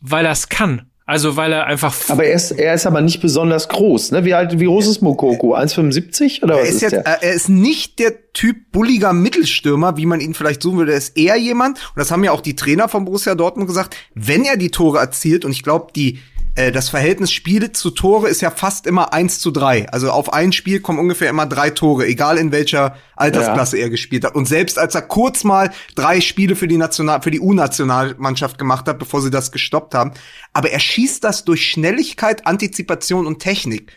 [0.01, 0.87] weil er es kann.
[1.07, 4.13] Also weil er einfach Aber er ist, er ist aber nicht besonders groß.
[4.13, 4.25] Ne?
[4.25, 5.55] Wie, alt, wie groß ist Mokoko?
[5.55, 7.23] 1,75 oder er was ist, ist, jetzt, der?
[7.23, 10.93] äh, er ist nicht der Typ bulliger Mittelstürmer, wie man ihn vielleicht suchen würde.
[10.93, 13.97] Er ist eher jemand, und das haben ja auch die Trainer von Borussia Dortmund gesagt,
[14.15, 16.21] wenn er die Tore erzielt, und ich glaube, die
[16.55, 19.89] äh, das Verhältnis Spiele zu Tore ist ja fast immer eins zu drei.
[19.91, 24.25] Also auf ein Spiel kommen ungefähr immer drei Tore, egal in welcher Altersklasse er gespielt
[24.25, 24.35] hat.
[24.35, 28.87] Und selbst als er kurz mal drei Spiele für die National, für die U-Nationalmannschaft gemacht
[28.87, 30.13] hat, bevor sie das gestoppt haben,
[30.53, 33.93] aber er schießt das durch Schnelligkeit, Antizipation und Technik.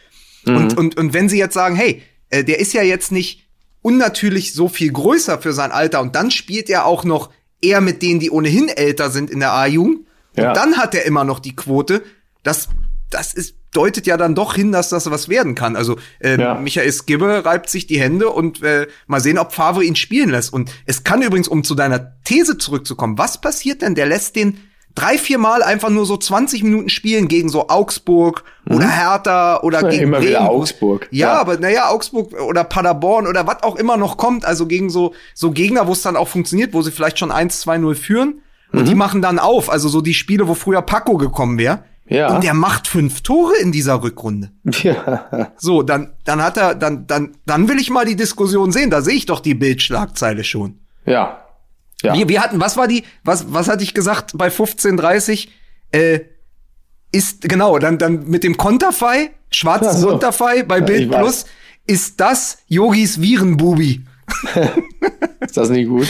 [0.45, 3.47] Und, und, und wenn sie jetzt sagen, hey, äh, der ist ja jetzt nicht
[3.82, 7.32] unnatürlich so viel größer für sein Alter und dann spielt er auch noch
[7.62, 10.49] eher mit denen, die ohnehin älter sind in der A-Jugend Ja.
[10.49, 12.01] und dann hat er immer noch die Quote,
[12.44, 12.70] das
[13.10, 15.76] das ist deutet ja dann doch hin, dass das was werden kann.
[15.76, 16.56] Also äh, Ja.
[16.56, 20.52] Michael Skibbe reibt sich die Hände und äh, mal sehen, ob Favre ihn spielen lässt.
[20.52, 23.96] Und es kann übrigens, um zu deiner These zurückzukommen, was passiert denn?
[23.96, 24.58] Der lässt den
[24.96, 29.84] drei, vier Mal einfach nur so 20 Minuten spielen gegen so Augsburg oder Hertha oder
[29.84, 30.14] Ja, gegen Mhm.
[30.16, 30.50] immer wieder Bremen.
[30.50, 31.08] Augsburg.
[31.12, 31.40] Ja, Ja.
[31.40, 35.52] aber naja, Augsburg oder Paderborn oder was auch immer noch kommt, also gegen so, so
[35.52, 38.42] Gegner, wo es dann auch funktioniert, wo sie vielleicht schon 1-2-0 führen
[38.74, 38.86] und Mhm.
[38.86, 39.70] die machen dann auf.
[39.70, 41.84] Also so die Spiele, wo früher Paco gekommen wäre.
[42.10, 42.34] Ja.
[42.36, 44.51] Und der macht fünf Tore in dieser Rückrunde.
[44.84, 45.51] Ja.
[45.58, 48.89] So, dann, dann hat er, dann, dann, dann will ich mal die Diskussion sehen.
[48.89, 50.80] Da sehe ich doch die Bildschlagzeile schon.
[51.05, 51.43] Ja.
[52.03, 52.14] Ja.
[52.14, 55.47] Wir, wir hatten, was war die, was, was hatte ich gesagt bei 15:30?
[55.91, 56.20] Äh,
[57.12, 60.07] ist genau, dann, dann mit dem Konterfei, schwarzes Ach so.
[60.10, 61.11] Konterfei bei Ja, Bild.
[61.11, 61.45] Plus,
[61.88, 64.03] ist das Yogis Virenbubi.
[65.40, 66.07] Ist das nicht gut?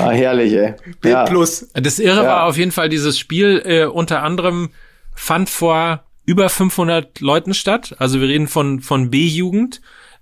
[0.00, 0.74] Ah, herrlich, ey.
[1.00, 1.24] Bild Ja.
[1.24, 1.68] Plus.
[1.74, 2.28] Das Irre Ja.
[2.28, 4.70] war auf jeden Fall, dieses Spiel äh, unter anderem
[5.14, 7.94] fand vor über 500 Leuten statt.
[7.98, 9.80] Also wir reden von, von B-Jugend.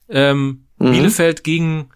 [0.08, 0.90] Ähm, Mhm.
[0.92, 1.90] Bielefeld gegen,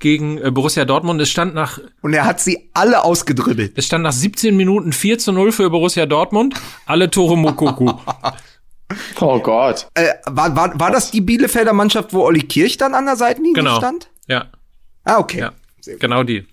[0.00, 1.20] gegen äh, Borussia Dortmund.
[1.20, 3.74] Es stand nach, Und er hat sie alle ausgedribbelt.
[3.78, 6.54] es stand nach 17 Minuten 4 zu 0 für Borussia Dortmund.
[6.86, 7.92] Alle Tore Mokoku.
[9.20, 9.88] Oh Gott.
[9.94, 13.54] Äh, war, war, war das die Bielefelder Mannschaft, wo Olli Kirch dann an der Seitenlinie
[13.54, 13.78] Genau.
[13.78, 14.10] stand?
[14.28, 14.46] Ja,
[15.04, 15.40] Ah, okay.
[15.40, 15.52] ja.
[15.98, 16.46] Genau die.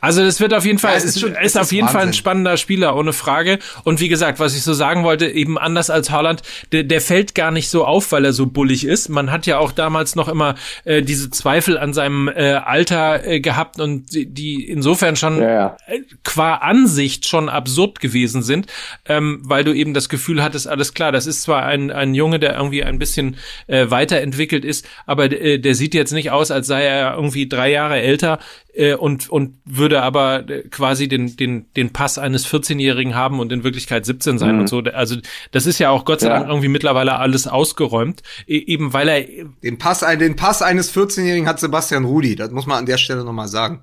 [0.00, 1.72] Also das wird auf jeden Fall, Ja, es ist, ist schon- ist es auf ist
[1.72, 2.12] jeden Fall ein Wahnsinn.
[2.18, 3.58] spannender Spieler, ohne Frage.
[3.84, 6.42] Und wie gesagt, was ich so sagen wollte, eben anders als Haaland,
[6.72, 9.08] der, der fällt gar nicht so auf, weil er so bullig ist.
[9.08, 10.54] Man hat ja auch damals noch immer
[10.84, 15.48] äh, diese Zweifel an seinem äh, Alter äh, gehabt und die, die insofern schon Ja,
[15.50, 15.76] ja.
[15.86, 18.66] äh, qua Ansicht schon absurd gewesen sind,
[19.06, 22.38] ähm, weil du eben das Gefühl hattest, alles klar, das ist zwar ein, ein Junge,
[22.38, 23.36] der irgendwie ein bisschen
[23.66, 27.70] äh, weiterentwickelt ist, aber äh, der sieht jetzt nicht aus, als sei er irgendwie drei
[27.70, 28.38] Jahre älter
[28.74, 33.52] äh, und, und würde aber äh, quasi den, den, den Pass eines 14-Jährigen haben und
[33.52, 34.80] in Wirklichkeit 17 sein und so.
[34.80, 35.16] Also
[35.52, 36.34] das ist ja auch Gott sei Ja.
[36.34, 39.24] Dank irgendwie mittlerweile alles ausgeräumt, e eben weil er
[39.62, 42.36] Den Pass, den Pass eines 14-Jährigen hat Sebastian Rudi.
[42.36, 43.82] Das muss man an der Stelle noch mal sagen.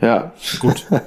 [0.00, 0.32] Ja.
[0.58, 0.86] gut,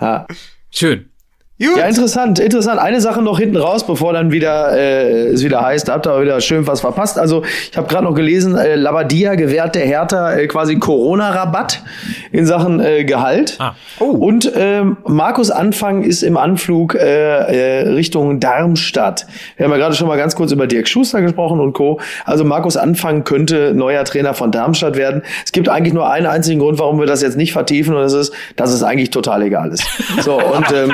[0.00, 0.26] ja.
[0.70, 1.10] schön.
[1.58, 1.78] Gut.
[1.78, 2.78] Ja, interessant, interessant.
[2.78, 6.38] Eine Sache noch hinten raus, bevor dann wieder äh, es wieder heißt, habt ihr wieder
[6.42, 7.18] schön was verpasst.
[7.18, 11.82] Also ich habe gerade noch gelesen, äh, Labadia gewährt der Hertha äh, quasi Corona-Rabatt
[12.30, 13.56] in Sachen äh, Gehalt.
[13.58, 13.74] Ah.
[14.00, 14.04] Oh.
[14.04, 19.26] Und ähm, Markus Anfang ist im Anflug äh, äh, Richtung Darmstadt.
[19.56, 22.00] Wir haben ja gerade schon mal ganz kurz über Dirk Schuster gesprochen und Co.
[22.26, 25.22] Also Markus Anfang könnte neuer Trainer von Darmstadt werden.
[25.42, 28.12] Es gibt eigentlich nur einen einzigen Grund, warum wir das jetzt nicht vertiefen und das
[28.12, 29.86] ist, dass es eigentlich total egal ist.
[30.20, 30.92] So und ähm,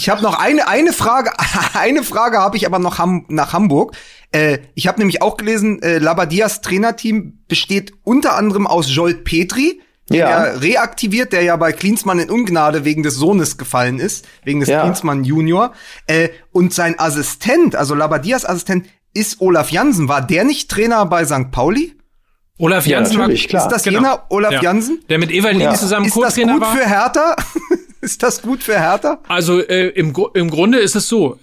[0.00, 1.30] ich habe noch eine, eine Frage,
[1.74, 3.94] eine Frage habe ich aber noch ham, nach Hamburg.
[4.32, 9.82] Äh, ich habe nämlich auch gelesen, äh, Labadias Trainerteam besteht unter anderem aus Jolt Petri,
[10.08, 10.26] Ja.
[10.26, 14.70] er reaktiviert, der ja bei Klinsmann in Ungnade wegen des Sohnes gefallen ist, wegen des
[14.70, 14.82] Ja.
[14.84, 15.72] Klinsmann Junior.
[16.06, 20.08] Äh, und sein Assistent, also Labadias Assistent, ist Olaf Jansen.
[20.08, 21.50] War der nicht Trainer bei St.
[21.50, 21.94] Pauli?
[22.60, 23.62] Olaf Ja, Janssen war, natürlich, klar.
[23.66, 23.98] Ist das Genau.
[24.00, 24.62] jener Olaf Ja.
[24.62, 25.00] Jansen?
[25.08, 26.76] der mit Ewald Lien zusammen Ist das Co-Trainer gut war.
[26.76, 27.36] für Hertha?
[28.00, 29.18] ist das gut für Hertha?
[29.28, 31.38] Also äh, im, im Grunde ist es so.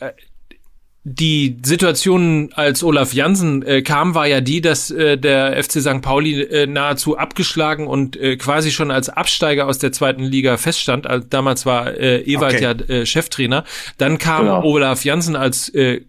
[1.10, 6.02] Die Situation, als Olaf Jansen äh, kam, war ja die, dass äh, der FC St.
[6.02, 11.08] Pauli äh, nahezu abgeschlagen und äh, quasi schon als Absteiger aus der zweiten Liga feststand.
[11.08, 12.64] Also, damals war äh, Ewald Okay.
[12.64, 13.64] ja äh, Cheftrainer.
[13.98, 14.64] Dann kam Genau.
[14.66, 16.02] Olaf Jansen als äh,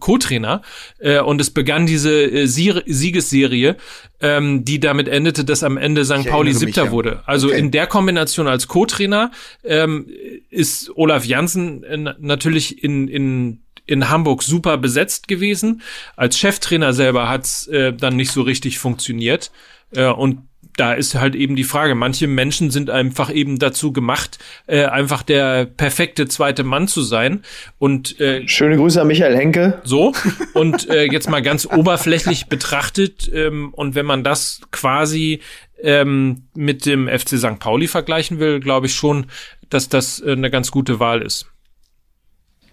[0.00, 0.62] Co-Trainer
[0.98, 3.76] äh, und es begann diese äh, Siegesserie,
[4.20, 6.26] ähm, die damit endete, dass am Ende St.
[6.28, 6.90] Pauli Siebter ja.
[6.90, 7.22] wurde.
[7.24, 7.58] Also Okay.
[7.60, 9.30] in der Kombination als Co-Trainer
[9.62, 10.06] ähm,
[10.50, 13.60] ist Olaf Jansen äh, natürlich in, in,
[13.90, 15.82] in Hamburg super besetzt gewesen.
[16.16, 19.50] Als Cheftrainer selber hat's äh, dann nicht so richtig funktioniert.
[19.94, 20.42] Äh, und
[20.76, 25.22] da ist halt eben die Frage, manche Menschen sind einfach eben dazu gemacht, äh, einfach
[25.22, 27.42] der perfekte zweite Mann zu sein.
[27.78, 29.80] Und äh, schöne Grüße an Michael Henke.
[29.84, 30.12] so.
[30.54, 35.40] Und äh, jetzt mal ganz oberflächlich betrachtet, ähm, und wenn man das quasi
[35.82, 37.58] ähm, mit dem FC St.
[37.58, 39.26] Pauli vergleichen will, glaube ich schon,
[39.68, 41.46] dass das äh, eine ganz gute Wahl ist.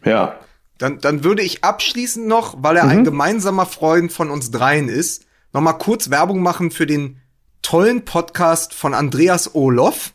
[0.06, 0.40] Ja.
[0.78, 5.26] Dann, dann würde ich abschließend noch, weil er ein gemeinsamer Freund von uns dreien ist,
[5.54, 7.20] noch mal kurz Werbung machen für den
[7.62, 10.14] tollen Podcast von Andreas Olof.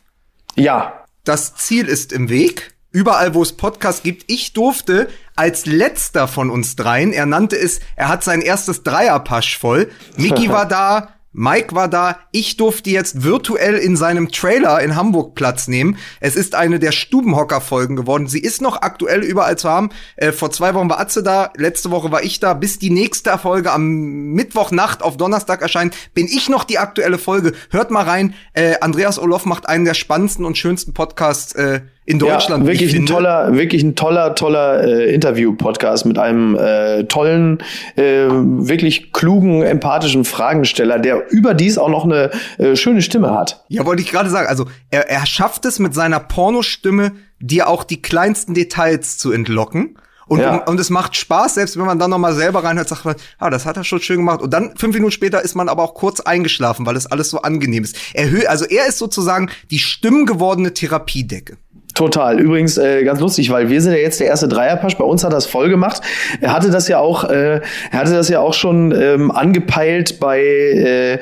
[0.55, 1.05] Ja.
[1.23, 2.73] Das Ziel ist im Weg.
[2.91, 4.31] Überall, wo es Podcasts gibt.
[4.31, 9.57] Ich durfte als letzter von uns dreien, er nannte es, er hat sein erstes Dreierpasch
[9.57, 9.89] voll.
[10.15, 12.19] Miki war da, Mike war da.
[12.31, 15.97] Ich durfte jetzt virtuell in seinem Trailer in Hamburg Platz nehmen.
[16.19, 18.27] Es ist eine der Stubenhocker-Folgen geworden.
[18.27, 19.89] Sie ist noch aktuell überall zu haben.
[20.15, 22.53] Äh, vor zwei Wochen war Atze da, letzte Woche war ich da.
[22.53, 27.53] Bis die nächste Folge am Mittwochnacht auf Donnerstag erscheint, bin ich noch die aktuelle Folge.
[27.71, 28.35] Hört mal rein.
[28.53, 32.65] Äh, Andreas Olof macht einen der spannendsten und schönsten Podcasts, äh, in Deutschland.
[32.65, 37.59] Ja, wirklich ein toller, wirklich ein toller, toller äh, Interview-Podcast mit einem äh, tollen,
[37.95, 43.63] äh, wirklich klugen, empathischen Fragensteller, der überdies auch noch eine äh, schöne Stimme hat.
[43.69, 44.47] Ja, wollte ich gerade sagen.
[44.47, 49.97] Also er, er schafft es mit seiner Pornostimme, dir auch die kleinsten Details zu entlocken.
[50.25, 50.55] Und, ja.
[50.55, 53.15] und, und es macht Spaß, selbst wenn man dann noch mal selber reinhört, sagt man,
[53.39, 54.41] ah, das hat er schon schön gemacht.
[54.41, 57.41] Und dann fünf Minuten später ist man aber auch kurz eingeschlafen, weil es alles so
[57.41, 57.97] angenehm ist.
[58.13, 61.57] Er, also er ist sozusagen die stimmgewordene Therapiedecke.
[61.93, 62.39] Total.
[62.39, 64.97] Übrigens äh, ganz lustig, weil wir sind ja jetzt der erste Dreierpasch.
[64.97, 66.01] Bei uns hat das voll gemacht.
[66.41, 67.61] Er hatte das ja auch, äh,
[67.91, 71.19] er hatte das ja auch schon ähm, angepeilt bei äh,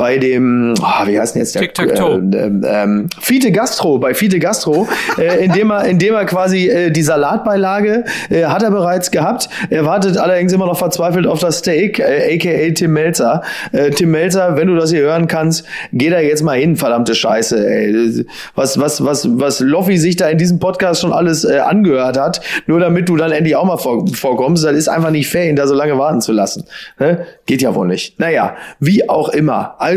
[0.00, 1.60] bei dem, oh, wie heißt denn jetzt der?
[1.60, 2.22] Tic Tac Toe.
[2.32, 6.90] Äh, ähm, ähm, Fiete Gastro, bei Fiete Gastro, äh, indem er, indem er quasi äh,
[6.90, 9.50] die Salatbeilage äh, hat er bereits gehabt.
[9.68, 13.42] Er wartet allerdings immer noch verzweifelt auf das Steak, äh, aka Tim Melzer.
[13.72, 17.14] Äh, Tim Melzer, wenn du das hier hören kannst, geh da jetzt mal hin, verdammte
[17.14, 17.68] Scheiße.
[17.68, 18.24] Ey.
[18.54, 22.40] Was, was, was, was Loffi sich da in diesem Podcast schon alles äh, angehört hat,
[22.66, 25.56] nur damit du dann endlich auch mal vor, vorkommst, das ist einfach nicht fair, ihn
[25.56, 26.64] da so lange warten zu lassen.
[26.98, 27.26] Ne?
[27.44, 28.18] Geht ja wohl nicht.
[28.18, 29.74] Naja, wie auch immer.
[29.78, 29.89] Also,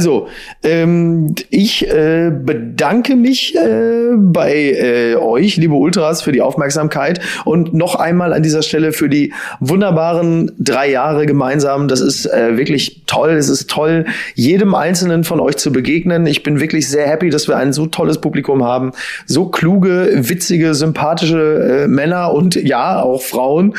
[0.63, 7.73] ähm, ich äh, bedanke mich äh, bei äh, euch, liebe Ultras, für die Aufmerksamkeit und
[7.73, 11.87] noch einmal an dieser Stelle für die wunderbaren drei Jahre gemeinsam.
[11.87, 13.31] Das ist äh, wirklich toll.
[13.31, 14.05] Es ist toll,
[14.35, 16.25] jedem Einzelnen von euch zu begegnen.
[16.25, 18.91] Ich bin wirklich sehr happy, dass wir ein so tolles Publikum haben.
[19.25, 23.75] So kluge, witzige, sympathische äh, Männer und ja, auch Frauen.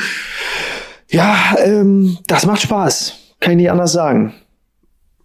[1.09, 3.15] Ja, ähm, das macht Spaß.
[3.39, 4.33] Kann ich nicht anders sagen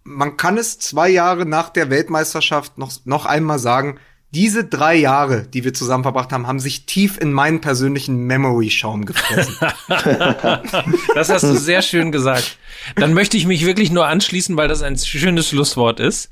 [0.03, 3.99] man kann es zwei Jahre nach der Weltmeisterschaft noch, noch einmal sagen,
[4.33, 9.05] diese drei Jahre, die wir zusammen verbracht haben, haben sich tief in meinen persönlichen Memory-Schaum
[9.05, 9.57] gefressen.
[11.15, 12.57] das hast du sehr schön gesagt.
[12.95, 16.29] Dann möchte ich mich wirklich nur anschließen, weil das ein schönes Schlusswort ist.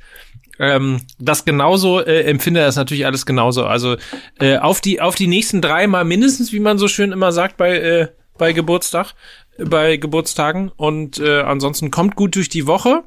[0.59, 3.65] Ähm, das genauso äh, empfinde das natürlich alles genauso.
[3.65, 3.97] Also
[4.39, 7.57] äh, auf die auf die nächsten drei Mal mindestens, wie man so schön immer sagt
[7.57, 9.13] bei äh, bei Geburtstag,
[9.57, 10.71] bei Geburtstagen.
[10.75, 13.03] Und äh, ansonsten kommt gut durch die Woche.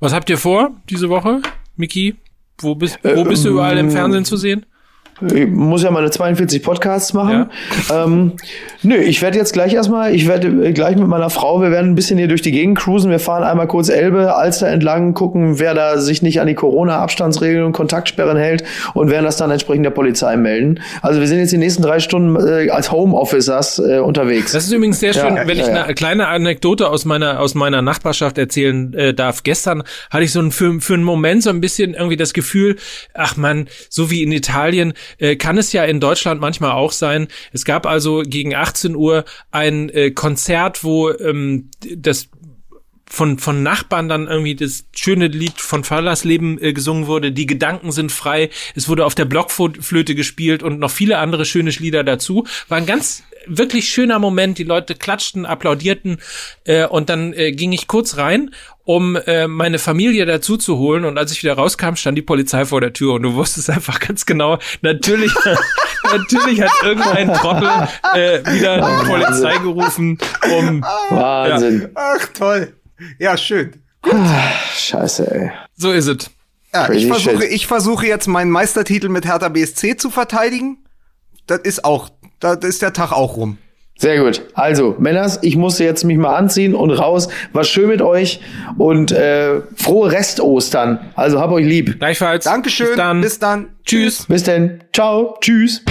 [0.00, 1.42] Was habt ihr vor diese Woche,
[1.76, 2.16] Miki?
[2.58, 4.66] Wo bist, wo bist du überall im ähm, Fernsehen zu sehen?
[5.34, 7.50] Ich muss ja meine 42 Podcasts machen.
[7.88, 8.04] Ja.
[8.04, 8.32] Ähm,
[8.82, 11.94] nö, ich werde jetzt gleich erstmal, ich werde gleich mit meiner Frau, wir werden ein
[11.94, 13.10] bisschen hier durch die Gegend cruisen.
[13.10, 17.64] Wir fahren einmal kurz Elbe, Alster entlang, gucken, wer da sich nicht an die Corona-Abstandsregeln
[17.64, 20.80] und Kontaktsperren hält und werden das dann entsprechend der Polizei melden.
[21.02, 24.52] Also wir sind jetzt die nächsten drei Stunden äh, als Homeofficers äh, unterwegs.
[24.52, 27.54] Das ist übrigens sehr schön, ja, wenn ja, ich eine kleine Anekdote aus meiner, aus
[27.54, 29.42] meiner Nachbarschaft erzählen äh, darf.
[29.42, 32.76] Gestern hatte ich so ein, für, für einen Moment so ein bisschen irgendwie das Gefühl,
[33.14, 37.28] ach man, so wie in Italien, äh, kann es ja in Deutschland manchmal auch sein.
[37.52, 42.28] Es gab also gegen 18 Uhr ein äh, Konzert, wo ähm, das
[43.12, 47.30] von, von Nachbarn dann irgendwie das schöne Lied von Fallersleben äh, gesungen wurde.
[47.30, 48.48] Die Gedanken sind frei.
[48.74, 52.46] Es wurde auf der Blockflöte gespielt und noch viele andere schöne Lieder dazu.
[52.68, 54.56] War ein ganz wirklich schöner Moment.
[54.56, 56.22] Die Leute klatschten, applaudierten
[56.64, 61.04] äh, und dann äh, ging ich kurz rein, um äh, meine Familie dazu zu holen
[61.04, 64.00] und als ich wieder rauskam, stand die Polizei vor der Tür und du wusstest einfach
[64.00, 65.32] ganz genau, natürlich,
[66.04, 67.68] natürlich hat irgendein Trottel
[68.14, 70.18] äh, wieder die Polizei gerufen,
[70.56, 71.82] um Wahnsinn.
[71.82, 71.88] Ja.
[71.94, 72.72] Ach toll.
[73.18, 73.82] Ja, schön.
[74.02, 74.14] Gut.
[74.76, 75.50] Scheiße, ey.
[75.76, 76.30] So ist es.
[76.74, 80.78] Ja, ich versuche, ich versuche jetzt meinen Meistertitel mit Hertha BSC zu verteidigen.
[81.46, 82.10] Das ist auch
[82.42, 83.56] da ist der Tag auch rum.
[83.96, 84.42] Sehr gut.
[84.54, 87.28] Also, Männers, ich musste jetzt mich mal anziehen und raus.
[87.52, 88.40] War schön mit euch
[88.78, 90.98] und äh, frohe Rest-Ostern.
[91.14, 92.00] Also hab euch lieb.
[92.00, 92.44] Gleichfalls.
[92.44, 92.88] Dankeschön.
[92.88, 93.20] Bis dann.
[93.20, 93.68] Bis dann.
[93.84, 94.26] Tschüss.
[94.26, 94.82] Bis denn.
[94.92, 95.36] Ciao.
[95.40, 95.84] Tschüss.